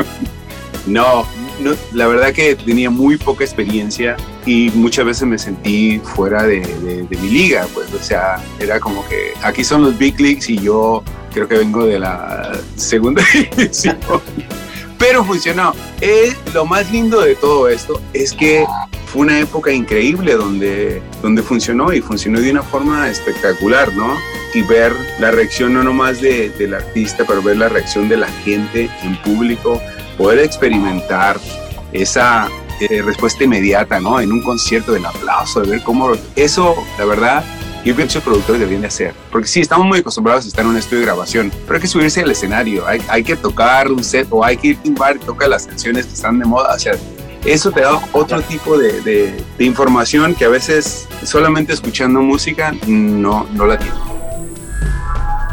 no, 0.87 1.27
la 1.93 2.07
verdad 2.07 2.33
que 2.33 2.55
tenía 2.55 2.91
muy 2.91 3.17
poca 3.17 3.43
experiencia 3.43 4.17
y 4.47 4.71
muchas 4.73 5.05
veces 5.05 5.27
me 5.27 5.37
sentí 5.37 5.99
fuera 5.99 6.45
de 6.45 7.09
mi 7.11 7.29
liga, 7.29 7.67
pues, 7.75 7.93
o 7.93 8.01
sea, 8.01 8.37
era 8.61 8.79
como 8.79 9.05
que 9.09 9.33
aquí 9.43 9.65
son 9.65 9.83
los 9.83 9.99
big 9.99 10.21
leagues 10.21 10.49
y 10.49 10.59
yo 10.59 11.03
creo 11.35 11.49
que 11.49 11.59
vengo 11.59 11.85
de 11.85 11.99
la 11.99 12.53
segunda 12.77 13.21
división. 13.57 13.99
Pero 14.99 15.25
funcionó. 15.25 15.75
Eh, 16.01 16.35
lo 16.53 16.67
más 16.67 16.91
lindo 16.91 17.21
de 17.21 17.37
todo 17.37 17.69
esto 17.69 18.01
es 18.13 18.33
que 18.33 18.67
fue 19.07 19.23
una 19.23 19.41
época 19.41 19.73
increíble 19.73 20.35
donde, 20.35 21.01
donde 21.23 21.43
funcionó 21.43 21.93
y 21.93 22.01
funcionó 22.01 22.41
de 22.41 22.51
una 22.51 22.63
forma 22.63 23.09
espectacular, 23.09 23.93
¿no? 23.95 24.15
Y 24.55 24.63
ver 24.63 24.93
la 25.19 25.31
reacción 25.31 25.75
no 25.75 25.83
nomás 25.83 26.21
de, 26.21 26.51
del 26.51 26.75
artista, 26.75 27.25
pero 27.27 27.43
ver 27.43 27.57
la 27.57 27.69
reacción 27.69 28.09
de 28.09 28.17
la 28.17 28.29
gente 28.45 28.91
en 29.03 29.17
público, 29.23 29.81
poder 30.17 30.41
experimentar 30.41 31.39
esa 31.93 32.49
eh, 32.81 33.03
respuesta 33.03 33.45
inmediata, 33.45 34.01
¿no? 34.01 34.21
En 34.21 34.33
un 34.33 34.43
concierto 34.43 34.93
del 34.93 35.07
aplauso, 35.07 35.61
de 35.63 35.71
ver 35.71 35.83
cómo... 35.83 36.13
Eso, 36.37 36.75
la 36.99 37.05
verdad, 37.05 37.45
yo 37.89 37.97
pienso 37.97 38.19
que 38.21 38.25
productores 38.27 38.61
deberían 38.61 38.83
de 38.83 38.89
hacer. 38.89 39.15
Porque 39.33 39.49
sí, 39.49 39.61
estamos 39.61 39.87
muy 39.87 39.99
acostumbrados 39.99 40.45
a 40.45 40.49
estar 40.49 40.65
en 40.65 40.71
un 40.71 40.77
estudio 40.77 41.01
de 41.01 41.07
grabación, 41.07 41.51
pero 41.67 41.77
hay 41.77 41.81
que 41.81 41.87
subirse 41.89 42.21
al 42.23 42.31
escenario, 42.31 42.87
hay, 42.87 43.01
hay 43.09 43.23
que 43.25 43.37
tocar 43.37 43.91
un 43.91 44.03
set 44.05 44.27
o 44.31 44.45
hay 44.45 44.57
que 44.57 44.69
ir 44.69 44.79
a 44.85 44.89
un 44.89 44.95
bar 44.95 45.17
y 45.17 45.19
tocar 45.21 45.49
las 45.49 45.67
canciones 45.67 46.07
que 46.07 46.15
están 46.15 46.39
de 46.39 46.45
moda. 46.45 46.75
O 46.75 46.79
sea, 46.79 46.93
eso 47.45 47.71
te 47.71 47.81
da 47.83 48.01
otro 48.13 48.41
tipo 48.43 48.77
de, 48.79 49.01
de- 49.03 49.45
de 49.59 49.65
información 49.65 50.35
que 50.35 50.45
a 50.45 50.49
veces 50.49 51.09
solamente 51.23 51.73
escuchando 51.73 52.21
música 52.21 52.75
no, 52.87 53.47
no 53.53 53.67
la 53.67 53.79
tiene. 53.79 53.95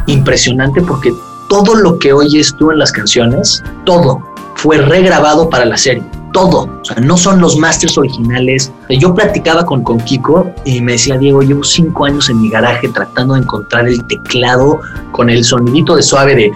impresionante 0.06 0.80
porque 0.82 1.12
todo 1.48 1.74
lo 1.76 1.98
que 1.98 2.12
oyes 2.12 2.54
tú 2.58 2.70
en 2.70 2.78
las 2.78 2.92
canciones, 2.92 3.62
todo 3.84 4.20
fue 4.56 4.78
regrabado 4.78 5.48
para 5.48 5.64
la 5.64 5.76
serie. 5.76 6.02
Todo. 6.36 6.68
O 6.82 6.84
sea, 6.84 6.96
no 6.96 7.16
son 7.16 7.40
los 7.40 7.56
masters 7.56 7.96
originales. 7.96 8.70
Yo 8.90 9.14
platicaba 9.14 9.64
con, 9.64 9.82
Kiko 9.82 10.52
y 10.66 10.82
me 10.82 10.92
decía, 10.92 11.16
Diego, 11.16 11.40
llevo 11.40 11.64
cinco 11.64 12.04
años 12.04 12.28
en 12.28 12.42
mi 12.42 12.50
garaje 12.50 12.90
tratando 12.90 13.32
de 13.32 13.40
encontrar 13.40 13.88
el 13.88 14.04
teclado 14.04 14.80
con 15.12 15.30
el 15.30 15.42
sonidito 15.42 15.96
de 15.96 16.02
suave 16.02 16.34
de... 16.34 16.52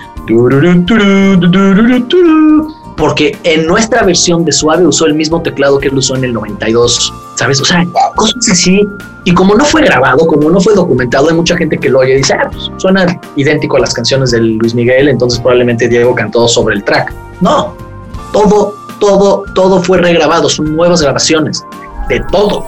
Porque 2.99 3.39
en 3.45 3.66
nuestra 3.66 4.03
versión 4.03 4.45
de 4.45 4.53
suave 4.53 4.87
usó 4.87 5.07
el 5.07 5.14
mismo 5.14 5.41
teclado 5.41 5.78
que 5.78 5.89
él 5.89 5.97
usó 5.97 6.14
en 6.14 6.24
el 6.24 6.35
92. 6.35 7.14
¿Sabes? 7.37 7.59
O 7.62 7.64
sea, 7.64 7.87
cosas 8.16 8.51
así. 8.51 8.87
Y 9.24 9.33
como 9.33 9.55
no 9.55 9.64
fue 9.64 9.81
grabado, 9.81 10.26
como 10.26 10.51
no 10.51 10.61
fue 10.61 10.74
documentado, 10.74 11.31
hay 11.31 11.37
mucha 11.37 11.57
gente 11.57 11.78
que 11.78 11.89
lo 11.89 12.01
oye 12.01 12.12
y 12.12 12.16
dice, 12.18 12.35
ah, 12.35 12.51
pues 12.53 12.70
suena 12.76 13.18
idéntico 13.35 13.78
a 13.78 13.81
las 13.81 13.95
canciones 13.95 14.33
de 14.33 14.43
Luis 14.43 14.74
Miguel, 14.74 15.09
entonces 15.09 15.41
probablemente 15.41 15.89
Diego 15.89 16.14
cantó 16.14 16.47
sobre 16.49 16.74
el 16.74 16.85
track. 16.85 17.14
No, 17.41 17.74
todo, 18.33 18.74
todo, 19.01 19.45
todo 19.55 19.83
fue 19.83 19.99
regrabado, 19.99 20.49
son 20.49 20.77
nuevas 20.77 21.03
grabaciones, 21.03 21.65
de 22.09 22.21
todo. 22.31 22.65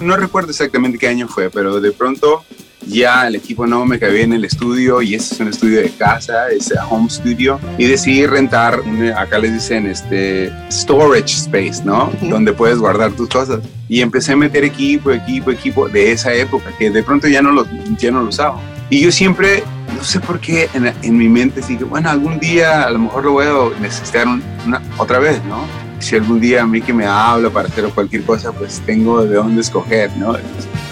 No 0.00 0.16
recuerdo 0.16 0.50
exactamente 0.50 0.98
qué 0.98 1.08
año 1.08 1.28
fue, 1.28 1.48
pero 1.50 1.80
de 1.80 1.92
pronto 1.92 2.44
ya 2.86 3.28
el 3.28 3.36
equipo 3.36 3.66
no 3.66 3.84
me 3.84 3.98
cabía 3.98 4.22
en 4.22 4.32
el 4.32 4.44
estudio 4.44 5.02
y 5.02 5.14
ese 5.14 5.34
es 5.34 5.40
un 5.40 5.48
estudio 5.48 5.80
de 5.82 5.90
casa, 5.90 6.48
es 6.50 6.76
a 6.76 6.86
home 6.86 7.10
studio 7.10 7.60
y 7.78 7.86
decidí 7.86 8.26
rentar, 8.26 8.82
acá 9.16 9.38
les 9.38 9.52
dicen 9.52 9.86
este 9.86 10.52
storage 10.70 11.36
space, 11.36 11.84
¿no? 11.84 12.10
Donde 12.22 12.52
puedes 12.52 12.78
guardar 12.78 13.12
tus 13.12 13.28
cosas. 13.28 13.60
Y 13.88 14.00
empecé 14.00 14.32
a 14.32 14.36
meter 14.36 14.64
equipo, 14.64 15.10
equipo, 15.10 15.50
equipo 15.50 15.88
de 15.88 16.12
esa 16.12 16.32
época 16.32 16.72
que 16.78 16.90
de 16.90 17.02
pronto 17.02 17.28
ya 17.28 17.42
no 17.42 17.52
lo, 17.52 17.66
ya 17.98 18.10
no 18.10 18.22
lo 18.22 18.28
usaba. 18.28 18.60
Y 18.88 19.00
yo 19.00 19.12
siempre, 19.12 19.62
no 20.00 20.04
sé 20.06 20.18
por 20.18 20.40
qué 20.40 20.68
en, 20.72 20.90
en 21.02 21.16
mi 21.18 21.28
mente 21.28 21.60
dije, 21.60 21.84
bueno, 21.84 22.08
algún 22.08 22.38
día 22.40 22.84
a 22.84 22.90
lo 22.90 22.98
mejor 23.00 23.22
lo 23.26 23.32
voy 23.32 23.46
a 23.46 23.80
necesitar 23.82 24.26
un- 24.26 24.42
una, 24.66 24.80
otra 24.96 25.18
vez, 25.18 25.44
¿no? 25.44 25.58
Si 25.98 26.16
algún 26.16 26.40
día 26.40 26.62
a 26.62 26.66
mí 26.66 26.80
que 26.80 26.94
me 26.94 27.04
habla 27.04 27.50
para 27.50 27.68
hacer 27.68 27.84
cualquier 27.90 28.22
cosa, 28.24 28.50
pues 28.52 28.80
tengo 28.86 29.22
de 29.26 29.34
dónde 29.36 29.60
escoger, 29.60 30.10
¿no? 30.16 30.34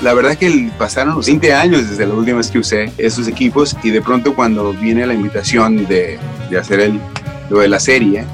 La 0.02 0.12
verdad 0.12 0.36
que 0.36 0.46
el- 0.48 0.70
pasaron 0.78 1.14
los 1.14 1.24
20 1.26 1.54
años 1.54 1.88
desde 1.88 2.06
la 2.06 2.12
última 2.12 2.36
vez 2.36 2.50
que 2.50 2.58
usé 2.58 2.92
esos 2.98 3.26
equipos 3.28 3.74
y 3.82 3.88
de 3.90 4.02
pronto 4.02 4.34
cuando 4.34 4.74
viene 4.74 5.06
la 5.06 5.14
invitación 5.14 5.86
de, 5.86 6.18
de 6.50 6.58
hacer 6.58 6.80
el, 6.80 7.00
lo 7.48 7.60
de 7.60 7.68
la 7.68 7.80
serie 7.80 8.26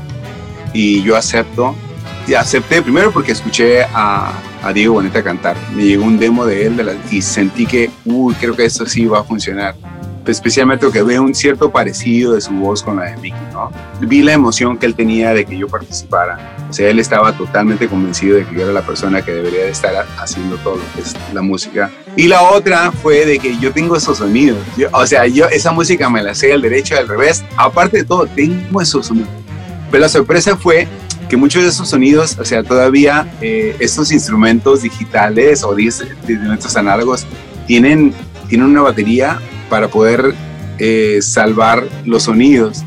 y 0.73 1.03
yo 1.05 1.17
acepto, 1.17 1.77
y 2.27 2.35
acepté 2.35 2.83
primero 2.83 3.13
porque 3.13 3.31
escuché 3.31 3.85
a, 3.85 4.33
a 4.65 4.73
Diego 4.73 4.95
Boneta 4.95 5.23
cantar. 5.23 5.57
Me 5.77 5.85
llegó 5.85 6.05
un 6.05 6.19
demo 6.19 6.45
de 6.47 6.67
él 6.67 6.77
de 6.77 6.83
la- 6.83 6.95
y 7.13 7.23
sentí 7.23 7.65
que, 7.65 7.91
uy, 8.05 8.35
creo 8.35 8.57
que 8.57 8.65
esto 8.65 8.85
sí 8.87 9.07
va 9.07 9.21
a 9.21 9.25
funcionar. 9.25 9.77
Especialmente 10.27 10.87
porque 10.87 11.03
veo 11.03 11.23
un 11.23 11.35
cierto 11.35 11.71
parecido 11.71 12.33
de 12.35 12.41
su 12.41 12.51
voz 12.53 12.83
con 12.83 12.97
la 12.97 13.05
de 13.05 13.17
Mickey, 13.19 13.39
¿no? 13.53 13.71
Vi 14.01 14.23
la 14.23 14.33
emoción 14.33 14.79
que 14.79 14.87
él 14.87 14.95
tenía 14.95 15.35
de 15.35 15.45
que 15.45 15.57
yo 15.59 15.69
participara. 15.69 16.57
O 16.71 16.73
sea, 16.73 16.89
él 16.89 16.99
estaba 16.99 17.33
totalmente 17.37 17.89
convencido 17.89 18.37
de 18.39 18.47
que 18.47 18.55
yo 18.55 18.63
era 18.63 18.73
la 18.73 18.83
persona 18.83 19.23
que 19.23 19.33
debería 19.33 19.65
de 19.65 19.71
estar 19.71 20.07
haciendo 20.19 20.57
todo 20.57 20.77
lo 20.77 20.83
que 20.95 21.03
es 21.03 21.15
la 21.33 21.43
música. 21.43 21.91
Y 22.17 22.29
la 22.29 22.43
otra 22.43 22.91
fue 22.91 23.27
de 23.27 23.39
que 23.39 23.59
yo 23.59 23.73
tengo 23.73 23.97
esos 23.97 24.19
sonidos. 24.19 24.59
Yo- 24.77 24.89
o 24.93 25.07
sea, 25.07 25.27
yo 25.27 25.47
esa 25.49 25.73
música 25.73 26.09
me 26.09 26.23
la 26.23 26.35
sé 26.35 26.53
al 26.53 26.63
derecho 26.63 26.95
y 26.95 26.99
al 26.99 27.09
revés. 27.09 27.45
Aparte 27.57 27.99
de 27.99 28.05
todo, 28.05 28.27
tengo 28.27 28.81
esos 28.81 29.07
sonidos. 29.07 29.29
Pero 29.91 30.01
la 30.01 30.09
sorpresa 30.09 30.57
fue 30.57 30.89
que 31.29 31.37
muchos 31.37 31.63
de 31.63 31.69
esos 31.69 31.89
sonidos, 31.89 32.37
o 32.39 32.45
sea, 32.45 32.63
todavía 32.63 33.27
eh, 33.41 33.77
estos 33.79 34.11
instrumentos 34.13 34.83
digitales 34.83 35.63
o 35.65 35.79
instrumentos 35.79 36.77
análogos 36.77 37.27
tienen, 37.67 38.13
tienen 38.49 38.67
una 38.69 38.83
batería 38.83 39.39
para 39.75 39.89
poder 39.89 40.33
eh, 40.79 41.19
salvar 41.21 41.83
los 42.05 42.23
sonidos. 42.23 42.85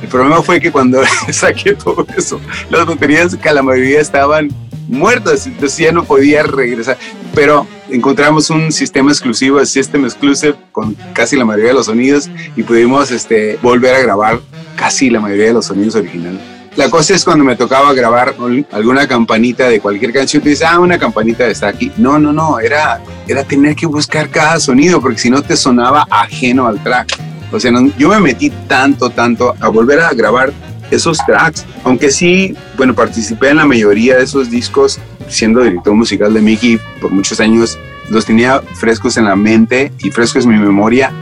El 0.00 0.06
problema 0.06 0.40
fue 0.40 0.60
que 0.60 0.70
cuando 0.70 1.02
saqué 1.32 1.74
todo 1.74 2.06
eso, 2.16 2.40
las 2.70 2.86
baterías 2.86 3.34
que 3.34 3.52
la 3.52 3.60
mayoría 3.60 4.00
estaban 4.00 4.48
muertas, 4.86 5.48
entonces 5.48 5.78
ya 5.78 5.90
no 5.90 6.04
podía 6.04 6.44
regresar. 6.44 6.96
Pero 7.34 7.66
encontramos 7.90 8.50
un 8.50 8.70
sistema 8.70 9.10
exclusivo, 9.10 9.66
System 9.66 10.04
Exclusive, 10.04 10.54
con 10.70 10.94
casi 11.12 11.34
la 11.34 11.44
mayoría 11.44 11.70
de 11.70 11.74
los 11.74 11.86
sonidos 11.86 12.30
y 12.54 12.62
pudimos 12.62 13.10
este, 13.10 13.58
volver 13.60 13.96
a 13.96 14.00
grabar 14.02 14.38
casi 14.76 15.10
la 15.10 15.18
mayoría 15.18 15.46
de 15.46 15.54
los 15.54 15.66
sonidos 15.66 15.96
originales. 15.96 16.51
La 16.76 16.88
cosa 16.88 17.14
es 17.14 17.22
cuando 17.24 17.44
me 17.44 17.54
tocaba 17.54 17.92
grabar 17.92 18.34
alguna 18.70 19.06
campanita 19.06 19.68
de 19.68 19.78
cualquier 19.78 20.10
canción, 20.10 20.42
tú 20.42 20.48
dices, 20.48 20.66
ah, 20.66 20.80
una 20.80 20.98
campanita 20.98 21.46
está 21.46 21.68
aquí. 21.68 21.92
No, 21.98 22.18
no, 22.18 22.32
no, 22.32 22.60
era, 22.60 22.98
era 23.28 23.44
tener 23.44 23.76
que 23.76 23.84
buscar 23.84 24.30
cada 24.30 24.58
sonido 24.58 25.00
porque 25.00 25.18
si 25.18 25.28
no 25.28 25.42
te 25.42 25.54
sonaba 25.54 26.06
ajeno 26.10 26.66
al 26.66 26.82
track. 26.82 27.18
O 27.52 27.60
sea, 27.60 27.70
yo 27.98 28.08
me 28.08 28.20
metí 28.20 28.48
tanto, 28.66 29.10
tanto 29.10 29.54
a 29.60 29.68
volver 29.68 30.00
a 30.00 30.14
grabar 30.14 30.50
esos 30.90 31.18
tracks. 31.26 31.66
Aunque 31.84 32.10
sí, 32.10 32.56
bueno, 32.78 32.94
participé 32.94 33.50
en 33.50 33.58
la 33.58 33.66
mayoría 33.66 34.16
de 34.16 34.24
esos 34.24 34.50
discos, 34.50 34.98
siendo 35.28 35.60
director 35.60 35.92
musical 35.92 36.32
de 36.32 36.40
Mickey 36.40 36.80
por 37.02 37.10
muchos 37.10 37.38
años, 37.40 37.78
los 38.08 38.24
tenía 38.24 38.62
frescos 38.74 39.18
en 39.18 39.26
la 39.26 39.36
mente 39.36 39.92
y 39.98 40.10
frescos 40.10 40.44
en 40.44 40.52
mi 40.52 40.58
memoria, 40.58 41.12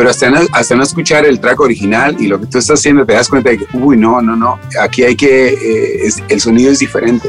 pero 0.00 0.08
hasta 0.08 0.30
no, 0.30 0.40
hasta 0.52 0.74
no 0.74 0.82
escuchar 0.82 1.26
el 1.26 1.38
track 1.38 1.60
original 1.60 2.16
y 2.18 2.26
lo 2.26 2.40
que 2.40 2.46
tú 2.46 2.56
estás 2.56 2.78
haciendo 2.78 3.04
te 3.04 3.12
das 3.12 3.28
cuenta 3.28 3.50
de 3.50 3.58
que, 3.58 3.66
uy, 3.74 3.98
no, 3.98 4.22
no, 4.22 4.34
no, 4.34 4.58
aquí 4.80 5.02
hay 5.02 5.14
que, 5.14 5.48
eh, 5.48 6.10
el 6.26 6.40
sonido 6.40 6.72
es 6.72 6.78
diferente. 6.78 7.28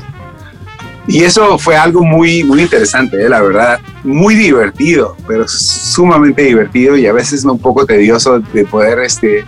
Y 1.05 1.21
eso 1.25 1.57
fue 1.57 1.75
algo 1.75 2.01
muy, 2.01 2.45
muy 2.45 2.61
interesante, 2.61 3.25
eh, 3.25 3.27
la 3.27 3.41
verdad, 3.41 3.81
muy 4.05 4.35
divertido, 4.35 5.17
pero 5.27 5.49
sumamente 5.49 6.43
divertido 6.43 6.95
y 6.95 7.07
a 7.07 7.11
veces 7.11 7.43
un 7.43 7.59
poco 7.59 7.85
tedioso 7.85 8.39
de 8.39 8.63
poder 8.63 8.99
este, 8.99 9.43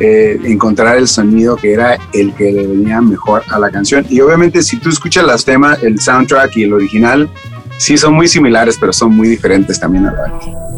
eh, 0.00 0.40
encontrar 0.42 0.96
el 0.96 1.06
sonido 1.06 1.54
que 1.54 1.74
era 1.74 1.96
el 2.12 2.34
que 2.34 2.50
le 2.50 2.66
venía 2.66 3.00
mejor 3.00 3.44
a 3.50 3.58
la 3.60 3.70
canción. 3.70 4.04
Y 4.10 4.20
obviamente 4.20 4.62
si 4.62 4.78
tú 4.78 4.88
escuchas 4.88 5.22
las 5.22 5.44
temas, 5.44 5.80
el 5.84 6.00
soundtrack 6.00 6.56
y 6.56 6.64
el 6.64 6.72
original, 6.72 7.30
sí 7.78 7.96
son 7.96 8.14
muy 8.14 8.26
similares, 8.26 8.76
pero 8.80 8.92
son 8.92 9.12
muy 9.14 9.28
diferentes 9.28 9.78
también 9.78 10.06
a 10.06 10.12
la 10.12 10.22
vez. 10.24 10.73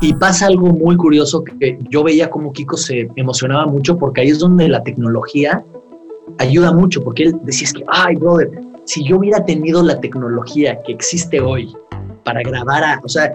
Y 0.00 0.14
pasa 0.14 0.46
algo 0.46 0.68
muy 0.68 0.96
curioso 0.96 1.42
que 1.42 1.78
yo 1.90 2.04
veía 2.04 2.30
como 2.30 2.52
Kiko 2.52 2.76
se 2.76 3.08
emocionaba 3.16 3.66
mucho 3.66 3.96
porque 3.98 4.20
ahí 4.20 4.28
es 4.28 4.38
donde 4.38 4.68
la 4.68 4.82
tecnología 4.82 5.64
ayuda 6.38 6.72
mucho, 6.72 7.02
porque 7.02 7.24
él 7.24 7.40
decía 7.42 7.66
es 7.66 7.72
que, 7.72 7.84
ay, 7.88 8.16
brother, 8.16 8.50
si 8.84 9.04
yo 9.04 9.18
hubiera 9.18 9.44
tenido 9.44 9.82
la 9.82 10.00
tecnología 10.00 10.80
que 10.82 10.92
existe 10.92 11.40
hoy 11.40 11.74
para 12.24 12.42
grabar, 12.42 12.84
a, 12.84 13.00
o 13.04 13.08
sea, 13.08 13.34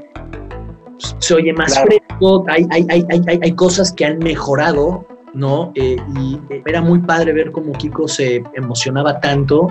se 1.19 1.33
oye 1.33 1.53
más 1.53 1.77
fresco, 1.79 2.45
hay, 2.47 2.65
hay, 2.71 2.85
hay, 2.89 3.39
hay, 3.41 3.51
cosas 3.53 3.91
que 3.91 4.05
han 4.05 4.19
mejorado, 4.19 5.05
¿no? 5.33 5.71
Eh, 5.75 5.97
y 6.17 6.39
era 6.65 6.81
muy 6.81 6.99
padre 6.99 7.33
ver 7.33 7.51
cómo 7.51 7.73
Kiko 7.73 8.07
se 8.07 8.43
emocionaba 8.55 9.19
tanto 9.19 9.67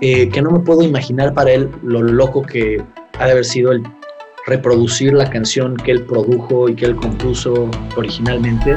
eh, 0.00 0.28
que 0.28 0.40
no 0.42 0.50
me 0.50 0.60
puedo 0.60 0.82
imaginar 0.82 1.34
para 1.34 1.52
él 1.52 1.70
lo 1.82 2.02
loco 2.02 2.42
que 2.42 2.82
ha 3.18 3.26
de 3.26 3.32
haber 3.32 3.44
sido 3.44 3.72
el 3.72 3.82
reproducir 4.48 5.12
la 5.12 5.28
canción 5.28 5.76
que 5.76 5.92
él 5.92 6.02
produjo 6.02 6.68
y 6.68 6.74
que 6.74 6.86
él 6.86 6.96
compuso 6.96 7.70
originalmente. 7.96 8.76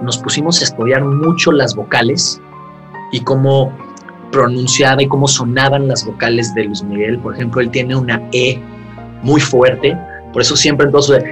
Nos 0.00 0.16
pusimos 0.18 0.60
a 0.60 0.64
estudiar 0.64 1.04
mucho 1.04 1.52
las 1.52 1.74
vocales 1.74 2.40
y 3.12 3.20
cómo 3.20 3.72
pronunciaba 4.30 5.02
y 5.02 5.08
cómo 5.08 5.26
sonaban 5.26 5.88
las 5.88 6.04
vocales 6.06 6.54
de 6.54 6.64
Luis 6.64 6.82
Miguel. 6.82 7.18
Por 7.18 7.34
ejemplo, 7.34 7.60
él 7.60 7.70
tiene 7.70 7.96
una 7.96 8.22
E 8.32 8.60
muy 9.22 9.40
fuerte, 9.40 9.98
por 10.32 10.42
eso 10.42 10.56
siempre 10.56 10.86
entonces 10.86 11.24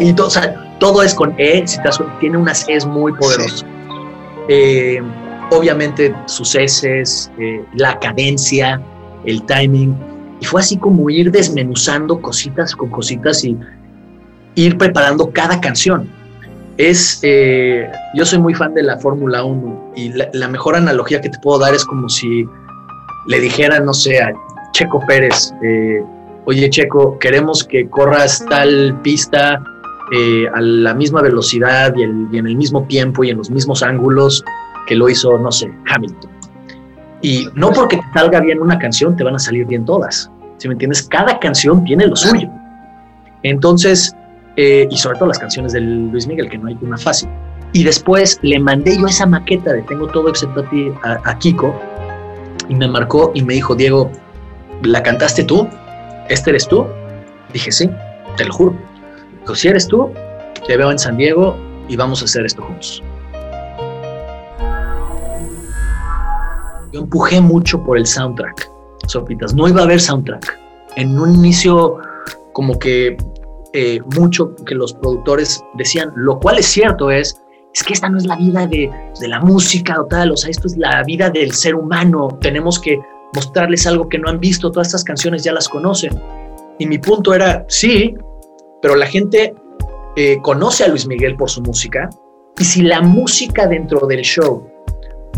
y 0.00 0.12
todo, 0.12 0.28
todo 0.78 1.02
es 1.02 1.14
con 1.14 1.34
E, 1.38 1.66
si 1.66 1.80
te 1.82 1.88
tiene 2.20 2.36
unas 2.36 2.68
E's 2.68 2.84
muy 2.84 3.12
poderosas. 3.14 3.64
Eh, 4.48 5.00
obviamente 5.52 6.14
sus 6.26 6.54
heces, 6.54 7.30
eh, 7.38 7.64
la 7.74 7.98
cadencia, 7.98 8.80
el 9.24 9.42
timing, 9.44 9.94
y 10.40 10.44
fue 10.44 10.60
así 10.60 10.76
como 10.76 11.08
ir 11.10 11.30
desmenuzando 11.30 12.20
cositas 12.20 12.74
con 12.74 12.90
cositas 12.90 13.44
y 13.44 13.56
ir 14.54 14.76
preparando 14.78 15.30
cada 15.30 15.60
canción. 15.60 16.08
Es, 16.78 17.20
eh, 17.22 17.88
yo 18.14 18.24
soy 18.24 18.38
muy 18.38 18.54
fan 18.54 18.74
de 18.74 18.82
la 18.82 18.98
Fórmula 18.98 19.44
1 19.44 19.92
y 19.94 20.12
la, 20.12 20.48
mejor 20.48 20.74
analogía 20.74 21.20
que 21.20 21.28
te 21.28 21.38
puedo 21.38 21.58
dar 21.58 21.74
es 21.74 21.84
como 21.84 22.08
si 22.08 22.46
le 23.28 23.40
dijera, 23.40 23.78
no 23.78 23.92
sé, 23.92 24.20
a 24.20 24.32
Checo 24.72 25.00
Pérez, 25.06 25.52
oye 26.46 26.70
Checo, 26.70 27.18
queremos 27.18 27.62
que 27.62 27.88
corras 27.88 28.44
tal 28.48 28.98
pista 29.02 29.62
a 30.54 30.60
la 30.60 30.94
misma 30.94 31.22
velocidad 31.22 31.94
y 31.94 32.02
en 32.02 32.46
el 32.46 32.56
mismo 32.56 32.84
tiempo 32.84 33.22
y 33.22 33.30
en 33.30 33.36
los 33.36 33.50
mismos 33.50 33.82
ángulos 33.82 34.42
que 34.86 34.94
lo 34.94 35.08
hizo, 35.08 35.38
no 35.38 35.50
sé, 35.52 35.72
Hamilton. 35.88 36.30
Y 37.22 37.46
no 37.54 37.70
porque 37.70 37.96
te 37.96 38.02
salga 38.14 38.40
bien 38.40 38.60
una 38.60 38.78
canción, 38.78 39.16
te 39.16 39.24
van 39.24 39.36
a 39.36 39.38
salir 39.38 39.64
bien 39.66 39.84
todas. 39.84 40.30
Si 40.58 40.68
me 40.68 40.74
entiendes? 40.74 41.02
Cada 41.04 41.38
canción 41.38 41.84
tiene 41.84 42.06
lo 42.06 42.16
suyo. 42.16 42.48
Entonces, 43.42 44.14
eh, 44.56 44.86
y 44.90 44.96
sobre 44.96 45.18
todo 45.18 45.28
las 45.28 45.38
canciones 45.38 45.72
de 45.72 45.80
Luis 45.80 46.26
Miguel, 46.26 46.48
que 46.48 46.58
no 46.58 46.68
hay 46.68 46.78
una 46.80 46.98
fácil. 46.98 47.28
Y 47.72 47.84
después 47.84 48.38
le 48.42 48.58
mandé 48.58 48.98
yo 48.98 49.06
esa 49.06 49.24
maqueta 49.24 49.72
de 49.72 49.82
Tengo 49.82 50.06
todo 50.08 50.28
excepto 50.28 50.60
a 50.60 50.70
ti, 50.70 50.92
a, 51.02 51.38
Kiko, 51.38 51.74
y 52.68 52.74
me 52.74 52.86
marcó 52.86 53.32
y 53.34 53.42
me 53.42 53.54
dijo, 53.54 53.74
Diego, 53.74 54.10
¿la 54.82 55.02
cantaste 55.02 55.44
tú? 55.44 55.66
¿Este 56.28 56.50
eres 56.50 56.68
tú? 56.68 56.86
Dije, 57.52 57.72
sí, 57.72 57.90
te 58.36 58.44
lo 58.44 58.52
juro. 58.52 58.76
Dijo, 59.40 59.54
si 59.54 59.68
eres 59.68 59.86
tú, 59.88 60.10
te 60.66 60.76
veo 60.76 60.90
en 60.90 60.98
San 60.98 61.16
Diego 61.16 61.56
y 61.88 61.96
vamos 61.96 62.20
a 62.22 62.26
hacer 62.26 62.44
esto 62.44 62.62
juntos. 62.62 63.02
Yo 66.92 67.00
empujé 67.00 67.40
mucho 67.40 67.82
por 67.82 67.98
el 67.98 68.06
soundtrack, 68.06 68.70
Sopitas. 69.06 69.54
No 69.54 69.68
iba 69.68 69.80
a 69.80 69.84
haber 69.84 70.00
soundtrack. 70.00 70.58
En 70.96 71.18
un 71.18 71.34
inicio, 71.34 71.98
como 72.52 72.78
que 72.78 73.16
eh, 73.72 74.00
mucho 74.14 74.54
que 74.66 74.74
los 74.74 74.92
productores 74.92 75.62
decían, 75.74 76.12
lo 76.14 76.38
cual 76.38 76.58
es 76.58 76.66
cierto, 76.66 77.10
es, 77.10 77.40
es 77.74 77.82
que 77.82 77.94
esta 77.94 78.08
no 78.08 78.18
es 78.18 78.26
la 78.26 78.36
vida 78.36 78.66
de, 78.66 78.90
de 79.18 79.28
la 79.28 79.40
música 79.40 80.00
o 80.00 80.06
tal, 80.06 80.32
o 80.32 80.36
sea, 80.36 80.50
esto 80.50 80.66
es 80.66 80.76
la 80.76 81.02
vida 81.04 81.30
del 81.30 81.52
ser 81.52 81.74
humano. 81.74 82.38
Tenemos 82.40 82.78
que 82.78 83.00
mostrarles 83.34 83.86
algo 83.86 84.08
que 84.08 84.18
no 84.18 84.28
han 84.28 84.38
visto, 84.38 84.70
todas 84.70 84.88
estas 84.88 85.04
canciones 85.04 85.42
ya 85.42 85.52
las 85.52 85.68
conocen. 85.68 86.20
Y 86.78 86.86
mi 86.86 86.98
punto 86.98 87.34
era, 87.34 87.64
sí, 87.68 88.14
pero 88.82 88.94
la 88.96 89.06
gente 89.06 89.54
eh, 90.16 90.38
conoce 90.42 90.84
a 90.84 90.88
Luis 90.88 91.06
Miguel 91.06 91.36
por 91.36 91.48
su 91.48 91.62
música, 91.62 92.10
y 92.58 92.64
si 92.64 92.82
la 92.82 93.00
música 93.00 93.66
dentro 93.66 94.06
del 94.06 94.20
show 94.20 94.66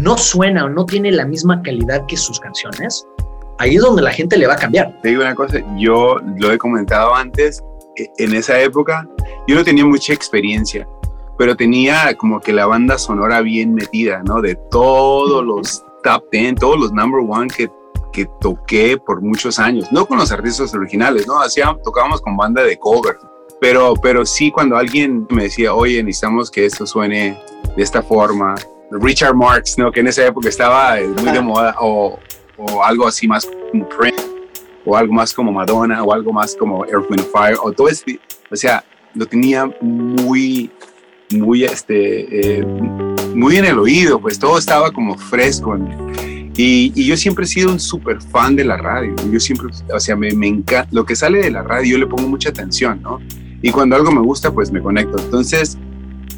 no 0.05 0.18
suena 0.18 0.66
o 0.66 0.68
no 0.68 0.84
tiene 0.84 1.11
la 1.11 1.24
misma 1.24 1.62
calidad 1.62 2.05
que 2.07 2.16
sus 2.18 2.38
canciones, 2.38 3.07
ahí 3.59 3.76
es 3.76 3.80
donde 3.80 4.02
la 4.02 4.12
gente 4.12 4.36
le 4.36 4.46
va 4.46 4.52
a 4.52 4.59
cambiar. 4.59 5.00
Te 5.00 5.09
digo 5.09 5.22
una 5.22 5.34
cosa, 5.34 5.59
yo 5.78 6.16
lo 6.36 6.52
he 6.52 6.59
comentado 6.59 7.14
antes, 7.14 7.64
e, 7.96 8.11
en 8.18 8.34
esa 8.34 8.61
época 8.61 9.09
yo 9.48 9.55
no 9.57 9.64
tenía 9.64 9.86
mucha 9.86 10.12
experiencia, 10.12 10.86
pero 11.38 11.57
tenía 11.57 12.14
como 12.18 12.38
que 12.38 12.52
la 12.52 12.66
banda 12.66 12.98
sonora 12.98 13.40
bien 13.40 13.74
metida, 13.74 14.22
¿no? 14.22 14.42
De 14.42 14.57
todos 14.70 15.42
los 15.42 15.82
top 16.02 16.24
10, 16.30 16.57
todos 16.57 16.78
los 16.78 16.92
number 16.92 17.22
one 17.26 17.48
que, 17.48 17.70
que 18.12 18.26
toqué 18.42 18.98
por 18.98 19.22
muchos 19.22 19.59
años, 19.59 19.90
no 19.90 20.05
con 20.05 20.18
los 20.18 20.30
artistas 20.30 20.74
originales, 20.74 21.26
¿no? 21.26 21.40
Hacíamos, 21.40 21.80
tocábamos 21.82 22.20
con 22.20 22.36
banda 22.36 22.62
de 22.62 22.78
cover, 22.78 23.16
pero, 23.59 23.94
pero 23.94 24.26
sí 24.26 24.50
cuando 24.50 24.76
alguien 24.76 25.26
me 25.30 25.44
decía, 25.44 25.72
oye, 25.72 26.02
necesitamos 26.02 26.50
que 26.50 26.66
esto 26.66 26.86
suene 26.86 27.38
de 27.74 27.82
esta 27.82 28.02
forma, 28.02 28.55
Richard 28.91 29.35
Marx, 29.35 29.76
¿no? 29.78 29.91
Que 29.91 30.01
en 30.01 30.09
esa 30.09 30.26
época 30.26 30.49
estaba 30.49 31.01
eh, 31.01 31.07
muy 31.07 31.30
de 31.30 31.41
moda, 31.41 31.74
o, 31.80 32.18
o 32.57 32.85
algo 32.85 33.07
así 33.07 33.26
más 33.26 33.49
como 33.70 33.89
Prince, 33.89 34.24
o 34.85 34.97
algo 34.97 35.12
más 35.12 35.32
como 35.32 35.53
Madonna, 35.53 36.03
o 36.03 36.12
algo 36.12 36.32
más 36.32 36.55
como 36.55 36.85
Earth, 36.87 37.11
Wind 37.11 37.26
Fire, 37.32 37.57
o 37.62 37.72
todo 37.72 37.89
este, 37.89 38.20
o 38.51 38.57
sea, 38.57 38.85
lo 39.14 39.26
tenía 39.26 39.70
muy, 39.80 40.70
muy, 41.30 41.64
este, 41.64 42.59
eh, 42.59 42.64
muy 43.35 43.57
en 43.57 43.64
el 43.64 43.78
oído, 43.78 44.20
pues 44.20 44.39
todo 44.39 44.59
estaba 44.59 44.91
como 44.91 45.16
fresco. 45.16 45.76
Y, 46.57 46.93
y, 46.95 47.05
yo 47.07 47.16
siempre 47.16 47.45
he 47.45 47.49
sido 47.49 47.72
un 47.72 47.80
súper 47.80 48.20
fan 48.22 48.55
de 48.55 48.64
la 48.64 48.76
radio. 48.76 49.12
Yo 49.32 49.41
siempre, 49.41 49.68
o 49.93 49.99
sea, 49.99 50.14
me, 50.14 50.32
me 50.35 50.47
encanta, 50.47 50.89
lo 50.93 51.05
que 51.05 51.16
sale 51.16 51.41
de 51.41 51.51
la 51.51 51.62
radio 51.62 51.93
yo 51.93 51.99
le 51.99 52.07
pongo 52.07 52.28
mucha 52.28 52.51
atención, 52.51 53.03
¿no? 53.03 53.20
Y 53.61 53.70
cuando 53.72 53.97
algo 53.97 54.12
me 54.12 54.20
gusta, 54.20 54.53
pues 54.53 54.70
me 54.70 54.80
conecto. 54.80 55.18
Entonces, 55.18 55.76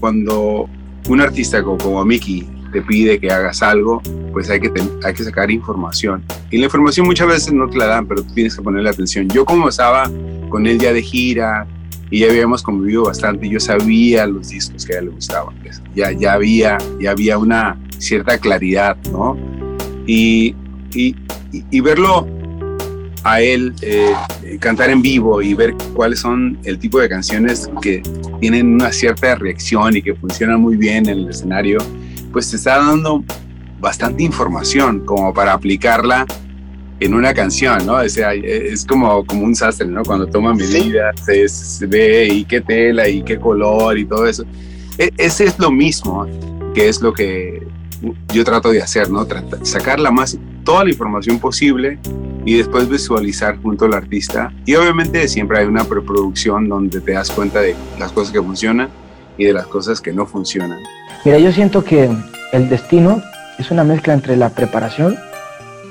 cuando 0.01 0.71
un 1.09 1.21
artista 1.21 1.63
como, 1.63 1.79
como 1.79 2.05
Mickey 2.05 2.47
te 2.73 2.83
pide 2.83 3.19
que 3.19 3.31
hagas 3.31 3.63
algo, 3.63 4.03
pues 4.33 4.51
hay 4.51 4.61
que, 4.61 4.71
hay 5.05 5.15
que 5.15 5.25
sacar 5.25 5.51
información. 5.51 6.23
Y 6.51 6.59
la 6.59 6.65
información 6.65 7.07
muchas 7.07 7.29
veces 7.29 7.53
no 7.53 7.69
te 7.69 7.79
la 7.79 7.87
dan, 7.87 8.07
pero 8.07 8.23
tú 8.23 8.35
tienes 8.35 8.55
que 8.57 8.63
ponerle 8.63 8.91
atención. 8.91 9.29
Yo 9.29 9.45
como 9.45 9.69
estaba 9.69 10.11
con 10.49 10.67
él 10.67 10.79
ya 10.79 10.93
de 10.93 11.03
gira 11.03 11.67
y 12.11 12.21
ya 12.21 12.29
habíamos 12.29 12.63
convivido 12.63 13.05
bastante, 13.05 13.49
yo 13.49 13.61
sabía 13.61 14.27
los 14.27 14.49
discos 14.49 14.85
que 14.85 14.95
a 14.95 14.99
él 14.99 15.07
le 15.07 15.11
gustaban. 15.13 15.55
Pues. 15.63 15.83
ya, 15.95 16.13
ya, 16.13 16.35
había, 16.35 16.79
ya 17.01 17.13
había 17.13 17.39
una 17.39 17.79
cierta 17.99 18.39
claridad, 18.39 18.97
¿no? 19.11 19.37
Y, 20.07 20.55
y, 20.93 21.17
y 21.53 21.81
verlo 21.81 22.27
a 23.27 23.41
él 23.41 23.75
eh, 23.83 24.15
cantar 24.61 24.89
en 24.89 25.03
vivo 25.03 25.43
y 25.43 25.53
ver 25.53 25.75
cuáles 25.95 26.21
son 26.21 26.57
el 26.63 26.79
tipo 26.79 27.01
de 27.01 27.09
canciones 27.09 27.69
que 27.83 28.01
tienen 28.41 28.75
una 28.75 28.93
cierta 28.93 29.35
reacción 29.35 29.97
y 29.97 30.03
que 30.03 30.15
funcionan 30.15 30.61
muy 30.61 30.77
bien 30.77 31.09
en 31.09 31.19
el 31.19 31.31
escenario, 31.31 31.79
pues 32.33 32.49
te 32.51 32.57
está 32.57 32.79
dando 32.79 33.25
bastante 33.81 34.23
información 34.23 35.01
como 35.01 35.35
para 35.35 35.55
aplicarla 35.55 36.25
en 37.01 37.15
una 37.15 37.35
canción, 37.35 37.85
¿no? 37.85 37.95
O 37.95 38.09
sea, 38.09 38.33
es 38.33 38.87
como, 38.87 39.27
como 39.27 39.45
un 39.45 39.57
sastre, 39.57 39.89
¿no? 39.89 40.05
Cuando 40.05 40.29
toma 40.29 40.55
medidas, 40.55 41.17
se, 41.25 41.87
ve 41.87 42.29
y 42.29 42.45
qué 42.45 42.61
tela 42.61 43.09
y 43.09 43.23
qué 43.23 43.41
color 43.41 43.99
y 43.99 44.05
todo 44.05 44.25
eso. 44.27 44.45
E, 44.99 45.11
ese 45.19 45.47
es 45.47 45.59
lo 45.59 45.73
mismo 45.73 46.27
que 46.75 46.89
es 46.89 47.03
lo 47.03 47.13
que 47.13 47.67
yo 48.33 48.45
trato 48.45 48.71
de 48.71 48.81
hacer, 48.81 49.11
¿no? 49.11 49.27
sacar 49.63 49.99
la 49.99 50.13
más, 50.13 50.39
toda 50.63 50.85
la 50.85 50.91
información 50.91 51.41
posible 51.41 51.99
y 52.47 52.57
después 52.57 52.89
visualizar 52.89 53.61
junto 53.61 53.87
al 53.87 53.95
artista. 53.95 54.53
Y 54.65 54.77
obviamente 54.77 55.27
siempre 55.27 55.59
hay 55.59 55.67
una 55.67 55.85
preproducción 55.85 56.69
donde 56.69 57.01
te 57.01 57.13
das 57.13 57.31
cuenta 57.31 57.61
de 57.61 57.75
las 57.99 58.13
cosas 58.13 58.33
que 58.33 58.41
funcionan 58.41 58.89
y 59.37 59.45
de 59.45 59.53
las 59.53 59.67
cosas 59.67 60.01
que 60.01 60.13
no 60.13 60.27
funcionan. 60.27 60.79
Mira, 61.25 61.39
yo 61.39 61.51
siento 61.51 61.83
que 61.83 62.09
el 62.53 62.69
destino 62.69 63.21
es 63.59 63.73
una 63.73 63.83
mezcla 63.83 64.15
entre 64.15 64.37
la 64.37 64.49
preparación 64.51 65.19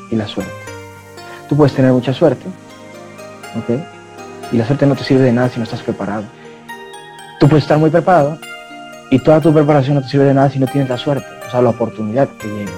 y 0.09 0.15
la 0.15 0.27
suerte. 0.27 0.53
Tú 1.49 1.57
puedes 1.57 1.73
tener 1.73 1.91
mucha 1.91 2.13
suerte, 2.13 2.45
¿ok? 3.57 3.77
Y 4.53 4.57
la 4.57 4.65
suerte 4.65 4.85
no 4.85 4.95
te 4.95 5.03
sirve 5.03 5.23
de 5.23 5.33
nada 5.33 5.49
si 5.49 5.57
no 5.57 5.65
estás 5.65 5.81
preparado. 5.81 6.23
Tú 7.37 7.49
puedes 7.49 7.65
estar 7.65 7.77
muy 7.77 7.89
preparado 7.89 8.39
y 9.11 9.19
toda 9.19 9.41
tu 9.41 9.53
preparación 9.53 9.95
no 9.95 10.01
te 10.01 10.07
sirve 10.07 10.23
de 10.23 10.33
nada 10.33 10.49
si 10.49 10.59
no 10.59 10.67
tienes 10.67 10.89
la 10.89 10.97
suerte, 10.97 11.27
o 11.45 11.51
sea, 11.51 11.61
la 11.61 11.71
oportunidad 11.71 12.29
que 12.39 12.47
llegue. 12.47 12.71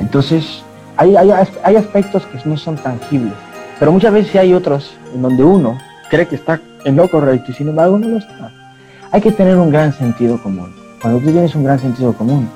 Entonces, 0.00 0.63
hay, 0.96 1.16
hay, 1.16 1.30
hay 1.62 1.76
aspectos 1.76 2.24
que 2.26 2.38
no 2.48 2.56
son 2.56 2.76
tangibles, 2.76 3.34
pero 3.78 3.92
muchas 3.92 4.12
veces 4.12 4.34
hay 4.36 4.54
otros 4.54 4.94
en 5.14 5.22
donde 5.22 5.42
uno 5.42 5.78
cree 6.10 6.26
que 6.26 6.36
está 6.36 6.60
en 6.84 6.96
lo 6.96 7.08
correcto 7.08 7.50
y 7.50 7.54
sin 7.54 7.68
embargo 7.68 7.98
no 7.98 8.08
lo 8.08 8.18
está. 8.18 8.52
Hay 9.10 9.20
que 9.20 9.32
tener 9.32 9.56
un 9.56 9.70
gran 9.70 9.92
sentido 9.92 10.42
común. 10.42 10.74
Cuando 11.00 11.20
tú 11.20 11.30
tienes 11.30 11.54
un 11.54 11.64
gran 11.64 11.78
sentido 11.78 12.12
común, 12.12 12.48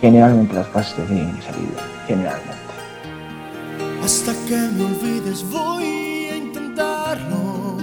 generalmente 0.00 0.54
las 0.54 0.66
cosas 0.68 0.94
te 0.94 1.02
tienen 1.02 1.34
que 1.36 1.42
salir 1.42 1.68
generalmente. 2.06 2.58
Hasta 4.04 4.32
que 4.48 4.56
me 4.56 4.84
olvides 4.84 5.44
voy 5.50 5.84
a 6.32 6.36
intentarlo. 6.36 7.76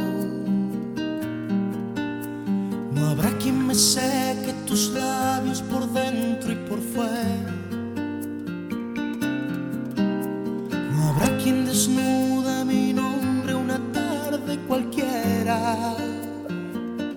No 2.93 3.09
habrá 3.09 3.29
quien 3.37 3.67
me 3.67 3.75
seque 3.75 4.53
tus 4.65 4.89
labios 4.89 5.61
por 5.61 5.87
dentro 5.91 6.51
y 6.51 6.55
por 6.55 6.79
fuera. 6.79 7.64
Habrá 11.15 11.37
quien 11.37 11.65
desnuda 11.65 12.65
mi 12.65 12.93
nombre 12.93 13.55
una 13.55 13.79
tarde 13.93 14.59
cualquiera. 14.67 15.95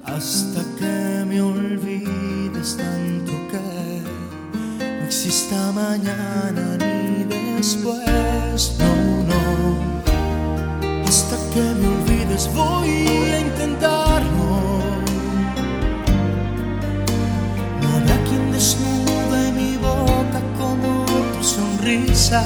Hasta 0.05 0.61
que 0.79 1.25
me 1.27 1.41
olvides 1.41 2.77
tanto 2.77 3.33
que 3.51 4.03
no 4.79 5.05
exista 5.05 5.73
mañana 5.73 6.77
ni 6.79 7.25
después. 7.25 8.77
No, 8.79 8.93
no. 9.31 9.43
Hasta 11.07 11.37
que 11.53 11.61
me 11.61 11.89
olvides 11.89 12.49
voy 12.55 13.07
a 13.33 13.41
intentarlo. 13.41 14.49
No 17.83 17.89
habrá 17.97 18.17
quien 18.29 18.53
desnude 18.53 19.53
mi 19.53 19.77
boca 19.77 20.41
como 20.59 21.05
tu 21.37 21.43
sonrisa. 21.43 22.45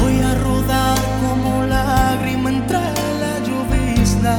Voy 0.00 0.20
a 0.20 0.34
rodar 0.34 0.98
como 1.22 1.64
lágrima 1.64 2.48
entre 2.50 2.78
la 3.22 3.34
llovizna. 3.46 4.36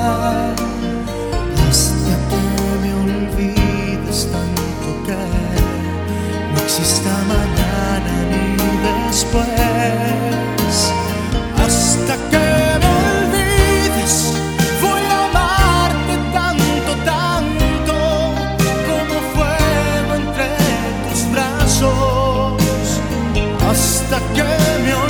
Hasta 1.68 2.16
que 2.30 2.42
me 2.82 2.92
olvides 3.06 4.20
tanto 4.32 4.88
que 5.06 5.22
no 6.54 6.58
exista 6.66 7.14
mañana 7.34 8.14
ni 8.32 8.46
después. 9.08 10.78
Hasta 11.64 12.16
que 12.32 12.48
me 12.82 12.90
olvides, 13.10 14.14
voy 14.82 15.04
a 15.16 15.18
amarte 15.28 16.16
tanto, 16.34 16.92
tanto 17.14 17.96
como 18.88 19.16
fuego 19.34 20.12
entre 20.22 20.50
tus 21.04 21.22
brazos. 21.34 22.58
Hasta 23.70 24.18
que 24.36 24.50
me 24.84 24.92
olvides, 24.94 25.07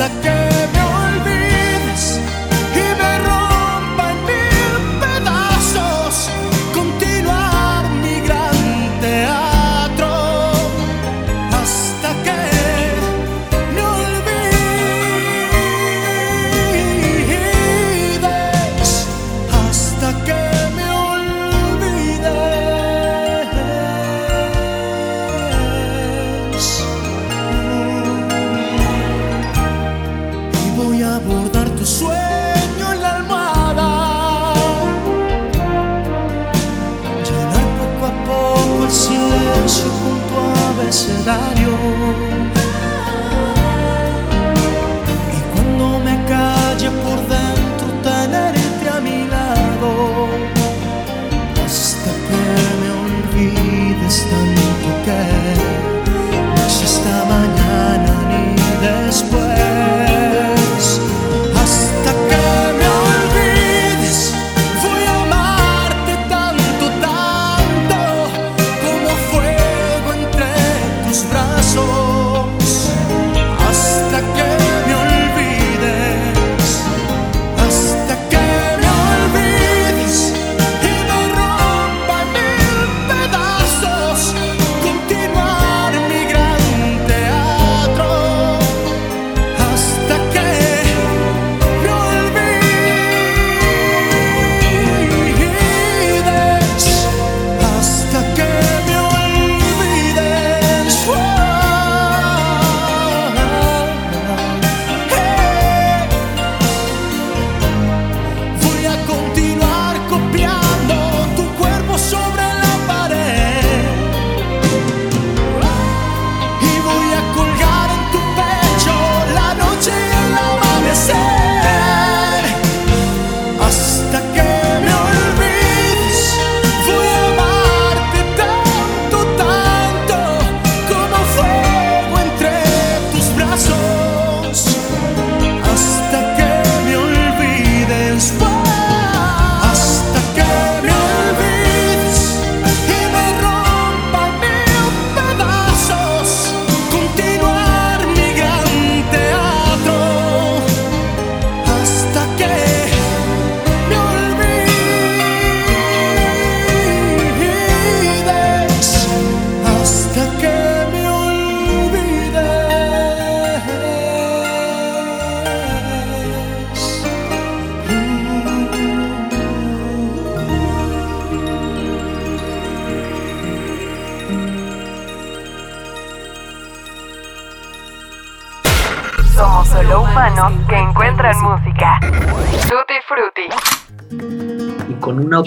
hasta 0.00 0.20
que 0.20 0.77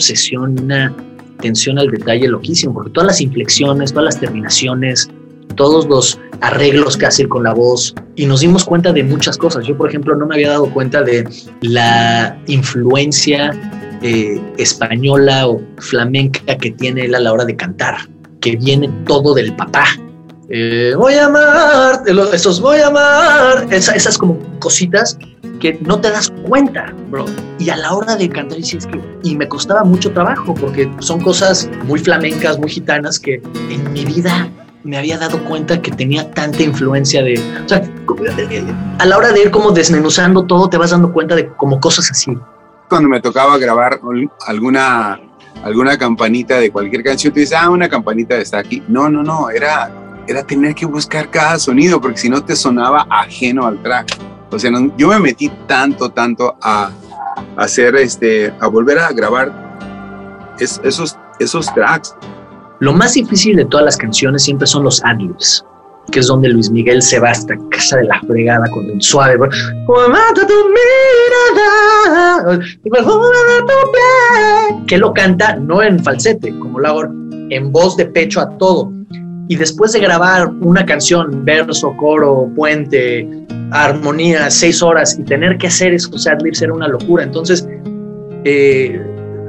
obsesión, 0.01 0.59
una 0.59 0.93
atención 1.37 1.77
al 1.77 1.89
detalle 1.89 2.27
loquísimo, 2.27 2.73
porque 2.73 2.91
todas 2.91 3.07
las 3.07 3.21
inflexiones, 3.21 3.91
todas 3.91 4.05
las 4.05 4.19
terminaciones, 4.19 5.09
todos 5.55 5.85
los 5.87 6.19
arreglos 6.41 6.97
que 6.97 7.05
hace 7.05 7.27
con 7.27 7.43
la 7.43 7.53
voz 7.53 7.93
y 8.15 8.25
nos 8.25 8.41
dimos 8.41 8.63
cuenta 8.63 8.91
de 8.91 9.03
muchas 9.03 9.37
cosas. 9.37 9.65
Yo, 9.65 9.77
por 9.77 9.89
ejemplo, 9.89 10.15
no 10.15 10.25
me 10.25 10.35
había 10.35 10.49
dado 10.49 10.71
cuenta 10.71 11.03
de 11.03 11.27
la 11.61 12.37
influencia 12.47 13.51
eh, 14.01 14.41
española 14.57 15.47
o 15.47 15.61
flamenca 15.77 16.57
que 16.57 16.71
tiene 16.71 17.05
él 17.05 17.15
a 17.15 17.19
la 17.19 17.31
hora 17.31 17.45
de 17.45 17.55
cantar, 17.55 17.95
que 18.39 18.55
viene 18.55 18.89
todo 19.05 19.33
del 19.33 19.55
papá. 19.55 19.85
Eh, 20.53 20.93
voy 20.97 21.13
a 21.13 21.27
amar, 21.27 22.03
esos 22.33 22.59
voy 22.59 22.79
a 22.79 22.87
amar, 22.87 23.67
esas 23.71 24.17
como 24.17 24.37
cositas 24.59 25.17
que 25.61 25.79
no 25.85 26.01
te 26.01 26.11
das 26.11 26.29
cuenta, 26.45 26.93
bro. 27.09 27.23
Y 27.57 27.69
a 27.69 27.77
la 27.77 27.93
hora 27.93 28.17
de 28.17 28.27
cantar, 28.27 28.59
y, 28.59 28.63
es 28.63 28.85
que, 28.85 29.01
y 29.23 29.37
me 29.37 29.47
costaba 29.47 29.85
mucho 29.85 30.11
trabajo, 30.11 30.53
porque 30.53 30.91
son 30.99 31.21
cosas 31.21 31.69
muy 31.85 31.99
flamencas, 31.99 32.59
muy 32.59 32.69
gitanas, 32.69 33.17
que 33.17 33.41
en 33.69 33.93
mi 33.93 34.03
vida 34.03 34.49
me 34.83 34.97
había 34.97 35.17
dado 35.17 35.41
cuenta 35.45 35.81
que 35.81 35.89
tenía 35.91 36.29
tanta 36.31 36.63
influencia 36.63 37.23
de... 37.23 37.35
O 37.63 37.69
sea, 37.69 37.81
a 38.99 39.05
la 39.05 39.17
hora 39.17 39.31
de 39.31 39.43
ir 39.43 39.51
como 39.51 39.71
desmenuzando 39.71 40.43
todo, 40.43 40.67
te 40.67 40.75
vas 40.75 40.89
dando 40.89 41.13
cuenta 41.13 41.33
de 41.33 41.47
como 41.47 41.79
cosas 41.79 42.11
así. 42.11 42.37
Cuando 42.89 43.07
me 43.07 43.21
tocaba 43.21 43.57
grabar 43.57 44.01
alguna, 44.47 45.17
alguna 45.63 45.97
campanita 45.97 46.59
de 46.59 46.71
cualquier 46.71 47.03
canción, 47.03 47.31
tú 47.31 47.39
dices, 47.39 47.57
ah, 47.57 47.69
una 47.69 47.87
campanita 47.87 48.35
está 48.35 48.59
aquí. 48.59 48.83
No, 48.89 49.07
no, 49.07 49.23
no, 49.23 49.49
era, 49.49 49.89
era 50.27 50.43
tener 50.43 50.75
que 50.75 50.85
buscar 50.85 51.29
cada 51.29 51.57
sonido, 51.59 51.99
porque 51.99 52.17
si 52.17 52.29
no 52.29 52.43
te 52.43 52.55
sonaba 52.55 53.05
ajeno 53.09 53.65
al 53.65 53.81
track. 53.81 54.17
O 54.51 54.59
sea, 54.59 54.71
yo 54.97 55.07
me 55.07 55.19
metí 55.19 55.49
tanto, 55.67 56.09
tanto 56.09 56.55
a, 56.61 56.91
hacer 57.57 57.95
este, 57.95 58.53
a 58.59 58.67
volver 58.67 58.99
a 58.99 59.11
grabar 59.11 59.51
esos, 60.59 61.17
esos 61.39 61.73
tracks. 61.73 62.15
Lo 62.79 62.93
más 62.93 63.13
difícil 63.13 63.55
de 63.55 63.65
todas 63.65 63.85
las 63.85 63.97
canciones 63.97 64.43
siempre 64.43 64.67
son 64.67 64.83
los 64.83 65.03
adlibs, 65.03 65.65
que 66.11 66.19
es 66.19 66.27
donde 66.27 66.49
Luis 66.49 66.69
Miguel 66.69 67.01
se 67.01 67.19
va 67.19 67.29
hasta 67.29 67.55
casa 67.69 67.97
de 67.97 68.05
la 68.05 68.19
fregada 68.21 68.69
con 68.69 68.85
el 68.89 69.01
suave. 69.01 69.37
Que 74.87 74.97
lo 74.97 75.13
canta 75.13 75.55
no 75.55 75.81
en 75.81 76.03
falsete, 76.03 76.57
como 76.59 76.79
lo 76.79 77.03
en 77.49 77.71
voz 77.71 77.95
de 77.97 78.05
pecho 78.05 78.41
a 78.41 78.57
todo. 78.57 78.91
Y 79.51 79.57
después 79.57 79.91
de 79.91 79.99
grabar 79.99 80.47
una 80.61 80.85
canción, 80.85 81.43
verso, 81.43 81.93
coro, 81.97 82.49
puente, 82.55 83.27
armonía, 83.71 84.49
seis 84.49 84.81
horas 84.81 85.19
y 85.19 85.23
tener 85.23 85.57
que 85.57 85.67
hacer 85.67 85.93
esos 85.93 86.25
adlibs 86.25 86.61
era 86.61 86.71
una 86.71 86.87
locura. 86.87 87.25
Entonces, 87.25 87.67
eh, 88.45 88.97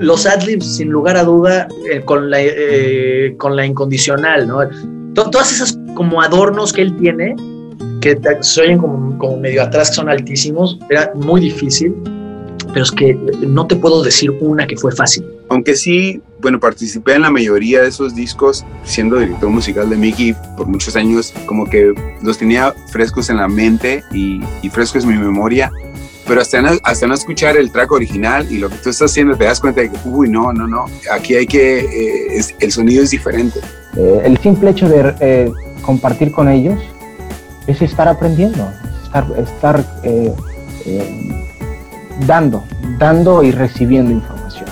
los 0.01 0.27
adlibs, 0.27 0.79
sin 0.79 0.89
lugar 0.89 1.17
a 1.17 1.23
duda, 1.23 1.69
eh, 1.89 2.01
con, 2.01 2.31
la, 2.31 2.39
eh, 2.43 3.37
con 3.39 3.55
la 3.55 3.65
incondicional, 3.65 4.49
¿no? 4.49 4.59
todas 5.15 5.53
esas 5.53 5.79
como 5.95 6.21
adornos 6.21 6.73
que 6.73 6.83
él 6.83 6.97
tiene, 6.97 7.37
que 8.01 8.19
se 8.41 8.61
oyen 8.61 8.79
como, 8.79 9.17
como 9.19 9.37
medio 9.37 9.63
atrás, 9.63 9.91
que 9.91 9.95
son 9.95 10.09
altísimos, 10.09 10.81
era 10.91 11.13
muy 11.15 11.43
difícil, 11.43 11.95
pero 12.73 12.85
es 12.85 12.91
que 12.91 13.15
no 13.15 13.67
te 13.67 13.77
puedo 13.77 14.03
decir 14.03 14.31
una 14.41 14.67
que 14.67 14.77
fue 14.77 14.93
fácil. 14.93 15.25
Aunque 15.49 15.75
sí, 15.77 16.21
bueno, 16.41 16.59
participé 16.59 17.15
en 17.15 17.23
la 17.23 17.31
mayoría 17.31 17.83
de 17.83 17.89
esos 17.89 18.15
discos, 18.15 18.65
siendo 18.85 19.19
director 19.19 19.51
musical 19.51 19.91
de 19.91 19.97
Mickey 19.97 20.35
por 20.57 20.67
muchos 20.67 20.97
años, 20.97 21.33
como 21.47 21.69
que 21.69 21.93
los 22.23 22.39
tenía 22.39 22.75
frescos 22.91 23.31
en 23.31 23.37
la 23.37 23.49
mente 23.49 24.03
y, 24.13 24.41
y 24.63 24.69
frescos 24.71 25.05
en 25.05 25.11
mi 25.11 25.19
memoria, 25.19 25.71
pero 26.27 26.41
hasta 26.41 26.63
no, 26.63 26.71
hasta 26.85 27.07
no 27.07 27.15
escuchar 27.15 27.57
el 27.57 27.71
track 27.71 27.93
original 27.93 28.47
y 28.51 28.59
lo 28.59 28.69
que 28.69 28.77
tú 28.77 28.91
estás 28.91 29.11
haciendo 29.11 29.37
te 29.37 29.45
das 29.45 29.61
cuenta 29.61 29.83
de 29.83 29.91
que, 29.91 29.99
uy, 30.05 30.29
no, 30.29 30.53
no, 30.53 30.67
no, 30.67 30.87
aquí 31.13 31.35
hay 31.35 31.47
que, 31.47 31.81
eh, 31.81 32.43
el 32.61 32.73
sonido 32.73 33.03
es 33.03 33.11
diferente. 33.11 33.61
Eh, 33.97 34.23
el 34.25 34.39
simple 34.39 34.71
hecho 34.71 34.89
de 34.89 35.15
eh, 35.21 35.53
compartir 35.83 36.33
con 36.33 36.49
ellos 36.49 36.81
es 37.67 37.83
estar 37.83 38.09
aprendiendo, 38.09 38.69
estar, 39.05 39.27
estar 39.37 39.85
dando, 42.27 42.65
dando 42.99 43.43
y 43.43 43.51
recibiendo 43.51 44.13
información. 44.13 44.67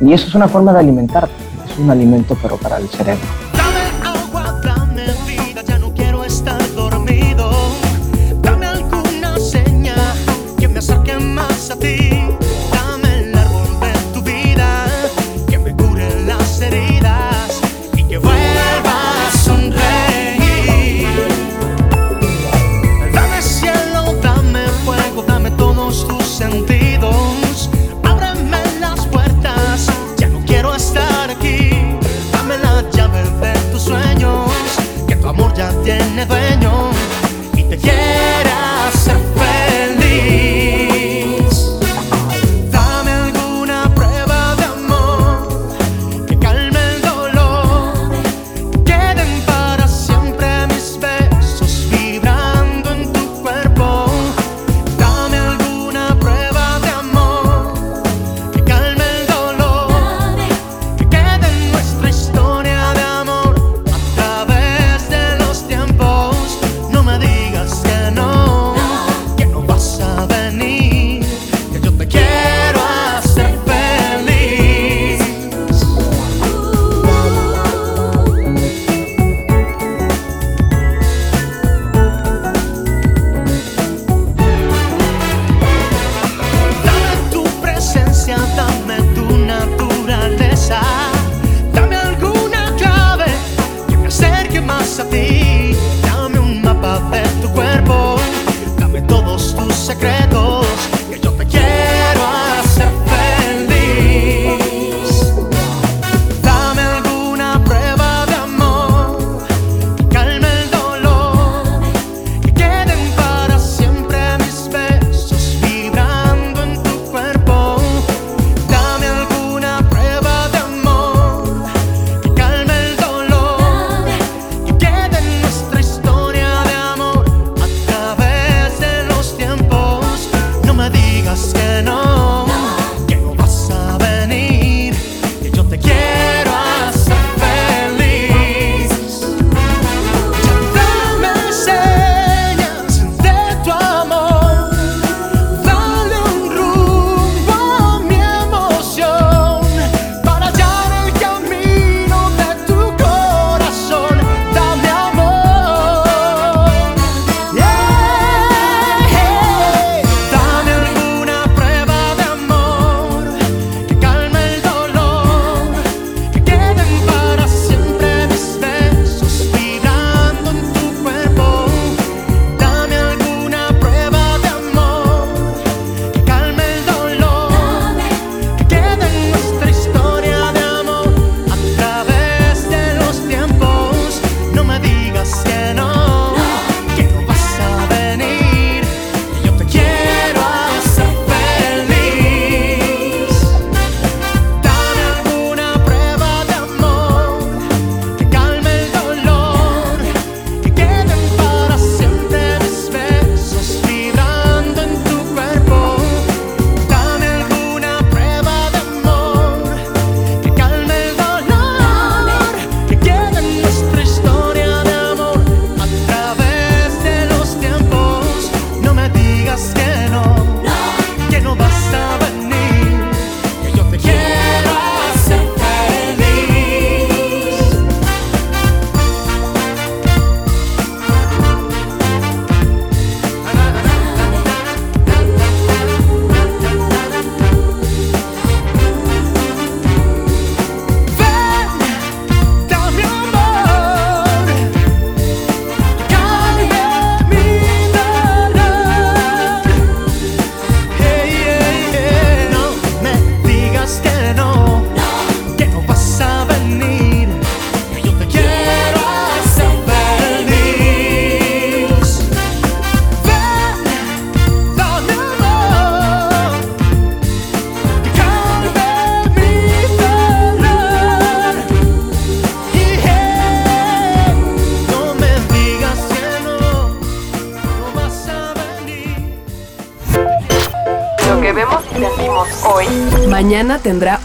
Y 0.00 0.12
eso 0.12 0.28
es 0.28 0.34
una 0.34 0.48
forma 0.48 0.72
de 0.72 0.80
alimentarte, 0.80 1.32
es 1.70 1.78
un 1.78 1.90
alimento 1.90 2.36
pero 2.40 2.56
para 2.56 2.78
el 2.78 2.88
cerebro. 2.88 3.26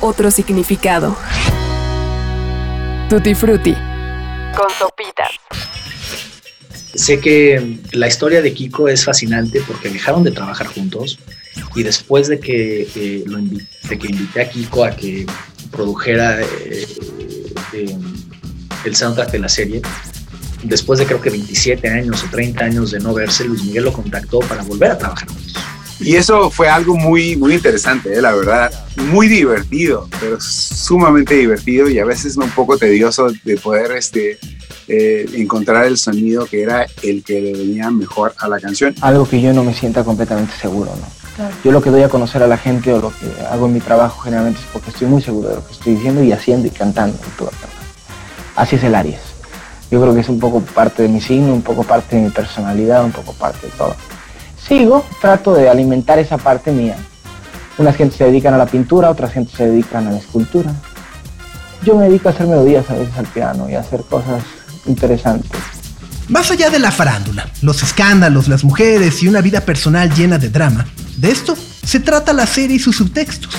Otro 0.05 0.29
significado. 0.29 1.17
Tutti 3.09 3.33
Frutti. 3.33 3.73
Con 4.55 4.69
sopitas. 4.77 5.31
Sé 6.93 7.19
que 7.19 7.79
la 7.91 8.07
historia 8.07 8.41
de 8.41 8.53
Kiko 8.53 8.87
es 8.87 9.03
fascinante 9.03 9.61
porque 9.67 9.89
dejaron 9.89 10.23
de 10.23 10.31
trabajar 10.31 10.67
juntos 10.67 11.19
y 11.75 11.83
después 11.83 12.27
de 12.27 12.39
que, 12.39 12.87
eh, 12.95 13.23
lo 13.25 13.39
invité, 13.39 13.97
que 13.97 14.07
invité 14.07 14.41
a 14.41 14.49
Kiko 14.49 14.85
a 14.85 14.91
que 14.91 15.25
produjera 15.71 16.39
eh, 16.39 16.87
eh, 17.73 17.97
el 18.85 18.95
soundtrack 18.95 19.31
de 19.31 19.39
la 19.39 19.49
serie, 19.49 19.81
después 20.63 20.99
de 20.99 21.05
creo 21.05 21.19
que 21.19 21.31
27 21.31 21.89
años 21.89 22.23
o 22.23 22.29
30 22.29 22.63
años 22.63 22.91
de 22.91 22.99
no 22.99 23.13
verse, 23.13 23.43
Luis 23.43 23.63
Miguel 23.63 23.85
lo 23.85 23.93
contactó 23.93 24.39
para 24.39 24.61
volver 24.61 24.91
a 24.91 24.97
trabajar 24.97 25.27
juntos. 25.27 25.53
Y 25.99 26.15
eso 26.15 26.51
fue 26.51 26.69
algo 26.69 26.95
muy, 26.95 27.35
muy 27.35 27.55
interesante, 27.55 28.21
la 28.21 28.33
verdad. 28.33 28.84
Muy 28.97 29.27
divertido, 29.27 30.07
pero 30.19 30.39
sumamente 30.39 31.35
divertido 31.35 31.89
y 31.89 31.99
a 31.99 32.05
veces 32.05 32.37
un 32.37 32.49
poco 32.51 32.77
tedioso 32.77 33.27
de 33.43 33.57
poder 33.57 33.91
este, 33.91 34.37
eh, 34.87 35.25
encontrar 35.33 35.85
el 35.85 35.97
sonido 35.97 36.45
que 36.45 36.61
era 36.61 36.85
el 37.03 37.23
que 37.23 37.41
le 37.41 37.53
venía 37.53 37.91
mejor 37.91 38.33
a 38.39 38.47
la 38.47 38.59
canción. 38.59 38.95
Algo 39.01 39.27
que 39.27 39.41
yo 39.41 39.53
no 39.53 39.63
me 39.63 39.73
sienta 39.73 40.03
completamente 40.03 40.53
seguro, 40.55 40.91
¿no? 40.95 41.25
Yo 41.63 41.71
lo 41.71 41.81
que 41.81 41.89
doy 41.89 42.01
a 42.01 42.09
conocer 42.09 42.41
a 42.43 42.47
la 42.47 42.57
gente 42.57 42.93
o 42.93 43.01
lo 43.01 43.09
que 43.09 43.25
hago 43.49 43.65
en 43.65 43.73
mi 43.73 43.81
trabajo 43.81 44.21
generalmente 44.21 44.61
es 44.61 44.67
porque 44.71 44.91
estoy 44.91 45.07
muy 45.07 45.21
seguro 45.21 45.49
de 45.49 45.55
lo 45.55 45.67
que 45.67 45.73
estoy 45.73 45.95
diciendo 45.95 46.23
y 46.23 46.31
haciendo 46.31 46.67
y 46.67 46.69
cantando 46.69 47.17
y 47.17 47.37
todo. 47.37 47.51
Así 48.55 48.77
es 48.77 48.83
el 48.83 48.95
Aries. 48.95 49.19
Yo 49.91 50.01
creo 50.01 50.13
que 50.13 50.21
es 50.21 50.29
un 50.29 50.39
poco 50.39 50.61
parte 50.61 51.03
de 51.03 51.09
mi 51.09 51.19
signo, 51.19 51.53
un 51.53 51.61
poco 51.61 51.83
parte 51.83 52.15
de 52.15 52.23
mi 52.23 52.29
personalidad, 52.29 53.03
un 53.03 53.11
poco 53.11 53.33
parte 53.33 53.67
de 53.67 53.73
todo. 53.73 53.95
Sigo, 54.67 55.05
trato 55.21 55.53
de 55.53 55.69
alimentar 55.69 56.19
esa 56.19 56.37
parte 56.37 56.71
mía. 56.71 56.95
Unas 57.77 57.95
gente 57.95 58.15
se 58.15 58.25
dedican 58.25 58.53
a 58.53 58.57
la 58.57 58.65
pintura, 58.65 59.09
otras 59.09 59.33
gente 59.33 59.55
se 59.55 59.67
dedican 59.67 60.07
a 60.07 60.11
la 60.11 60.17
escultura. 60.17 60.73
Yo 61.83 61.95
me 61.95 62.05
dedico 62.05 62.29
a 62.29 62.31
hacer 62.31 62.47
melodías 62.47 62.89
a 62.89 62.93
veces 62.93 63.17
al 63.17 63.27
piano 63.27 63.69
y 63.69 63.75
a 63.75 63.81
hacer 63.81 64.01
cosas 64.09 64.43
interesante. 64.85 65.47
Más 66.29 66.49
allá 66.49 66.69
de 66.69 66.79
la 66.79 66.91
farándula, 66.91 67.47
los 67.61 67.83
escándalos, 67.83 68.47
las 68.47 68.63
mujeres 68.63 69.21
y 69.21 69.27
una 69.27 69.41
vida 69.41 69.61
personal 69.61 70.11
llena 70.11 70.39
de 70.39 70.49
drama, 70.49 70.87
de 71.17 71.29
esto 71.29 71.55
se 71.83 71.99
trata 71.99 72.33
la 72.33 72.47
serie 72.47 72.77
y 72.77 72.79
sus 72.79 72.95
subtextos, 72.95 73.53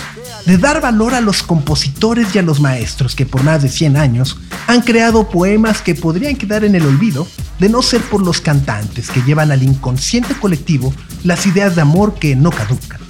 de 0.46 0.58
dar 0.58 0.80
valor 0.80 1.14
a 1.14 1.20
los 1.20 1.42
compositores 1.42 2.34
y 2.34 2.38
a 2.38 2.42
los 2.42 2.60
maestros 2.60 3.14
que 3.14 3.26
por 3.26 3.44
más 3.44 3.62
de 3.62 3.68
100 3.68 3.96
años 3.96 4.38
han 4.66 4.80
creado 4.80 5.28
poemas 5.28 5.80
que 5.80 5.94
podrían 5.94 6.36
quedar 6.36 6.64
en 6.64 6.74
el 6.74 6.86
olvido 6.86 7.26
de 7.60 7.68
no 7.68 7.82
ser 7.82 8.00
por 8.02 8.24
los 8.24 8.40
cantantes 8.40 9.10
que 9.10 9.22
llevan 9.22 9.52
al 9.52 9.62
inconsciente 9.62 10.34
colectivo 10.34 10.92
las 11.22 11.46
ideas 11.46 11.76
de 11.76 11.82
amor 11.82 12.14
que 12.14 12.34
no 12.34 12.50
caducan. 12.50 13.05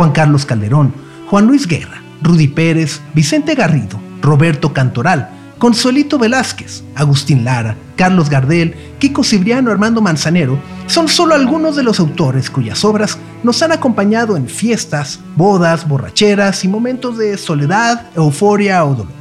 Juan 0.00 0.12
Carlos 0.12 0.46
Calderón, 0.46 0.94
Juan 1.26 1.46
Luis 1.46 1.66
Guerra, 1.66 2.00
Rudy 2.22 2.48
Pérez, 2.48 3.02
Vicente 3.12 3.54
Garrido, 3.54 4.00
Roberto 4.22 4.72
Cantoral, 4.72 5.28
Consuelito 5.58 6.18
Velázquez, 6.18 6.82
Agustín 6.94 7.44
Lara, 7.44 7.76
Carlos 7.96 8.30
Gardel, 8.30 8.74
Kiko 8.98 9.22
Cibriano, 9.22 9.70
Armando 9.70 10.00
Manzanero, 10.00 10.58
son 10.86 11.06
solo 11.06 11.34
algunos 11.34 11.76
de 11.76 11.82
los 11.82 12.00
autores 12.00 12.48
cuyas 12.48 12.82
obras 12.82 13.18
nos 13.42 13.62
han 13.62 13.72
acompañado 13.72 14.38
en 14.38 14.48
fiestas, 14.48 15.20
bodas, 15.36 15.86
borracheras 15.86 16.64
y 16.64 16.68
momentos 16.68 17.18
de 17.18 17.36
soledad, 17.36 18.06
euforia 18.16 18.86
o 18.86 18.94
dolor. 18.94 19.12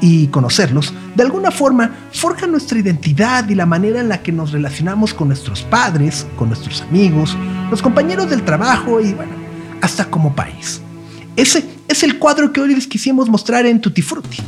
Y 0.00 0.26
conocerlos, 0.26 0.92
de 1.14 1.22
alguna 1.22 1.52
forma, 1.52 1.92
forja 2.10 2.48
nuestra 2.48 2.80
identidad 2.80 3.48
y 3.48 3.54
la 3.54 3.64
manera 3.64 4.00
en 4.00 4.08
la 4.08 4.24
que 4.24 4.32
nos 4.32 4.50
relacionamos 4.50 5.14
con 5.14 5.28
nuestros 5.28 5.62
padres, 5.62 6.26
con 6.36 6.48
nuestros 6.48 6.82
amigos, 6.82 7.38
los 7.70 7.80
compañeros 7.80 8.28
del 8.28 8.42
trabajo 8.42 9.00
y, 9.00 9.14
bueno, 9.14 9.45
hasta 9.80 10.06
como 10.06 10.34
país. 10.34 10.80
Ese 11.36 11.64
es 11.88 12.02
el 12.02 12.18
cuadro 12.18 12.52
que 12.52 12.60
hoy 12.60 12.74
les 12.74 12.86
quisimos 12.86 13.28
mostrar 13.28 13.66
en 13.66 13.80
Tutti 13.80 14.02
Frutti. 14.02 14.38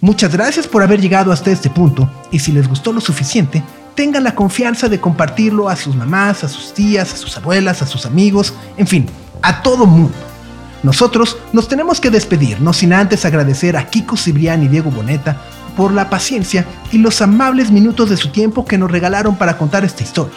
Muchas 0.00 0.32
gracias 0.32 0.66
por 0.66 0.82
haber 0.82 1.00
llegado 1.00 1.32
hasta 1.32 1.50
este 1.50 1.70
punto 1.70 2.10
y 2.30 2.38
si 2.38 2.52
les 2.52 2.68
gustó 2.68 2.92
lo 2.92 3.00
suficiente, 3.00 3.62
tengan 3.94 4.24
la 4.24 4.34
confianza 4.34 4.88
de 4.88 5.00
compartirlo 5.00 5.68
a 5.68 5.76
sus 5.76 5.96
mamás, 5.96 6.44
a 6.44 6.48
sus 6.48 6.74
tías, 6.74 7.12
a 7.14 7.16
sus 7.16 7.36
abuelas, 7.36 7.80
a 7.80 7.86
sus 7.86 8.04
amigos, 8.04 8.52
en 8.76 8.86
fin, 8.86 9.06
a 9.40 9.62
todo 9.62 9.86
mundo. 9.86 10.14
Nosotros 10.82 11.38
nos 11.54 11.68
tenemos 11.68 12.00
que 12.00 12.10
despedir, 12.10 12.60
no 12.60 12.74
sin 12.74 12.92
antes 12.92 13.24
agradecer 13.24 13.76
a 13.76 13.86
Kiko 13.86 14.18
Cibrián 14.18 14.62
y 14.62 14.68
Diego 14.68 14.90
Boneta 14.90 15.40
por 15.76 15.92
la 15.92 16.10
paciencia 16.10 16.66
y 16.92 16.98
los 16.98 17.22
amables 17.22 17.70
minutos 17.70 18.10
de 18.10 18.18
su 18.18 18.28
tiempo 18.28 18.66
que 18.66 18.76
nos 18.76 18.90
regalaron 18.90 19.36
para 19.36 19.56
contar 19.56 19.84
esta 19.84 20.02
historia. 20.02 20.34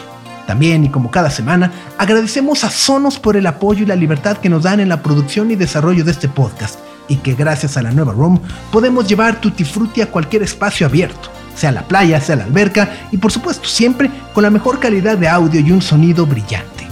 También, 0.48 0.82
y 0.82 0.88
como 0.88 1.10
cada 1.10 1.28
semana, 1.28 1.70
agradecemos 1.98 2.64
a 2.64 2.70
Sonos 2.70 3.18
por 3.18 3.36
el 3.36 3.46
apoyo 3.46 3.82
y 3.82 3.86
la 3.86 3.94
libertad 3.94 4.38
que 4.38 4.48
nos 4.48 4.62
dan 4.62 4.80
en 4.80 4.88
la 4.88 5.02
producción 5.02 5.50
y 5.50 5.56
desarrollo 5.56 6.04
de 6.04 6.10
este 6.10 6.26
podcast 6.26 6.78
y 7.06 7.16
que 7.16 7.34
gracias 7.34 7.76
a 7.76 7.82
la 7.82 7.90
nueva 7.90 8.14
ROM 8.14 8.40
podemos 8.72 9.06
llevar 9.06 9.42
Tutti 9.42 9.62
Frutti 9.62 10.00
a 10.00 10.10
cualquier 10.10 10.42
espacio 10.42 10.86
abierto, 10.86 11.28
sea 11.54 11.70
la 11.70 11.82
playa, 11.82 12.18
sea 12.22 12.36
la 12.36 12.44
alberca 12.44 12.88
y 13.12 13.18
por 13.18 13.30
supuesto 13.30 13.68
siempre 13.68 14.10
con 14.32 14.42
la 14.42 14.48
mejor 14.48 14.80
calidad 14.80 15.18
de 15.18 15.28
audio 15.28 15.60
y 15.60 15.70
un 15.70 15.82
sonido 15.82 16.24
brillante. 16.24 16.88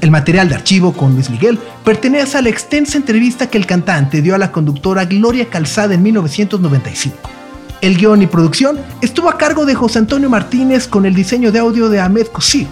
El 0.00 0.10
material 0.10 0.48
de 0.48 0.54
archivo 0.54 0.94
con 0.94 1.12
Luis 1.12 1.28
Miguel 1.28 1.58
pertenece 1.84 2.38
a 2.38 2.42
la 2.42 2.48
extensa 2.48 2.96
entrevista 2.96 3.50
que 3.50 3.58
el 3.58 3.66
cantante 3.66 4.22
dio 4.22 4.34
a 4.34 4.38
la 4.38 4.50
conductora 4.50 5.04
Gloria 5.04 5.50
Calzada 5.50 5.92
en 5.92 6.02
1995. 6.04 7.37
El 7.80 7.96
guion 7.96 8.22
y 8.22 8.26
producción 8.26 8.78
estuvo 9.00 9.28
a 9.28 9.38
cargo 9.38 9.64
de 9.64 9.74
José 9.74 10.00
Antonio 10.00 10.28
Martínez 10.28 10.88
con 10.88 11.06
el 11.06 11.14
diseño 11.14 11.52
de 11.52 11.60
audio 11.60 11.88
de 11.88 12.00
Ahmed 12.00 12.26
Kosir. 12.26 12.66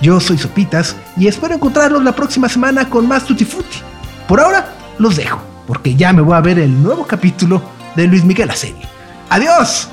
Yo 0.00 0.20
soy 0.20 0.38
Sopitas 0.38 0.94
y 1.16 1.26
espero 1.26 1.54
encontrarlos 1.54 2.04
la 2.04 2.14
próxima 2.14 2.48
semana 2.48 2.88
con 2.88 3.08
más 3.08 3.24
Tutti 3.24 3.44
Frutti. 3.44 3.78
Por 4.28 4.40
ahora, 4.40 4.72
los 4.98 5.16
dejo 5.16 5.54
porque 5.66 5.94
ya 5.94 6.12
me 6.12 6.22
voy 6.22 6.34
a 6.34 6.40
ver 6.40 6.58
el 6.58 6.82
nuevo 6.82 7.06
capítulo 7.06 7.62
de 7.96 8.06
Luis 8.06 8.24
Miguel 8.24 8.48
la 8.48 8.56
serie. 8.56 8.82
¡Adiós! 9.30 9.88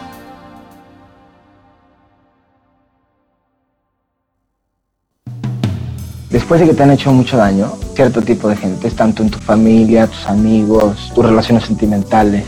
Después 6.30 6.62
de 6.62 6.68
que 6.68 6.74
te 6.74 6.84
han 6.84 6.92
hecho 6.92 7.12
mucho 7.12 7.36
daño, 7.36 7.74
cierto 7.94 8.22
tipo 8.22 8.48
de 8.48 8.56
gente, 8.56 8.90
tanto 8.92 9.22
en 9.22 9.30
tu 9.30 9.38
familia, 9.38 10.08
tus 10.08 10.26
amigos, 10.28 11.12
tus 11.14 11.26
relaciones 11.26 11.66
sentimentales, 11.66 12.46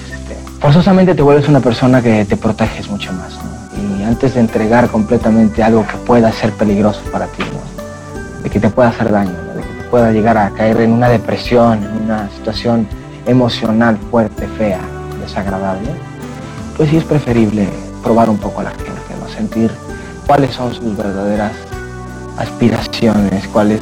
forzosamente 0.64 1.14
te 1.14 1.22
vuelves 1.22 1.49
una 1.49 1.59
persona 1.59 2.01
que 2.01 2.24
te 2.24 2.38
proteges 2.38 2.89
mucho 2.89 3.11
más. 3.11 3.38
Y 3.78 4.01
antes 4.03 4.36
de 4.36 4.39
entregar 4.39 4.88
completamente 4.88 5.61
algo 5.61 5.86
que 5.86 5.97
pueda 5.97 6.32
ser 6.32 6.53
peligroso 6.53 7.01
para 7.11 7.26
ti, 7.26 7.43
de 8.41 8.49
que 8.49 8.61
te 8.61 8.70
pueda 8.70 8.88
hacer 8.88 9.11
daño, 9.11 9.34
de 9.55 9.61
que 9.61 9.84
te 9.84 9.89
pueda 9.89 10.14
llegar 10.14 10.38
a 10.38 10.51
caer 10.51 10.80
en 10.80 10.93
una 10.93 11.09
depresión, 11.09 11.84
en 11.84 12.03
una 12.05 12.30
situación 12.30 12.88
emocional 13.26 13.97
fuerte, 14.09 14.47
fea, 14.57 14.80
desagradable, 15.20 15.89
pues 16.78 16.89
sí 16.89 16.95
es 16.95 17.03
preferible 17.03 17.68
probar 18.01 18.30
un 18.30 18.38
poco 18.38 18.61
a 18.61 18.64
la 18.64 18.72
gente, 18.72 18.93
sentir 19.36 19.70
cuáles 20.26 20.55
son 20.55 20.74
sus 20.74 20.95
verdaderas 20.95 21.51
aspiraciones, 22.38 23.49
cuáles, 23.49 23.82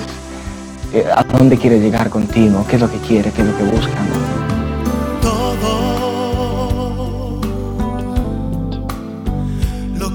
eh, 0.94 1.06
a 1.16 1.24
dónde 1.26 1.58
quiere 1.58 1.80
llegar 1.80 2.10
contigo, 2.10 2.66
qué 2.68 2.78
es 2.78 2.82
lo 2.82 2.90
que 2.90 2.98
quiere, 2.98 3.30
qué 3.30 3.44
es 3.44 3.48
lo 3.50 3.56
que 3.56 3.64
busca. 3.66 4.00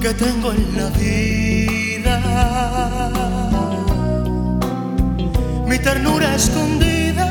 Que 0.07 0.13
tengo 0.13 0.53
en 0.53 0.77
la 0.77 0.89
vida, 0.91 2.19
mi 5.67 5.77
ternura 5.79 6.33
escondida 6.33 7.27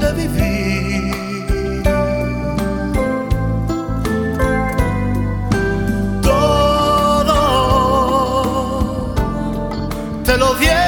de 0.00 0.12
vivir. 0.12 1.82
Todo 6.22 7.38
te 10.24 10.36
lo 10.36 10.54
diera 10.54 10.87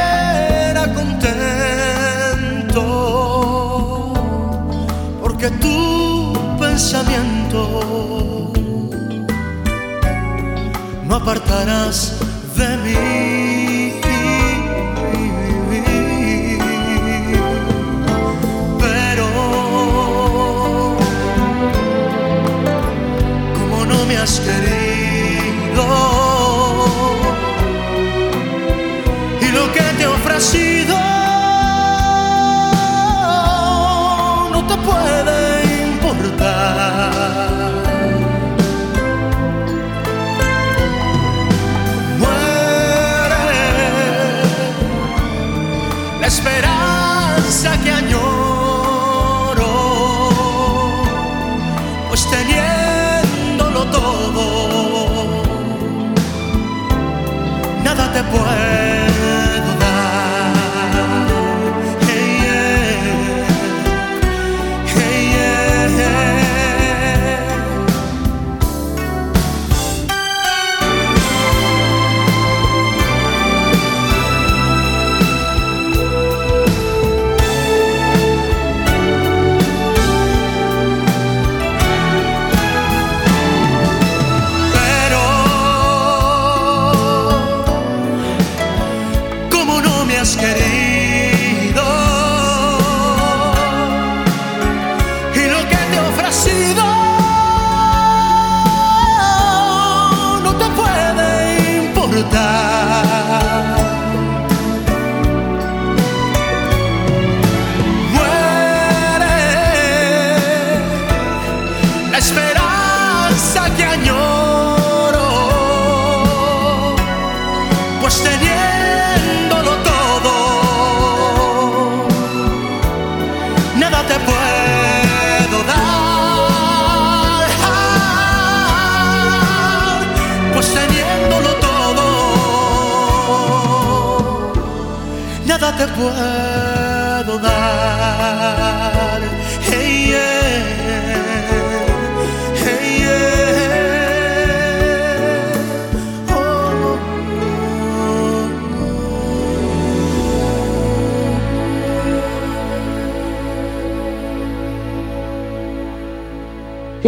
no 11.04 11.14
apartarás 11.14 12.18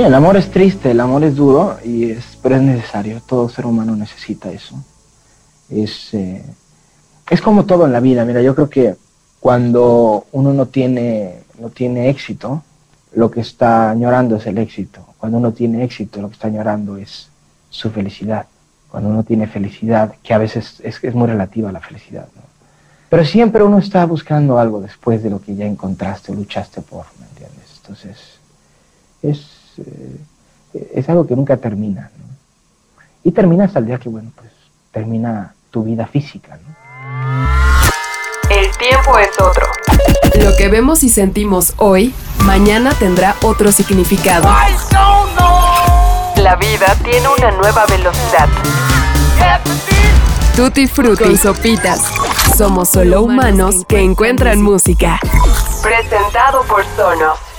El 0.05 0.15
amor 0.15 0.37
es 0.37 0.51
triste, 0.51 0.91
el 0.91 1.01
amor 1.01 1.23
es 1.23 1.37
duro, 1.37 1.79
y 1.85 2.11
es, 2.11 2.37
pero 2.43 2.57
es 2.57 2.63
necesario. 2.63 3.23
Todo 3.25 3.49
ser 3.49 3.67
humano 3.67 3.95
necesita 3.95 4.51
eso. 4.51 4.75
Es, 5.71 6.13
eh, 6.13 6.45
es 7.31 7.41
como 7.41 7.65
todo 7.67 7.87
en 7.87 7.93
la 7.93 8.01
vida. 8.01 8.25
Mira, 8.25 8.43
yo 8.43 8.53
creo 8.57 8.69
que 8.69 8.97
cuando 9.39 10.27
uno 10.33 10.53
no 10.53 10.67
tiene, 10.67 11.45
no 11.61 11.71
tiene 11.71 12.09
éxito, 12.09 12.65
lo 13.15 13.31
que 13.31 13.43
está 13.43 13.91
añorando 13.91 14.37
es 14.37 14.47
el 14.47 14.59
éxito. 14.59 15.07
Cuando 15.19 15.39
uno 15.39 15.53
tiene 15.53 15.85
éxito, 15.85 16.21
lo 16.21 16.29
que 16.29 16.35
está 16.35 16.49
añorando 16.49 16.97
es 16.97 17.29
su 17.71 17.91
felicidad. 17.91 18.47
Cuando 18.91 19.09
uno 19.09 19.23
tiene 19.23 19.47
felicidad, 19.47 20.17
que 20.21 20.35
a 20.35 20.39
veces 20.39 20.81
es, 20.83 21.03
es 21.03 21.15
muy 21.15 21.29
relativa 21.29 21.69
a 21.69 21.73
la 21.73 21.81
felicidad. 21.81 22.27
¿no? 22.35 22.43
Pero 23.09 23.25
siempre 23.25 23.63
uno 23.63 23.79
está 23.79 24.05
buscando 24.07 24.59
algo 24.59 24.81
después 24.81 25.23
de 25.23 25.31
lo 25.31 25.41
que 25.41 25.55
ya 25.55 25.67
encontraste 25.67 26.33
o 26.33 26.35
luchaste 26.35 26.81
por, 26.81 27.07
¿me 27.21 27.27
entiendes? 27.27 27.81
Entonces, 27.81 28.19
es, 29.23 29.62
eh, 29.79 30.21
es 30.95 31.09
algo 31.09 31.27
que 31.27 31.37
nunca 31.37 31.57
termina. 31.57 32.11
¿no? 32.17 32.25
Y 33.25 33.33
termina 33.33 33.65
hasta 33.65 33.79
el 33.79 33.87
día 33.87 33.99
que, 33.99 34.09
bueno, 34.09 34.31
pues 34.35 34.51
termina 34.91 35.55
tu 35.71 35.85
vida 35.85 36.07
física. 36.07 36.57
¿no? 36.57 36.73
El 38.51 38.71
tiempo 38.77 39.19
es 39.19 39.41
otro. 39.41 39.67
Lo 40.43 40.57
que 40.57 40.69
vemos 40.69 41.05
y 41.05 41.09
sentimos 41.09 41.75
hoy, 41.77 42.15
mañana 42.45 42.93
tendrá 42.99 43.37
otro 43.43 43.73
significado. 43.73 44.49
La 46.37 46.57
vida 46.57 46.97
tiene 47.05 47.29
una 47.39 47.51
nueva 47.53 47.87
velocidad. 47.87 48.49
Tutti 50.57 50.87
Frutti 50.87 51.25
con 51.25 51.39
Sopitas. 51.39 52.03
Somos 52.57 52.91
solo 52.91 53.23
humanos 53.23 53.85
que 53.89 54.01
encuentran 54.01 54.61
música. 54.61 55.19
Presentado 55.83 56.63
por 56.65 56.85
Sonos. 56.97 57.52